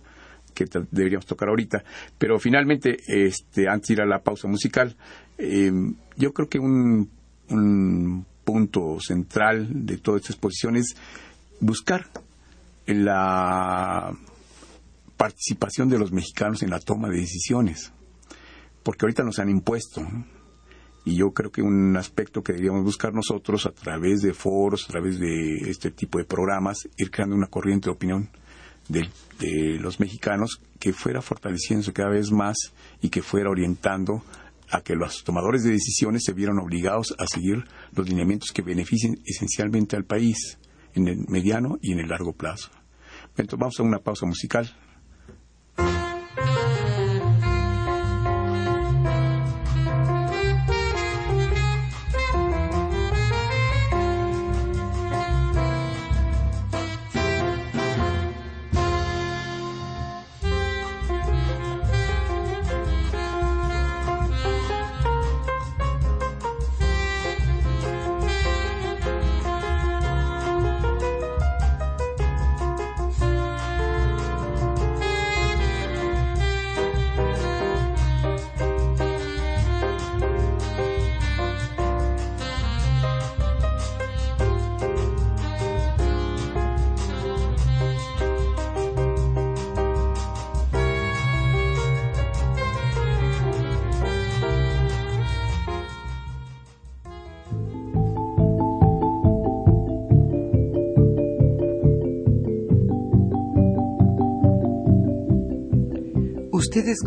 que 0.57 0.64
deberíamos 0.90 1.26
tocar 1.26 1.49
ahorita. 1.49 1.84
Pero 2.18 2.38
finalmente, 2.38 2.97
este, 3.07 3.68
antes 3.68 3.88
de 3.88 3.94
ir 3.94 4.01
a 4.01 4.07
la 4.07 4.22
pausa 4.22 4.49
musical, 4.49 4.97
eh, 5.39 5.72
yo 6.16 6.32
creo 6.32 6.49
que 6.49 6.59
un, 6.59 7.11
un 7.51 8.26
punto 8.45 8.99
central 9.01 9.87
de 9.87 9.99
toda 9.99 10.18
esta 10.18 10.32
exposición 10.32 10.76
es 10.76 10.97
buscar 11.61 12.09
la 12.87 14.16
participación 15.16 15.89
de 15.89 15.99
los 15.99 16.12
mexicanos 16.12 16.62
en 16.62 16.70
la 16.70 16.78
toma 16.78 17.09
de 17.09 17.20
decisiones, 17.20 17.93
porque 18.82 19.05
ahorita 19.05 19.24
nos 19.24 19.39
han 19.39 19.49
impuesto. 19.49 20.03
Y 21.05 21.16
yo 21.16 21.30
creo 21.30 21.51
que 21.53 21.62
un 21.62 21.97
aspecto 21.97 22.43
que 22.43 22.53
deberíamos 22.53 22.82
buscar 22.82 23.14
nosotros 23.14 23.64
a 23.66 23.70
través 23.70 24.22
de 24.22 24.34
foros, 24.34 24.84
a 24.84 24.93
través 24.93 25.18
de 25.20 25.70
este 25.70 25.93
tipo 25.93 26.18
de 26.18 26.24
programas, 26.24 26.89
ir 26.97 27.11
creando 27.11 27.37
una 27.37 27.47
corriente 27.47 27.87
de 27.87 27.93
opinión 27.93 28.28
de, 28.89 29.09
los 29.80 30.01
mexicanos 30.01 30.61
que 30.78 30.93
fuera 30.93 31.20
fortaleciéndose 31.20 31.93
cada 31.93 32.11
vez 32.11 32.30
más 32.30 32.57
y 33.03 33.09
que 33.09 33.22
fuera 33.22 33.51
orientando 33.51 34.22
a 34.71 34.81
que 34.81 34.95
los 34.95 35.25
tomadores 35.25 35.62
de 35.64 35.71
decisiones 35.71 36.25
se 36.25 36.33
vieran 36.33 36.59
obligados 36.59 37.14
a 37.19 37.27
seguir 37.27 37.64
los 37.93 38.09
lineamientos 38.09 38.51
que 38.53 38.62
beneficien 38.62 39.21
esencialmente 39.25 39.97
al 39.97 40.05
país 40.05 40.59
en 40.95 41.09
el 41.09 41.27
mediano 41.29 41.79
y 41.81 41.93
en 41.93 42.01
el 42.01 42.09
largo 42.09 42.33
plazo. 42.33 42.71
Entonces 43.31 43.59
vamos 43.59 43.81
a 43.81 43.83
una 43.83 43.99
pausa 43.99 44.27
musical. 44.27 44.75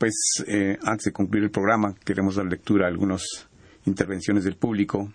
pues 0.00 0.42
eh, 0.46 0.78
antes 0.82 1.04
de 1.04 1.12
concluir 1.12 1.44
el 1.44 1.50
programa, 1.50 1.94
queremos 2.06 2.36
dar 2.36 2.46
lectura 2.46 2.86
a 2.86 2.88
algunas 2.88 3.22
intervenciones 3.84 4.44
del 4.44 4.56
público, 4.56 5.12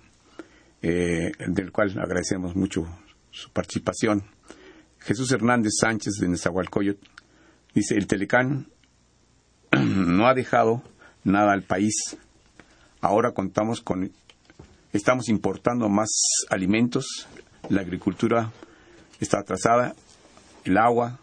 eh, 0.79 1.31
del 1.47 1.71
cual 1.71 1.89
agradecemos 1.97 2.55
mucho 2.55 2.87
su 3.31 3.49
participación. 3.49 4.23
Jesús 4.99 5.31
Hernández 5.31 5.71
Sánchez 5.81 6.13
de 6.21 6.27
Nezahualcóyotl 6.27 7.03
dice, 7.73 7.95
el 7.95 8.05
Telecán 8.05 8.67
no 9.71 10.27
ha 10.27 10.35
dejado 10.35 10.83
nada 11.23 11.53
al 11.53 11.63
país. 11.63 12.15
Ahora 13.01 13.31
contamos 13.31 13.81
con, 13.81 14.11
estamos 14.93 15.29
importando 15.29 15.89
más 15.89 16.11
alimentos, 16.51 17.27
la 17.69 17.81
agricultura 17.81 18.51
está 19.19 19.39
atrasada, 19.39 19.95
el 20.63 20.77
agua, 20.77 21.19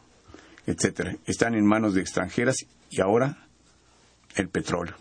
etcétera. 0.66 1.14
Están 1.26 1.54
en 1.54 1.64
manos 1.64 1.94
de 1.94 2.00
extranjeras 2.00 2.56
y 2.90 3.00
ahora 3.00 3.42
el 4.36 4.48
petróleo. 4.48 4.94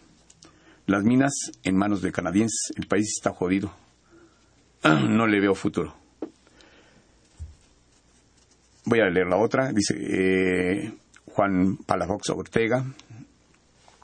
Las 0.88 1.04
minas 1.04 1.32
en 1.64 1.78
manos 1.78 2.02
de 2.02 2.12
canadienses, 2.12 2.74
el 2.76 2.88
país 2.88 3.14
está 3.18 3.32
jodido. 3.32 3.74
No 4.84 5.28
le 5.28 5.40
veo 5.40 5.54
futuro. 5.54 5.96
Voy 8.86 9.00
a 9.00 9.10
leer 9.10 9.28
la 9.28 9.38
otra. 9.38 9.72
Dice 9.72 9.96
eh, 10.00 10.94
Juan 11.28 11.78
Palafox 11.78 12.30
Ortega, 12.32 12.84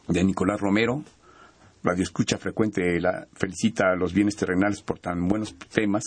de 0.07 0.23
Nicolás 0.23 0.61
Romero. 0.61 1.03
Radio 1.83 2.03
escucha 2.03 2.37
frecuente 2.37 2.99
la 2.99 3.27
felicita 3.33 3.91
a 3.91 3.95
los 3.95 4.13
bienes 4.13 4.35
terrenales 4.35 4.81
por 4.81 4.99
tan 4.99 5.27
buenos 5.27 5.57
temas. 5.57 6.03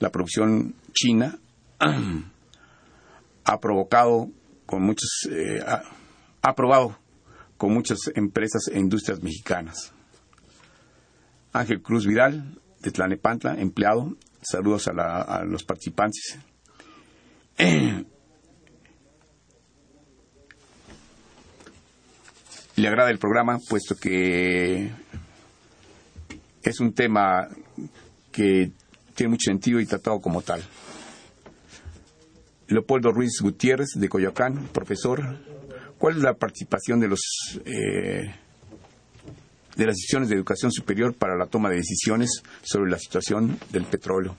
La 0.00 0.10
producción 0.10 0.74
china 0.92 1.38
ha 3.44 3.60
provocado 3.60 4.28
con 4.66 4.82
muchos 4.82 5.28
eh, 5.30 5.60
ha, 5.64 5.82
ha 6.42 6.54
probado 6.54 6.98
con 7.56 7.72
muchas 7.72 7.98
empresas 8.14 8.68
e 8.72 8.78
industrias 8.78 9.22
mexicanas. 9.22 9.92
Ángel 11.52 11.82
Cruz 11.82 12.06
Vidal, 12.06 12.58
de 12.80 12.90
Tlanepantla, 12.90 13.54
empleado. 13.60 14.16
Saludos 14.42 14.88
a, 14.88 15.44
los 15.44 15.64
participantes. 15.64 16.38
Le 22.76 22.88
agrada 22.88 23.10
el 23.10 23.18
programa, 23.18 23.58
puesto 23.68 23.94
que 23.94 24.90
es 26.62 26.80
un 26.80 26.92
tema 26.92 27.48
que 28.32 28.72
tiene 29.14 29.30
mucho 29.30 29.44
sentido 29.50 29.78
y 29.78 29.86
tratado 29.86 30.20
como 30.20 30.42
tal. 30.42 30.60
Leopoldo 32.66 33.12
Ruiz 33.12 33.40
Gutiérrez, 33.40 33.90
de 33.94 34.08
Coyoacán, 34.08 34.68
profesor. 34.72 35.38
¿Cuál 36.04 36.18
es 36.18 36.22
la 36.22 36.34
participación 36.34 37.00
de 37.00 37.08
los 37.08 37.22
eh, 37.64 38.34
de 39.74 39.86
las 39.86 39.96
decisiones 39.96 40.28
de 40.28 40.34
educación 40.34 40.70
superior 40.70 41.14
para 41.14 41.34
la 41.34 41.46
toma 41.46 41.70
de 41.70 41.76
decisiones 41.76 42.42
sobre 42.62 42.90
la 42.90 42.98
situación 42.98 43.58
del 43.72 43.84
petróleo? 43.84 44.36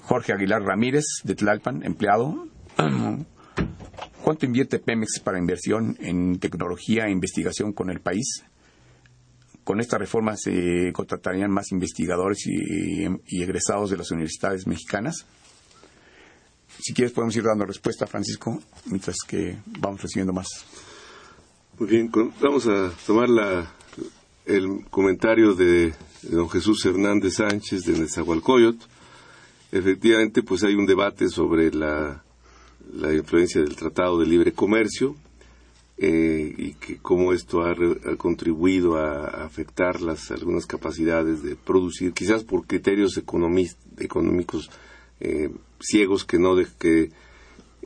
Jorge 0.00 0.34
Aguilar 0.34 0.60
Ramírez, 0.60 1.04
de 1.22 1.34
Tlalpan, 1.34 1.82
empleado. 1.82 2.46
¿Cuánto 4.22 4.44
invierte 4.44 4.80
Pemex 4.80 5.20
para 5.20 5.38
inversión 5.38 5.96
en 5.98 6.38
tecnología 6.38 7.06
e 7.06 7.10
investigación 7.10 7.72
con 7.72 7.88
el 7.88 8.00
país? 8.00 8.44
Con 9.64 9.80
esta 9.80 9.96
reforma 9.96 10.36
se 10.36 10.92
contratarían 10.92 11.50
más 11.50 11.72
investigadores 11.72 12.46
y 12.46 13.42
egresados 13.42 13.88
de 13.88 13.96
las 13.96 14.10
universidades 14.10 14.66
mexicanas. 14.66 15.24
Si 16.80 16.92
quieres 16.92 17.12
podemos 17.12 17.34
ir 17.36 17.44
dando 17.44 17.64
respuesta, 17.64 18.06
Francisco, 18.06 18.60
mientras 18.86 19.16
que 19.26 19.58
vamos 19.78 20.02
recibiendo 20.02 20.32
más. 20.32 20.48
Muy 21.78 21.88
bien, 21.88 22.10
vamos 22.40 22.66
a 22.68 22.92
tomar 23.06 23.28
la, 23.28 23.72
el 24.46 24.84
comentario 24.90 25.54
de, 25.54 25.94
don 26.22 26.48
Jesús 26.48 26.84
Hernández 26.84 27.36
Sánchez 27.36 27.82
de 27.82 27.98
Nezahualcóyotl. 27.98 28.84
Efectivamente, 29.72 30.42
pues 30.42 30.62
hay 30.62 30.74
un 30.74 30.86
debate 30.86 31.28
sobre 31.28 31.72
la, 31.72 32.22
la 32.92 33.12
influencia 33.12 33.60
del 33.60 33.74
Tratado 33.74 34.20
de 34.20 34.26
Libre 34.26 34.52
Comercio 34.52 35.16
eh, 35.96 36.54
y 36.56 36.72
que 36.74 36.98
cómo 36.98 37.32
esto 37.32 37.62
ha, 37.62 37.74
contribuido 38.16 38.96
a, 38.96 39.44
afectar 39.44 40.00
las 40.00 40.30
algunas 40.30 40.66
capacidades 40.66 41.42
de 41.42 41.56
producir, 41.56 42.12
quizás 42.12 42.44
por 42.44 42.66
criterios 42.66 43.16
económicos 43.16 44.70
eh, 45.20 45.50
ciegos 45.80 46.24
que 46.24 46.38
no 46.38 46.54
de, 46.54 46.66
que 46.78 47.10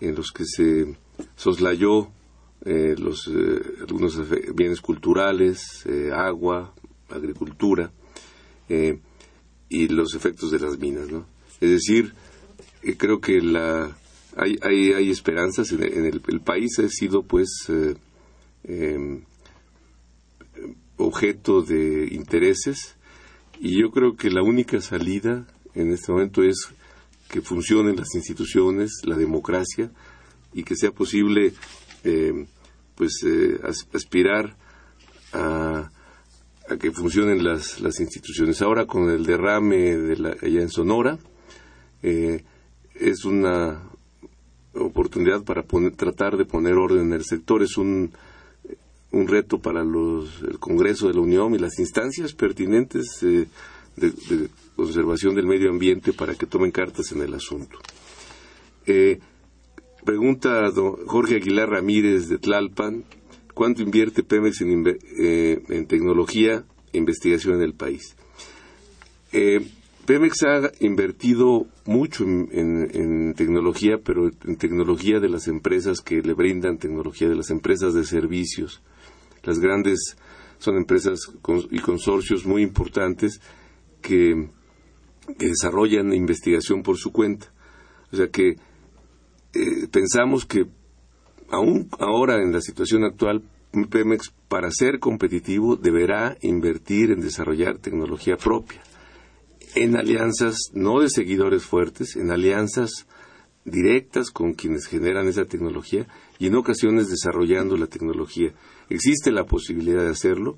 en 0.01 0.14
los 0.14 0.31
que 0.33 0.45
se 0.45 0.97
soslayó 1.37 2.11
eh, 2.64 2.97
los 2.99 3.29
eh, 3.29 3.62
algunos 3.81 4.18
bienes 4.55 4.81
culturales, 4.81 5.87
eh, 5.87 6.11
agua, 6.12 6.74
agricultura 7.09 7.93
y 9.70 9.89
los 9.89 10.14
efectos 10.14 10.51
de 10.51 10.59
las 10.59 10.79
minas, 10.79 11.09
¿no? 11.09 11.24
Es 11.59 11.70
decir, 11.70 12.12
creo 12.99 13.20
que 13.20 13.41
la 13.41 13.97
hay, 14.37 14.59
hay, 14.61 14.93
hay 14.93 15.11
esperanzas 15.11 15.72
en, 15.72 15.83
el, 15.83 16.20
el, 16.26 16.41
país 16.41 16.79
ha 16.81 16.89
sido 16.91 17.22
pues 17.22 17.49
em, 18.64 19.22
objeto 20.99 21.62
de 21.62 22.09
intereses 22.12 22.97
y 23.59 23.81
yo 23.81 23.91
creo 23.91 24.16
que 24.16 24.29
la 24.29 24.43
única 24.43 24.83
salida 24.83 25.47
en 25.74 25.93
este 25.93 26.12
momento 26.12 26.43
es 26.43 26.68
que 27.29 27.43
funcionen 27.43 27.97
las 27.97 28.14
instituciones, 28.14 29.03
la 29.05 29.16
democracia 29.16 29.91
y 30.53 30.64
que 30.64 30.76
sea 30.76 30.91
posible 30.91 31.53
eh, 32.05 32.47
pues 32.95 33.22
eh, 33.24 33.61
aspirar 33.93 34.57
a, 35.33 35.91
que 36.81 36.91
funcionen 36.91 37.45
las, 37.45 37.81
las 37.81 38.01
instituciones. 38.01 38.61
Ahora 38.62 38.87
con 38.87 39.09
el 39.11 39.24
derrame 39.24 39.97
de 39.97 40.16
la, 40.16 40.31
allá 40.31 40.61
en 40.61 40.68
Sonora 40.68 41.18
eh, 42.03 42.45
es 42.95 43.24
una 43.24 43.83
oportunidad 44.74 45.43
para 45.45 45.64
tratar 45.97 46.37
de 46.37 46.45
poner 46.45 46.74
orden 46.74 47.07
en 47.07 47.12
el 47.12 47.24
sector. 47.24 47.62
Es 47.62 47.76
un, 47.76 48.12
un 49.12 49.29
reto 49.29 49.61
para 49.61 49.85
los, 49.85 50.43
el 50.43 50.59
Congreso 50.59 51.09
de 51.09 51.14
la 51.14 51.20
Unión 51.20 51.55
y 51.55 51.59
las 51.59 51.79
instancias 51.79 52.33
pertinentes 52.35 53.22
de, 53.99 54.49
conservación 54.77 55.35
del 55.35 55.47
medio 55.47 55.71
ambiente 55.71 56.13
para 56.13 56.35
que 56.35 56.47
tomen 56.47 56.71
cartas 56.71 57.13
en 57.13 57.23
el 57.23 57.35
asunto. 57.35 57.79
Eh, 58.87 59.19
pregunta 60.05 60.71
Jorge 61.07 61.37
Aguilar 61.37 61.71
Ramírez 61.71 62.29
de 62.29 62.39
Tlalpan, 62.39 63.05
¿cuánto 63.55 63.83
invierte 63.83 64.23
Pemex 64.23 64.61
en, 64.61 64.85
eh, 64.87 65.85
tecnología 65.89 66.65
e 66.93 66.99
investigación 66.99 67.57
en 67.57 67.63
el 67.63 67.75
país? 67.75 68.15
Eh, 69.33 69.61
Pemex 70.09 70.43
ha 70.45 70.73
invertido 70.81 71.67
mucho 71.85 72.25
en, 72.25 73.35
tecnología, 73.37 73.99
pero 74.03 74.31
en 74.47 74.57
tecnología 74.57 75.21
de 75.21 75.29
las 75.29 75.49
empresas 75.49 76.01
que 76.01 76.23
le 76.23 76.33
brindan 76.33 76.79
tecnología, 76.79 77.29
de 77.29 77.35
las 77.35 77.51
empresas 77.51 77.93
de 77.93 78.05
servicios. 78.05 78.81
Las 79.43 79.59
grandes 79.59 80.17
son 80.59 80.77
empresas 80.77 81.19
y 81.71 81.79
consorcios 81.81 82.47
muy 82.47 82.63
importantes 82.63 83.43
que 84.01 84.51
desarrollan 85.39 86.13
investigación 86.15 86.83
por 86.83 86.97
su 86.97 87.13
cuenta. 87.13 87.53
O 88.13 88.17
sea 88.17 88.29
que 88.29 88.57
eh, 89.55 89.89
pensamos 89.91 90.47
que 90.47 90.67
aún 91.51 91.89
ahora 91.99 92.43
en 92.43 92.53
la 92.53 92.61
situación 92.61 93.05
actual, 93.05 93.43
Pemex 93.91 94.33
para 94.49 94.71
ser 94.71 94.99
competitivo 94.99 95.77
deberá 95.77 96.37
invertir 96.41 97.11
en 97.11 97.21
desarrollar 97.21 97.79
tecnología 97.79 98.37
propia, 98.37 98.81
en 99.75 99.97
alianzas 99.97 100.57
no 100.73 101.01
de 101.01 101.11
seguidores 101.11 101.65
fuertes, 101.65 102.17
en 102.17 102.31
alianzas 102.31 103.07
directas 103.65 104.31
con 104.31 104.55
quienes 104.55 104.87
generan 104.87 105.29
esa 105.29 105.45
tecnología 105.45 106.07
y 106.39 106.47
en 106.47 106.55
ocasiones 106.55 107.09
desarrollando 107.09 107.77
la 107.77 107.87
tecnología. 107.87 108.53
Existe 108.89 109.31
la 109.31 109.45
posibilidad 109.45 110.03
de 110.03 110.11
hacerlo. 110.11 110.57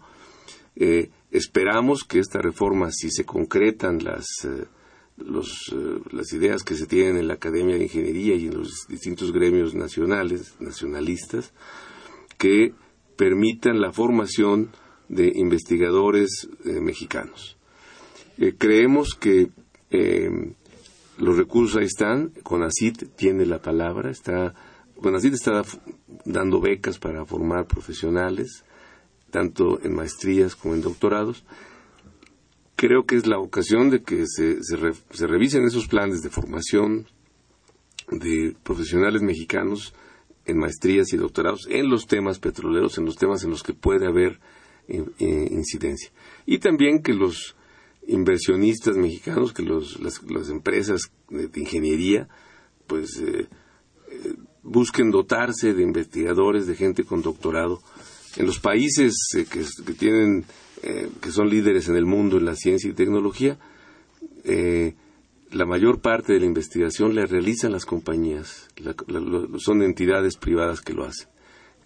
Eh, 0.81 1.11
Esperamos 1.31 2.03
que 2.03 2.19
esta 2.19 2.41
reforma, 2.41 2.91
si 2.91 3.09
se 3.09 3.25
concretan 3.25 4.03
las, 4.03 4.27
eh, 4.45 4.65
eh, 5.21 6.01
las 6.11 6.33
ideas 6.33 6.65
que 6.65 6.75
se 6.75 6.87
tienen 6.87 7.19
en 7.19 7.29
la 7.29 7.35
Academia 7.35 7.77
de 7.77 7.85
Ingeniería 7.85 8.35
y 8.35 8.49
en 8.49 8.57
los 8.57 8.89
distintos 8.89 9.31
gremios 9.31 9.73
nacionales, 9.73 10.57
nacionalistas, 10.59 11.53
que 12.37 12.75
permitan 13.17 13.81
la 13.81 13.93
formación 13.93 14.71
de 15.09 15.31
investigadores 15.37 16.49
mexicanos. 16.65 17.57
creemos 18.59 19.15
que 19.15 19.51
los 21.19 21.37
recursos 21.37 21.77
ahí 21.77 21.85
están, 21.85 22.33
CONACIT 22.43 23.15
tiene 23.15 23.45
la 23.45 23.61
palabra, 23.61 24.11
está, 24.11 24.55
CONACIT 25.01 25.35
está 25.35 25.63
dando 26.25 26.61
becas 26.61 26.99
para 26.99 27.25
formar 27.25 27.67
profesionales, 27.67 28.65
tanto 29.31 29.81
en 29.83 29.95
maestrías 29.95 30.57
como 30.57 30.75
en 30.75 30.83
doctorados. 30.83 31.45
Creo 32.77 33.05
que 33.05 33.17
es 33.17 33.27
la 33.27 33.39
ocasión 33.39 33.91
de 33.91 34.03
que 34.03 34.25
se, 34.27 34.63
se, 34.63 35.27
revisen 35.27 35.65
esos 35.65 35.87
planes 35.87 36.23
de 36.23 36.31
formación 36.31 37.07
de 38.11 38.57
profesionales 38.63 39.23
mexicanos 39.23 39.95
en 40.47 40.59
maestrías 40.59 41.13
y 41.13 41.17
doctorados 41.17 41.67
en 41.69 41.89
los 41.89 42.07
temas 42.07 42.39
petroleros, 42.39 42.99
en 42.99 43.05
los 43.05 43.17
temas 43.17 43.45
en 43.45 43.51
los 43.51 43.63
que 43.63 43.75
puede 43.75 44.07
haber 44.07 44.41
eh, 44.89 45.05
eh, 45.19 45.49
incidencia. 45.51 46.11
Y 46.47 46.59
también 46.59 47.03
que 47.03 47.13
los 47.13 47.55
inversionistas 48.07 48.97
mexicanos, 48.97 49.53
que 49.53 49.63
las, 49.63 50.51
empresas 50.51 51.13
de, 51.29 51.51
ingeniería, 51.61 52.29
pues 52.87 53.21
eh, 53.21 53.47
busquen 54.63 55.11
dotarse 55.11 55.75
de 55.75 55.83
investigadores, 55.83 56.67
de 56.67 56.77
gente 56.77 57.05
con 57.05 57.23
doctorado 57.23 57.81
en 58.37 58.47
los 58.47 58.61
países 58.61 59.15
eh, 59.37 59.45
que, 59.45 59.65
tienen 59.95 60.45
eh, 60.83 61.09
que 61.21 61.33
son 61.33 61.49
líderes 61.49 61.89
en 61.89 61.97
el 61.97 62.07
mundo 62.07 62.39
en 62.39 62.45
la 62.45 62.55
ciencia 62.55 62.91
y 62.91 62.95
tecnología 62.95 63.59
eh, 64.45 64.95
la 65.51 65.67
mayor 65.67 66.01
parte 66.01 66.33
de 66.33 66.41
la 66.41 66.47
investigación 66.47 67.15
la 67.15 67.27
realizan 67.27 67.73
las 67.73 67.85
compañías 67.85 68.69
son 69.59 69.83
entidades 69.83 70.37
privadas 70.37 70.81
que 70.81 70.93
lo 70.93 71.05
hacen. 71.05 71.29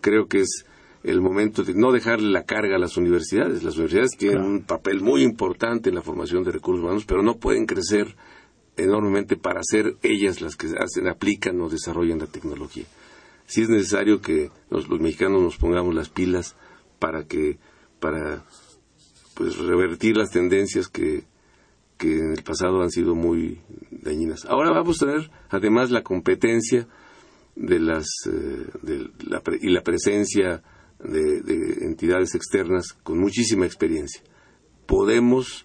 Creo 0.02 0.26
que 0.26 0.40
es 0.40 0.66
el 1.02 1.22
momento 1.22 1.62
de 1.64 1.72
no 1.74 1.90
dejarle 1.90 2.30
la 2.30 2.44
carga 2.44 2.76
a 2.76 2.78
las 2.78 2.98
universidades. 2.98 3.62
Las 3.62 3.76
universidades 3.76 4.18
tienen 4.18 4.42
un 4.42 4.62
papel 4.64 5.00
muy 5.00 5.22
importante 5.22 5.88
en 5.88 5.94
la 5.94 6.02
formación 6.02 6.44
de 6.44 6.52
recursos 6.52 6.84
humanos 6.84 7.04
pero 7.06 7.22
no 7.22 7.38
pueden 7.38 7.64
crecer 7.64 8.14
enormemente 8.76 9.36
para 9.36 9.60
ser 9.62 9.96
ellas 10.02 10.42
las 10.42 10.56
que 10.56 10.66
hacen, 10.78 11.08
aplican 11.08 11.58
o 11.62 11.70
desarrollan 11.70 12.18
la 12.18 12.26
tecnología 12.26 12.84
si 13.46 13.62
es 13.62 13.68
necesario 13.68 14.20
que 14.20 14.50
los, 14.70 14.88
mexicanos 14.88 15.42
nos 15.42 15.56
pongamos 15.56 15.94
las 15.94 16.08
pilas 16.08 16.56
para 16.98 17.24
que 17.24 17.58
para 18.00 18.44
pues 19.34 19.56
revertir 19.56 20.16
las 20.16 20.30
tendencias 20.30 20.88
que, 20.88 21.24
que 21.98 22.18
en 22.18 22.32
el 22.32 22.42
pasado 22.42 22.82
han 22.82 22.90
sido 22.90 23.14
muy 23.14 23.60
dañinas. 23.90 24.44
Ahora 24.44 24.70
vamos 24.70 25.02
a 25.02 25.06
tener 25.06 25.30
además 25.50 25.90
la 25.90 26.02
competencia 26.02 26.86
de 27.56 27.78
las 27.78 28.06
eh, 28.26 28.66
de 28.82 29.10
la, 29.26 29.42
y 29.60 29.70
la 29.70 29.82
presencia 29.82 30.62
de, 31.02 31.84
entidades 31.86 32.34
externas 32.34 32.92
con 33.02 33.18
muchísima 33.18 33.66
experiencia. 33.66 34.22
Podemos, 34.86 35.64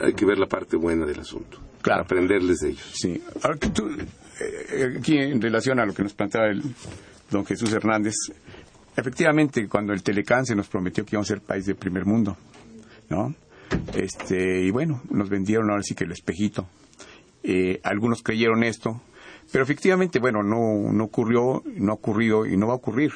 hay 0.00 0.14
que 0.14 0.24
ver 0.24 0.38
la 0.38 0.46
parte 0.46 0.76
buena 0.76 1.06
del 1.06 1.20
asunto, 1.20 1.58
claro. 1.82 2.02
aprenderles 2.02 2.58
de 2.58 2.70
ellos. 2.70 2.92
Sí. 2.94 3.22
Ahora 3.42 3.58
que 3.58 3.68
tú, 3.68 3.88
eh, 3.88 4.96
aquí 4.98 5.18
en 5.18 5.40
relación 5.40 5.78
a 5.80 5.86
lo 5.86 5.94
que 5.94 6.02
nos 6.02 6.14
planteaba 6.14 6.48
el, 6.48 6.62
don 7.30 7.44
Jesús 7.44 7.72
Hernández, 7.72 8.14
efectivamente, 8.96 9.68
cuando 9.68 9.92
el 9.92 10.02
Telecán 10.02 10.46
se 10.46 10.54
nos 10.54 10.68
prometió 10.68 11.04
que 11.04 11.16
íbamos 11.16 11.30
a 11.30 11.34
ser 11.34 11.42
país 11.42 11.66
de 11.66 11.74
primer 11.74 12.04
mundo, 12.04 12.36
¿no? 13.08 13.34
Este, 13.94 14.62
y 14.62 14.70
bueno, 14.70 15.02
nos 15.10 15.28
vendieron 15.28 15.70
ahora 15.70 15.82
sí 15.82 15.94
que 15.94 16.04
el 16.04 16.12
espejito. 16.12 16.68
Eh, 17.42 17.80
algunos 17.84 18.22
creyeron 18.22 18.64
esto, 18.64 19.00
pero 19.52 19.64
efectivamente, 19.64 20.18
bueno, 20.18 20.42
no, 20.42 20.92
no 20.92 21.04
ocurrió, 21.04 21.62
no 21.64 21.92
ha 21.92 21.94
ocurrido 21.94 22.46
y 22.46 22.56
no 22.56 22.66
va 22.66 22.74
a 22.74 22.76
ocurrir, 22.76 23.12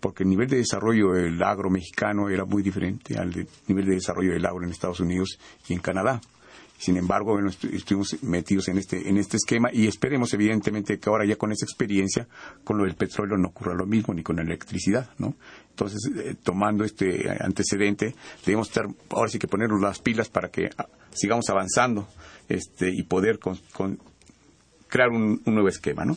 porque 0.00 0.22
el 0.22 0.30
nivel 0.30 0.48
de 0.48 0.58
desarrollo 0.58 1.12
del 1.12 1.42
agro 1.42 1.70
mexicano 1.70 2.28
era 2.28 2.44
muy 2.44 2.62
diferente 2.62 3.16
al 3.16 3.46
nivel 3.66 3.86
de 3.86 3.94
desarrollo 3.94 4.32
del 4.32 4.44
agro 4.44 4.64
en 4.64 4.70
Estados 4.70 5.00
Unidos 5.00 5.38
y 5.68 5.72
en 5.72 5.80
Canadá. 5.80 6.20
Sin 6.76 6.96
embargo, 6.96 7.32
bueno, 7.32 7.50
estuvimos 7.50 8.22
metidos 8.22 8.68
en 8.68 8.78
este, 8.78 9.08
en 9.08 9.16
este 9.16 9.36
esquema 9.36 9.70
y 9.72 9.86
esperemos 9.86 10.34
evidentemente 10.34 10.98
que 10.98 11.08
ahora 11.08 11.24
ya 11.24 11.36
con 11.36 11.52
esa 11.52 11.64
experiencia, 11.64 12.26
con 12.64 12.78
lo 12.78 12.84
del 12.84 12.94
petróleo 12.94 13.36
no 13.36 13.48
ocurra 13.48 13.74
lo 13.74 13.86
mismo, 13.86 14.12
ni 14.12 14.22
con 14.22 14.36
la 14.36 14.42
electricidad, 14.42 15.08
¿no? 15.18 15.34
Entonces, 15.70 16.10
eh, 16.16 16.34
tomando 16.42 16.84
este 16.84 17.30
antecedente, 17.40 18.14
debemos 18.44 18.68
estar, 18.68 18.86
ahora 19.10 19.30
sí 19.30 19.38
que 19.38 19.48
ponernos 19.48 19.80
las 19.80 20.00
pilas 20.00 20.28
para 20.28 20.48
que 20.48 20.70
ah, 20.76 20.86
sigamos 21.12 21.48
avanzando 21.48 22.08
este, 22.48 22.90
y 22.92 23.04
poder 23.04 23.38
crear 24.88 25.10
un, 25.10 25.40
nuevo 25.46 25.68
esquema, 25.68 26.04
¿no? 26.04 26.16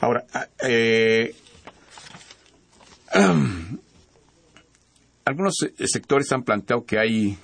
Ahora, 0.00 0.24
ah, 0.32 0.46
eh, 0.66 1.34
algunos 5.24 5.54
sectores 5.84 6.32
han 6.32 6.42
planteado 6.42 6.84
que 6.84 6.98
hay 6.98 7.38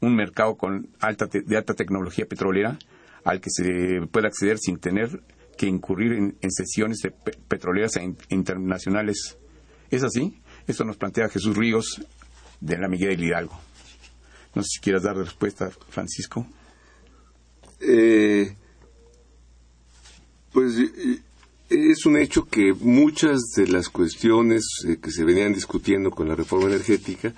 un 0.00 0.14
mercado 0.14 0.56
con 0.56 0.88
alta 1.00 1.26
de 1.26 1.56
alta 1.56 1.74
tecnología 1.74 2.26
petrolera 2.26 2.78
al 3.24 3.40
que 3.40 3.50
se 3.50 4.06
puede 4.10 4.28
acceder 4.28 4.58
sin 4.58 4.78
tener 4.78 5.22
que 5.56 5.66
incurrir 5.66 6.12
en, 6.12 6.50
sesiones 6.50 7.00
petroleras 7.48 7.96
e 7.96 8.14
internacionales. 8.30 9.36
¿Es 9.90 10.02
así? 10.02 10.40
Esto 10.66 10.84
nos 10.84 10.96
plantea 10.96 11.28
Jesús 11.28 11.56
Ríos 11.56 12.00
de 12.60 12.78
la 12.78 12.88
Miguel 12.88 13.18
de 13.18 13.26
Hidalgo. 13.26 13.60
No 14.54 14.62
sé 14.62 14.68
si 14.74 14.80
quieras 14.80 15.02
dar 15.02 15.16
respuesta, 15.16 15.70
Francisco. 15.90 16.46
Eh, 17.80 18.54
pues 20.52 20.76
es 21.68 22.06
un 22.06 22.16
hecho 22.16 22.46
que 22.46 22.72
muchas 22.72 23.40
de 23.54 23.68
las 23.68 23.88
cuestiones 23.88 24.64
eh, 24.88 24.98
que 25.00 25.10
se 25.10 25.24
venían 25.24 25.52
discutiendo 25.52 26.10
con 26.10 26.28
la 26.28 26.34
reforma 26.34 26.68
energética 26.68 27.32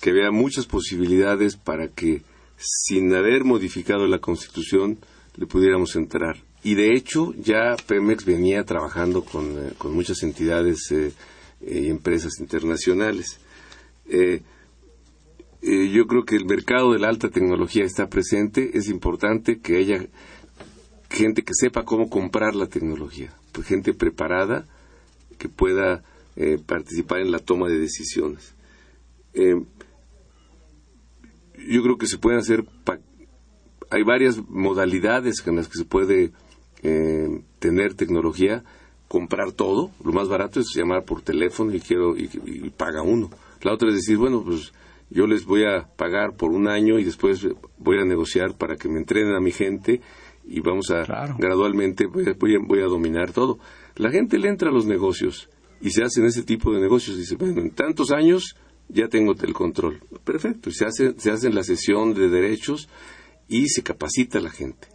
que 0.00 0.12
vea 0.12 0.30
muchas 0.30 0.66
posibilidades 0.66 1.56
para 1.56 1.88
que, 1.88 2.22
sin 2.56 3.14
haber 3.14 3.44
modificado 3.44 4.06
la 4.06 4.18
Constitución, 4.18 4.98
le 5.36 5.46
pudiéramos 5.46 5.94
entrar. 5.94 6.36
Y 6.62 6.74
de 6.74 6.94
hecho, 6.94 7.32
ya 7.34 7.76
Pemex 7.86 8.24
venía 8.24 8.64
trabajando 8.64 9.24
con, 9.24 9.58
eh, 9.58 9.72
muchas 9.84 10.22
entidades 10.22 10.90
eh, 10.90 11.12
y 11.60 11.88
empresas 11.88 12.40
internacionales. 12.40 13.38
Eh, 14.06 14.42
yo 15.62 16.06
creo 16.06 16.24
que 16.24 16.36
el 16.36 16.46
mercado 16.46 16.92
de 16.92 16.98
la 16.98 17.08
alta 17.08 17.28
tecnología 17.28 17.84
está 17.84 18.08
presente. 18.08 18.70
Es 18.74 18.88
importante 18.88 19.60
que 19.60 19.76
haya 19.76 20.06
gente 21.10 21.42
que 21.42 21.52
sepa 21.54 21.84
cómo 21.84 22.08
comprar 22.08 22.54
la 22.54 22.66
tecnología, 22.66 23.30
pues 23.52 23.66
gente 23.66 23.92
preparada 23.92 24.66
que 25.38 25.50
pueda 25.50 26.02
participar 26.66 27.20
en 27.20 27.30
la 27.30 27.40
toma 27.40 27.68
de 27.68 27.78
decisiones 27.78 28.54
yo 31.68 31.82
creo 31.82 31.96
que 31.96 32.06
se 32.06 32.18
pueden 32.18 32.38
hacer, 32.38 32.64
hay 33.90 34.02
varias 34.02 34.40
modalidades 34.48 35.42
en 35.46 35.56
las 35.56 35.68
que 35.68 35.78
se 35.78 35.84
puede 35.84 36.32
eh, 36.82 37.42
tener 37.58 37.94
tecnología, 37.94 38.64
comprar 39.08 39.52
todo, 39.52 39.90
lo 40.04 40.12
más 40.12 40.28
barato 40.28 40.60
es 40.60 40.68
llamar 40.74 41.04
por 41.04 41.22
teléfono 41.22 41.74
y 41.74 41.80
quiero 41.80 42.16
y, 42.16 42.70
paga 42.70 43.02
uno. 43.02 43.30
La 43.62 43.74
otra 43.74 43.88
es 43.88 43.96
decir, 43.96 44.16
bueno, 44.16 44.42
pues 44.44 44.72
yo 45.10 45.26
les 45.26 45.44
voy 45.44 45.64
a 45.64 45.88
pagar 45.96 46.36
por 46.36 46.52
un 46.52 46.68
año 46.68 46.98
y 46.98 47.04
después 47.04 47.46
voy 47.78 47.98
a 47.98 48.04
negociar 48.04 48.56
para 48.56 48.76
que 48.76 48.88
me 48.88 48.98
entrenen 48.98 49.34
a 49.34 49.40
mi 49.40 49.50
gente 49.50 50.00
y 50.46 50.60
vamos 50.60 50.90
a 50.90 51.02
gradualmente 51.38 52.06
voy 52.06 52.28
a, 52.28 52.34
voy 52.64 52.80
a, 52.80 52.86
dominar 52.86 53.32
todo. 53.32 53.58
La 53.96 54.10
gente 54.10 54.38
le 54.38 54.48
entra 54.48 54.70
a 54.70 54.72
los 54.72 54.86
negocios 54.86 55.50
y 55.80 55.90
se 55.90 56.04
hacen 56.04 56.24
ese 56.24 56.44
tipo 56.44 56.72
de 56.72 56.80
negocios 56.80 57.16
y 57.16 57.20
dice, 57.20 57.36
bueno, 57.36 57.60
en 57.60 57.70
tantos 57.72 58.12
años 58.12 58.54
ya 58.92 59.08
tengo 59.08 59.34
el 59.40 59.52
control. 59.52 60.00
Perfecto, 60.24 60.70
se 60.70 60.84
hace, 60.84 61.14
se 61.18 61.30
hace 61.30 61.50
la 61.50 61.62
sesión 61.62 62.14
de 62.14 62.28
derechos 62.28 62.88
y 63.48 63.68
se 63.68 63.82
capacita 63.82 64.38
a 64.38 64.42
la 64.42 64.50
gente. 64.50 64.88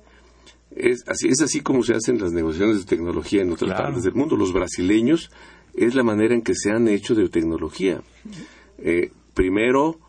Es 0.75 1.07
así, 1.07 1.27
es 1.29 1.41
así 1.41 1.61
como 1.61 1.83
se 1.83 1.93
hacen 1.93 2.19
las 2.19 2.33
negociaciones 2.33 2.79
de 2.79 2.85
tecnología 2.85 3.41
en 3.41 3.51
otras 3.51 3.79
partes 3.79 4.03
del 4.03 4.13
mundo. 4.13 4.35
Los 4.35 4.51
brasileños 4.51 5.31
es 5.73 5.95
la 5.95 6.03
manera 6.03 6.33
en 6.33 6.41
que 6.41 6.55
se 6.55 6.71
han 6.71 6.87
hecho 6.87 7.15
de 7.15 7.29
tecnología. 7.29 8.01
Eh, 8.77 9.11
primero 9.33 9.99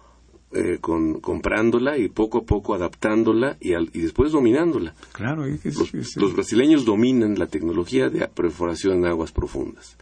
eh, 0.53 0.79
con, 0.81 1.21
comprándola 1.21 1.99
y 1.99 2.09
poco 2.09 2.39
a 2.39 2.43
poco 2.43 2.75
adaptándola 2.75 3.57
y, 3.61 3.75
y 3.75 4.01
después 4.01 4.33
dominándola. 4.33 4.95
Claro, 5.13 5.45
los, 5.45 6.17
los, 6.17 6.35
brasileños 6.35 6.85
dominan 6.85 7.39
la 7.39 7.47
tecnología 7.47 8.09
de 8.09 8.27
perforación 8.29 8.99
en 8.99 9.07
aguas 9.07 9.33
profundas. 9.33 9.97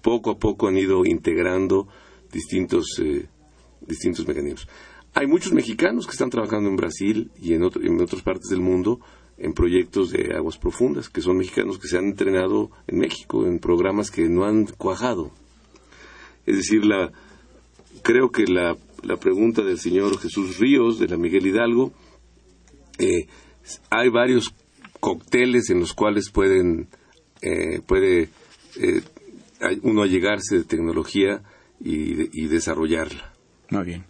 Poco 0.00 0.30
a 0.30 0.38
poco 0.38 0.68
han 0.68 0.78
ido 0.78 1.04
integrando 1.04 1.88
distintos, 2.36 2.98
eh, 3.02 3.26
distintos 3.80 4.26
mecanismos. 4.26 4.68
Hay 5.14 5.26
muchos 5.26 5.52
mexicanos 5.52 6.06
que 6.06 6.12
están 6.12 6.30
trabajando 6.30 6.68
en 6.68 6.76
Brasil 6.76 7.30
y 7.40 7.54
en, 7.54 7.62
en 7.62 8.00
otras 8.00 8.22
partes 8.22 8.50
del 8.50 8.60
mundo 8.60 9.00
en 9.38 9.54
proyectos 9.54 10.10
de 10.10 10.34
aguas 10.34 10.58
profundas, 10.58 11.08
que 11.08 11.22
son 11.22 11.38
mexicanos 11.38 11.78
que 11.78 11.88
se 11.88 11.98
han 11.98 12.06
entrenado 12.06 12.70
en 12.86 12.98
México 12.98 13.46
en 13.46 13.58
programas 13.58 14.10
que 14.10 14.28
no 14.28 14.44
han 14.44 14.66
cuajado. 14.66 15.30
Es 16.44 16.56
decir, 16.56 16.84
la, 16.84 17.12
creo 18.02 18.30
que 18.30 18.44
la, 18.46 18.76
la 19.02 19.16
pregunta 19.16 19.62
del 19.62 19.78
señor 19.78 20.18
Jesús 20.18 20.58
Ríos, 20.58 20.98
de 20.98 21.08
la 21.08 21.16
Miguel 21.16 21.46
Hidalgo, 21.46 21.92
eh, 22.98 23.26
hay 23.90 24.08
varios 24.10 24.54
cócteles 25.00 25.70
en 25.70 25.80
los 25.80 25.92
cuales 25.92 26.30
pueden, 26.30 26.88
eh, 27.42 27.80
puede 27.86 28.28
uno 29.82 30.02
allegarse 30.02 30.58
de 30.58 30.64
tecnología 30.64 31.42
y, 31.80 32.46
desarrollarla. 32.46 33.32
Muy 33.70 33.84
bien. 33.84 34.04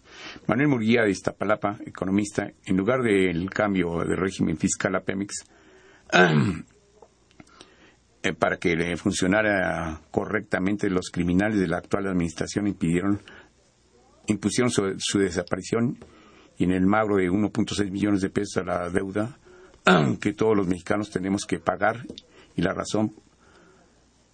Manuel 0.46 0.68
Murguía 0.68 1.02
de 1.02 1.10
Iztapalapa, 1.10 1.78
economista, 1.84 2.52
en 2.64 2.76
lugar 2.76 3.02
del 3.02 3.48
cambio 3.50 4.04
de 4.04 4.16
régimen 4.16 4.58
fiscal 4.58 4.94
a 4.94 5.00
Pemex, 5.00 5.44
eh, 8.22 8.32
para 8.34 8.58
que 8.58 8.96
funcionara 8.96 10.00
correctamente, 10.10 10.90
los 10.90 11.10
criminales 11.10 11.58
de 11.58 11.68
la 11.68 11.78
actual 11.78 12.06
administración 12.06 12.66
impidieron, 12.66 13.20
impusieron 14.26 14.70
su, 14.70 15.18
desaparición 15.18 15.98
y 16.58 16.64
en 16.64 16.72
el 16.72 16.86
magro 16.86 17.16
de 17.16 17.30
1.6 17.30 17.90
millones 17.90 18.20
de 18.20 18.30
pesos 18.30 18.58
a 18.58 18.64
la 18.64 18.90
deuda 18.90 19.38
que 20.20 20.32
todos 20.32 20.56
los 20.56 20.66
mexicanos 20.66 21.10
tenemos 21.10 21.44
que 21.46 21.58
pagar 21.58 22.06
y 22.54 22.62
la 22.62 22.72
razón 22.72 23.14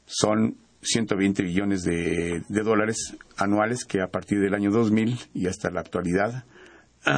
son 0.04 0.56
120 0.82 1.42
billones 1.44 1.84
de, 1.84 2.42
dólares 2.48 3.16
anuales 3.36 3.84
que 3.84 4.00
a 4.00 4.08
partir 4.08 4.40
del 4.40 4.54
año 4.54 4.70
2000 4.70 5.18
y 5.34 5.46
hasta 5.46 5.70
la 5.70 5.80
actualidad 5.80 6.44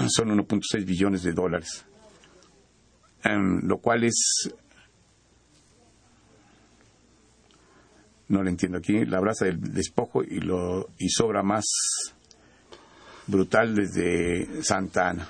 son 0.08 0.28
1.6 0.28 0.84
billones 0.84 1.22
de 1.22 1.32
dólares, 1.32 1.84
em, 3.22 3.60
lo 3.62 3.78
cual 3.78 4.04
es, 4.04 4.50
no 8.28 8.42
lo 8.42 8.48
entiendo 8.48 8.78
aquí, 8.78 9.04
la 9.04 9.20
brasa 9.20 9.46
del 9.46 9.60
despojo 9.60 10.22
y, 10.22 10.40
lo, 10.40 10.88
y 10.98 11.08
sobra 11.08 11.42
más 11.42 11.64
brutal 13.26 13.74
desde 13.74 14.62
Santa 14.62 15.10
Ana. 15.10 15.28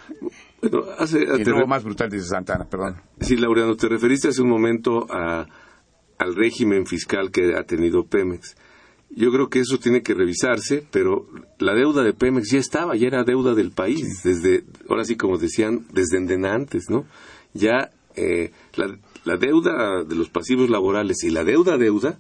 Bueno, 0.61 1.67
más 1.67 1.85
brutal 1.85 2.11
desde 2.11 2.29
Santa 2.29 2.55
Ana, 2.55 2.65
perdón. 2.65 3.01
Sí, 3.21 3.37
Laureano, 3.37 3.77
te 3.77 3.89
referiste 3.89 4.29
hace 4.29 4.43
un 4.43 4.49
momento 4.49 5.07
a 5.11 5.47
al 6.19 6.35
régimen 6.35 6.87
fiscal 6.87 7.31
que 7.31 7.55
ha 7.57 7.65
tenido 7.65 8.05
Pemex. 8.05 8.57
Yo 9.11 9.31
creo 9.31 9.49
que 9.49 9.61
eso 9.61 9.79
tiene 9.79 10.03
que 10.03 10.15
revisarse, 10.15 10.85
pero 10.91 11.29
la 11.59 11.75
deuda 11.75 12.03
de 12.03 12.13
Pemex 12.13 12.51
ya 12.51 12.59
estaba, 12.59 12.97
ya 12.97 13.07
era 13.07 13.23
deuda 13.23 13.55
del 13.55 13.71
país, 13.71 14.23
desde, 14.25 14.65
ahora 14.89 15.05
sí 15.05 15.17
como 15.17 15.39
decían, 15.39 15.87
desde 15.93 16.19
antes, 16.49 16.91
¿no? 16.91 17.07
Ya 17.53 17.91
eh, 18.17 18.51
la, 18.75 18.99
la 19.25 19.37
deuda 19.37 20.03
de 20.03 20.15
los 20.17 20.31
pasivos 20.31 20.69
laborales 20.69 21.23
y 21.23 21.31
la 21.31 21.45
deuda 21.45 21.79
deuda, 21.79 22.19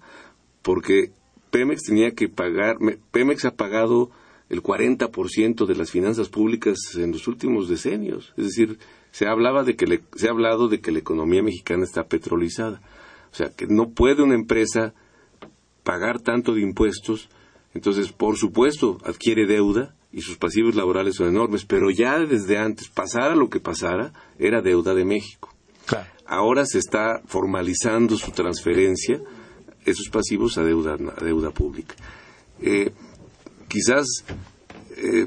porque 0.62 1.10
Pemex 1.50 1.82
tenía 1.82 2.12
que 2.12 2.28
pagar, 2.28 2.76
Pemex 3.10 3.44
ha 3.44 3.54
pagado 3.56 4.10
el 4.48 4.62
40% 4.62 5.66
de 5.66 5.74
las 5.74 5.90
finanzas 5.90 6.28
públicas 6.28 6.76
en 6.96 7.12
los 7.12 7.28
últimos 7.28 7.68
decenios. 7.68 8.32
Es 8.36 8.44
decir, 8.44 8.78
se 9.10 9.26
hablaba 9.26 9.64
de 9.64 9.76
que 9.76 10.00
se 10.16 10.28
ha 10.28 10.30
hablado 10.30 10.68
de 10.68 10.80
que 10.80 10.92
la 10.92 10.98
economía 10.98 11.42
mexicana 11.42 11.84
está 11.84 12.04
petrolizada. 12.04 12.80
O 13.34 13.36
sea, 13.36 13.48
que 13.48 13.66
no 13.66 13.90
puede 13.90 14.22
una 14.22 14.36
empresa 14.36 14.94
pagar 15.82 16.20
tanto 16.20 16.54
de 16.54 16.60
impuestos, 16.60 17.28
entonces, 17.74 18.12
por 18.12 18.36
supuesto, 18.36 18.98
adquiere 19.04 19.44
deuda 19.44 19.96
y 20.12 20.20
sus 20.20 20.36
pasivos 20.36 20.76
laborales 20.76 21.16
son 21.16 21.30
enormes, 21.30 21.64
pero 21.64 21.90
ya 21.90 22.16
desde 22.20 22.58
antes, 22.58 22.88
pasara 22.88 23.34
lo 23.34 23.50
que 23.50 23.58
pasara, 23.58 24.12
era 24.38 24.62
deuda 24.62 24.94
de 24.94 25.04
México. 25.04 25.52
Ahora 26.24 26.64
se 26.64 26.78
está 26.78 27.22
formalizando 27.26 28.16
su 28.16 28.30
transferencia, 28.30 29.20
esos 29.84 30.10
pasivos 30.10 30.56
a 30.56 30.62
deuda, 30.62 30.94
a 30.94 31.24
deuda 31.24 31.50
pública. 31.50 31.96
Eh, 32.60 32.92
quizás 33.66 34.06
eh, 34.96 35.26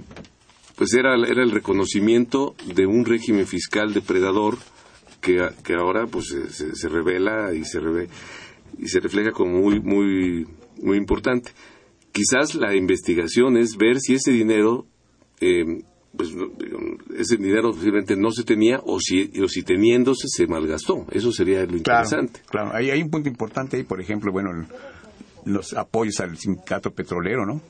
pues 0.78 0.94
era, 0.94 1.14
era 1.28 1.44
el 1.44 1.52
reconocimiento 1.52 2.56
de 2.74 2.86
un 2.86 3.04
régimen 3.04 3.46
fiscal 3.46 3.94
depredador 3.94 4.58
que, 5.22 5.48
que 5.64 5.74
ahora 5.74 6.08
pues 6.08 6.28
se, 6.50 6.76
se 6.76 6.90
revela 6.90 7.54
y 7.54 7.64
se 7.66 7.80
y 8.78 8.88
se 8.88 9.00
refleja 9.00 9.32
como 9.32 9.60
muy 9.60 9.80
muy 9.80 10.48
muy 10.82 10.98
importante. 10.98 11.52
Quizás 12.12 12.56
la 12.56 12.76
investigación 12.76 13.58
es 13.58 13.78
ver 13.78 14.00
si 14.00 14.16
ese 14.16 14.32
dinero 14.32 14.86
eh, 15.40 15.84
pues 16.18 16.34
ese 17.18 17.38
dinero 17.38 17.72
posiblemente 17.72 18.16
no 18.16 18.32
se 18.32 18.44
tenía 18.44 18.80
o 18.84 19.00
si, 19.00 19.32
o 19.42 19.48
si 19.48 19.64
teniéndose 19.64 20.28
se 20.28 20.48
malgastó. 20.48 21.06
Eso 21.12 21.32
sería 21.32 21.64
lo 21.66 21.78
interesante. 21.78 22.42
Claro, 22.50 22.72
Ahí 22.74 22.90
hay 22.90 23.02
un 23.02 23.10
punto 23.10 23.30
importante 23.30 23.78
ahí, 23.78 23.84
por 23.84 24.02
ejemplo, 24.02 24.32
bueno, 24.32 24.50
los 25.46 25.74
apoyos 25.74 26.20
al 26.20 26.38
sindicato 26.38 26.92
petrolero, 26.92 27.46
¿no? 27.46 27.62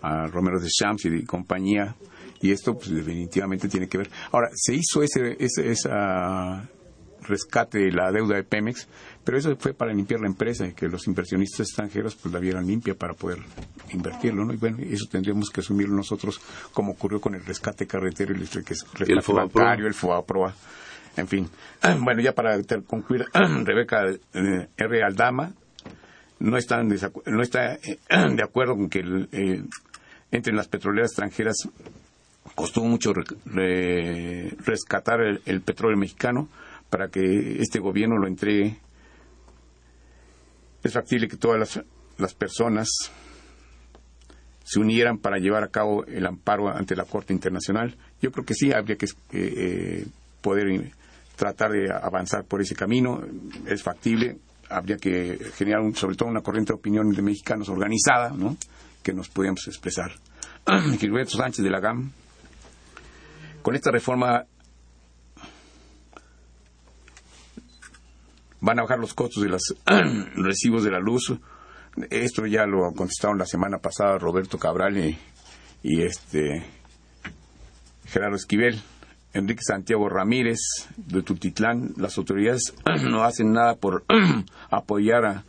A 0.00 0.28
Romero 0.28 0.60
de 0.60 0.68
Champs 0.68 1.06
y 1.06 1.24
compañía. 1.24 1.96
Y 2.40 2.52
esto 2.52 2.74
pues, 2.74 2.90
definitivamente 2.90 3.68
tiene 3.68 3.88
que 3.88 3.98
ver. 3.98 4.10
Ahora, 4.30 4.48
se 4.54 4.74
hizo 4.74 5.02
ese, 5.02 5.36
ese 5.40 5.70
esa 5.72 6.68
rescate 7.28 7.78
de 7.78 7.92
la 7.92 8.10
deuda 8.10 8.36
de 8.36 8.44
Pemex, 8.44 8.88
pero 9.24 9.38
eso 9.38 9.54
fue 9.56 9.74
para 9.74 9.92
limpiar 9.92 10.20
la 10.20 10.26
empresa 10.26 10.66
y 10.66 10.72
que 10.72 10.88
los 10.88 11.06
inversionistas 11.06 11.68
extranjeros 11.68 12.16
pues 12.16 12.32
la 12.32 12.40
vieran 12.40 12.66
limpia 12.66 12.94
para 12.94 13.14
poder 13.14 13.38
invertirlo, 13.92 14.44
¿no? 14.44 14.52
Y 14.52 14.56
bueno, 14.56 14.78
eso 14.80 15.06
tendríamos 15.10 15.50
que 15.50 15.60
asumirlo 15.60 15.94
nosotros 15.94 16.40
como 16.72 16.92
ocurrió 16.92 17.20
con 17.20 17.34
el 17.34 17.44
rescate 17.44 17.86
carretero 17.86 18.32
y 18.32 18.40
el 18.40 18.48
rescate 18.48 19.12
el 19.12 19.34
bancario, 19.34 19.86
el 19.86 19.94
FOAPROA, 19.94 20.54
en 21.16 21.28
fin. 21.28 21.48
Bueno, 22.00 22.20
ya 22.20 22.32
para 22.32 22.58
concluir, 22.86 23.26
Rebeca 23.64 24.08
eh, 24.08 24.68
R. 24.76 25.02
Aldama 25.02 25.52
no 26.40 26.56
está, 26.56 26.82
no 26.82 27.42
está 27.42 27.74
eh, 27.74 27.98
de 28.34 28.42
acuerdo 28.42 28.74
con 28.76 28.88
que 28.88 29.00
el, 29.00 29.68
entre 30.30 30.52
las 30.52 30.68
petroleras 30.68 31.10
extranjeras 31.10 31.68
costó 32.54 32.82
mucho 32.82 33.12
rescatar 34.64 35.20
el, 35.20 35.60
petróleo 35.60 35.98
mexicano 35.98 36.48
para 36.90 37.08
que 37.08 37.60
este 37.60 37.78
gobierno 37.78 38.16
lo 38.18 38.26
entregue. 38.26 38.78
Es 40.82 40.92
factible 40.92 41.28
que 41.28 41.36
todas 41.36 41.58
las, 41.58 41.84
las 42.18 42.34
personas 42.34 42.88
se 44.68 44.80
unieran 44.80 45.18
para 45.18 45.38
llevar 45.38 45.64
a 45.64 45.68
cabo 45.68 46.04
el 46.04 46.26
amparo 46.26 46.68
ante 46.68 46.94
la 46.94 47.04
Corte 47.04 47.32
Internacional. 47.32 47.96
Yo 48.20 48.30
creo 48.30 48.44
que 48.44 48.54
sí, 48.54 48.72
habría 48.72 48.96
que 48.96 49.06
eh, 49.32 50.06
poder 50.42 50.92
tratar 51.36 51.70
de 51.70 51.90
avanzar 51.90 52.44
por 52.44 52.60
ese 52.60 52.74
camino. 52.74 53.22
Es 53.66 53.82
factible. 53.82 54.36
Habría 54.68 54.98
que 54.98 55.38
generar, 55.54 55.80
sobre 55.94 56.16
todo, 56.16 56.28
una 56.28 56.42
corriente 56.42 56.74
de 56.74 56.78
opinión 56.78 57.10
de 57.10 57.22
mexicanos 57.22 57.70
organizada, 57.70 58.30
¿no? 58.30 58.58
que 59.02 59.14
nos 59.14 59.30
pudiéramos 59.30 59.66
expresar. 59.68 60.12
Gilberto 60.98 61.38
Sánchez 61.38 61.64
de 61.64 61.70
la 61.70 61.80
GAM. 61.80 62.12
Con 63.62 63.74
esta 63.74 63.90
reforma 63.90 64.44
van 68.60 68.78
a 68.78 68.82
bajar 68.82 68.98
los 68.98 69.14
costos 69.14 69.42
de 69.42 69.48
los 69.48 69.74
recibos 70.36 70.84
de 70.84 70.90
la 70.90 71.00
luz. 71.00 71.32
Esto 72.10 72.46
ya 72.46 72.66
lo 72.66 72.92
contestaron 72.92 73.38
la 73.38 73.46
semana 73.46 73.78
pasada 73.78 74.18
Roberto 74.18 74.58
Cabral 74.58 74.96
y, 75.82 76.02
este 76.02 76.64
Gerardo 78.06 78.36
Esquivel. 78.36 78.80
Enrique 79.34 79.60
Santiago 79.62 80.08
Ramírez 80.08 80.58
de 80.96 81.22
Tutitlán, 81.22 81.92
las 81.96 82.16
autoridades 82.16 82.74
no 83.10 83.24
hacen 83.24 83.52
nada 83.52 83.76
por 83.76 84.04
apoyar 84.70 85.24
a, 85.26 85.44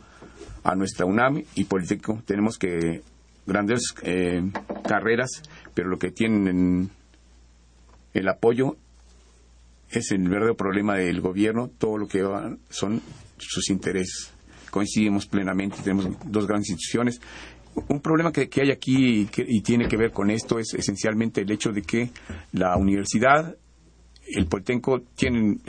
a, 0.64 0.74
nuestra 0.74 1.06
UNAM 1.06 1.42
y 1.54 1.64
Politécnico. 1.64 2.22
Tenemos 2.26 2.58
que 2.58 3.02
grandes 3.46 3.94
eh, 4.02 4.42
carreras, 4.86 5.42
pero 5.74 5.88
lo 5.88 5.98
que 5.98 6.10
tienen 6.10 6.90
el 8.14 8.28
apoyo 8.28 8.76
es 9.90 10.12
el 10.12 10.28
verdadero 10.28 10.56
problema 10.56 10.96
del 10.96 11.20
gobierno, 11.20 11.68
todo 11.68 11.98
lo 11.98 12.06
que 12.06 12.22
son 12.68 13.02
sus 13.38 13.70
intereses. 13.70 14.32
Coincidimos 14.70 15.26
plenamente, 15.26 15.78
tenemos 15.82 16.08
dos 16.26 16.46
grandes 16.46 16.70
instituciones. 16.70 17.20
Un 17.88 18.00
problema 18.00 18.32
que, 18.32 18.48
hay 18.60 18.70
aquí 18.70 19.28
y, 19.36 19.60
tiene 19.62 19.88
que 19.88 19.96
ver 19.96 20.12
con 20.12 20.30
esto 20.30 20.58
es 20.58 20.74
esencialmente 20.74 21.40
el 21.40 21.50
hecho 21.50 21.72
de 21.72 21.82
que 21.82 22.10
la 22.52 22.76
universidad, 22.76 23.56
el 24.26 24.46
Politécnico, 24.46 25.00
tienen 25.16 25.60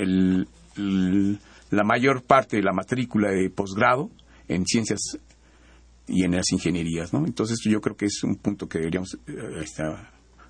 la 1.72 1.84
mayor 1.84 2.24
parte 2.24 2.58
de 2.58 2.64
la 2.64 2.74
matrícula 2.74 3.32
de 3.32 3.50
posgrado 3.50 4.12
en 4.48 4.66
ciencias 4.66 5.18
y 6.08 6.24
en 6.24 6.36
las 6.36 6.52
ingenierías, 6.52 7.14
¿no? 7.14 7.26
Entonces 7.26 7.60
yo 7.64 7.82
creo 7.82 7.96
que 7.96 8.06
es 8.06 8.24
un 8.24 8.36
punto 8.36 8.68
que 8.68 8.80
deberíamos 8.80 9.18
eh, 9.28 9.64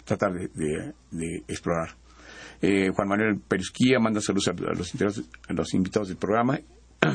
tratar 0.06 0.34
de 0.34 1.44
explorar. 1.48 2.01
Eh, 2.62 2.90
Juan 2.96 3.08
Manuel 3.08 3.40
Perusquía 3.40 4.00
manda 4.00 4.22
saludos 4.22 4.50
a 4.50 5.54
los, 5.54 5.74
invitados 5.74 6.10
del 6.10 6.18
programa. 6.18 6.60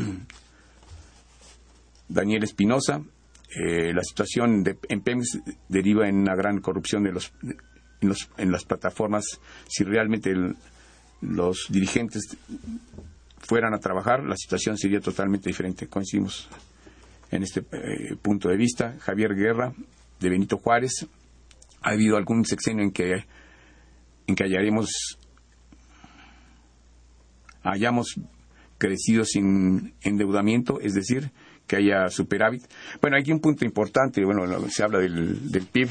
Daniel 2.08 2.42
Espinosa, 2.42 3.00
eh, 3.54 3.92
la 3.94 4.02
situación 4.02 4.64
de, 4.64 4.76
en 4.88 5.02
PEMS 5.02 5.40
deriva 5.68 6.08
en 6.08 6.16
una 6.16 6.34
gran 6.34 6.60
corrupción 6.60 7.04
de 7.04 7.12
los, 7.12 7.32
en, 8.36 8.50
las 8.50 8.64
plataformas. 8.64 9.24
Si 9.68 9.84
realmente 9.84 10.34
los 11.20 11.66
dirigentes 11.68 12.36
fueran 13.38 13.72
a 13.72 13.78
trabajar, 13.78 14.24
la 14.24 14.36
situación 14.36 14.76
sería 14.76 15.00
totalmente 15.00 15.48
diferente. 15.48 15.86
Coincidimos 15.86 16.48
en 17.30 17.44
este 17.44 17.60
eh, 17.60 18.16
punto 18.20 18.48
de 18.48 18.56
vista. 18.56 18.96
Javier 18.98 19.34
Guerra, 19.36 19.72
de 20.18 20.28
Benito 20.28 20.58
Juárez. 20.58 21.06
Ha 21.82 21.90
habido 21.90 22.16
algún 22.16 22.44
sexenio 22.44 22.82
en 22.82 22.90
que, 22.90 23.24
en 24.26 24.34
que 24.34 24.44
hallaremos 24.44 25.18
hayamos 27.66 28.20
crecido 28.78 29.24
sin 29.24 29.94
endeudamiento, 30.02 30.80
es 30.80 30.94
decir, 30.94 31.30
que 31.66 31.76
haya 31.76 32.08
superávit. 32.08 32.62
Bueno, 33.00 33.16
hay 33.16 33.30
un 33.32 33.40
punto 33.40 33.64
importante, 33.64 34.24
bueno, 34.24 34.46
se 34.68 34.82
habla 34.82 34.98
del, 34.98 35.50
del 35.50 35.66
PIB, 35.66 35.88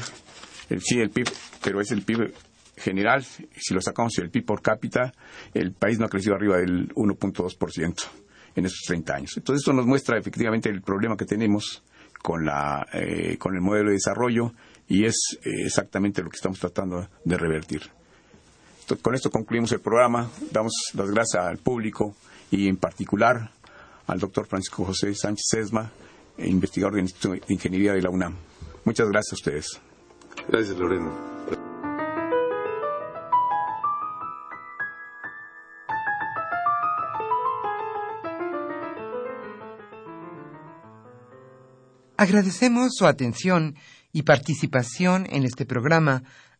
el, 0.70 0.80
sí, 0.80 0.98
el 1.00 1.10
PIB, 1.10 1.28
pero 1.62 1.80
es 1.80 1.90
el 1.90 2.02
PIB 2.02 2.32
general, 2.76 3.24
si 3.24 3.74
lo 3.74 3.80
sacamos 3.80 4.12
del 4.14 4.30
PIB 4.30 4.44
por 4.44 4.62
cápita, 4.62 5.12
el 5.54 5.72
país 5.72 5.98
no 5.98 6.06
ha 6.06 6.08
crecido 6.08 6.34
arriba 6.34 6.58
del 6.58 6.88
1.2% 6.94 7.94
en 8.54 8.64
estos 8.64 8.82
30 8.86 9.14
años. 9.14 9.36
Entonces, 9.36 9.62
esto 9.62 9.72
nos 9.72 9.86
muestra 9.86 10.18
efectivamente 10.18 10.68
el 10.68 10.82
problema 10.82 11.16
que 11.16 11.24
tenemos 11.24 11.82
con, 12.22 12.44
la, 12.44 12.86
eh, 12.92 13.36
con 13.38 13.54
el 13.54 13.60
modelo 13.60 13.88
de 13.88 13.94
desarrollo 13.94 14.52
y 14.88 15.04
es 15.04 15.38
eh, 15.44 15.64
exactamente 15.64 16.22
lo 16.22 16.30
que 16.30 16.36
estamos 16.36 16.58
tratando 16.58 17.08
de 17.24 17.36
revertir 17.36 17.95
con 18.94 19.14
esto 19.14 19.30
concluimos 19.30 19.72
el 19.72 19.80
programa. 19.80 20.30
Damos 20.52 20.72
las 20.94 21.10
gracias 21.10 21.44
al 21.44 21.58
público 21.58 22.14
y 22.50 22.68
en 22.68 22.76
particular 22.76 23.50
al 24.06 24.20
doctor 24.20 24.46
Francisco 24.46 24.84
José 24.84 25.14
Sánchez 25.14 25.46
Sesma, 25.48 25.90
investigador 26.38 26.94
del 26.94 27.02
Instituto 27.02 27.34
de 27.34 27.54
Ingeniería 27.54 27.92
de 27.92 28.02
la 28.02 28.10
UNAM. 28.10 28.36
Muchas 28.84 29.08
gracias 29.08 29.32
a 29.32 29.36
ustedes. 29.36 29.80
Gracias, 30.48 30.76
Lorena. 30.76 31.10
Agradecemos 42.18 42.94
su 42.94 43.06
atención 43.06 43.76
y 44.12 44.22
participación 44.22 45.26
en 45.28 45.44
este 45.44 45.66
programa 45.66 46.22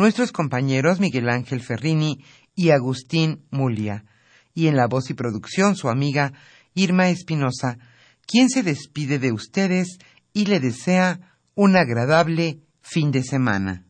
nuestros 0.00 0.32
compañeros 0.32 0.98
Miguel 0.98 1.28
Ángel 1.28 1.60
Ferrini 1.60 2.24
y 2.54 2.70
Agustín 2.70 3.44
Mulia, 3.50 4.06
y 4.54 4.68
en 4.68 4.74
la 4.74 4.86
voz 4.86 5.10
y 5.10 5.14
producción 5.14 5.76
su 5.76 5.90
amiga 5.90 6.32
Irma 6.72 7.10
Espinosa, 7.10 7.76
quien 8.26 8.48
se 8.48 8.62
despide 8.62 9.18
de 9.18 9.30
ustedes 9.30 9.98
y 10.32 10.46
le 10.46 10.58
desea 10.58 11.36
un 11.54 11.76
agradable 11.76 12.62
fin 12.80 13.10
de 13.10 13.22
semana. 13.22 13.89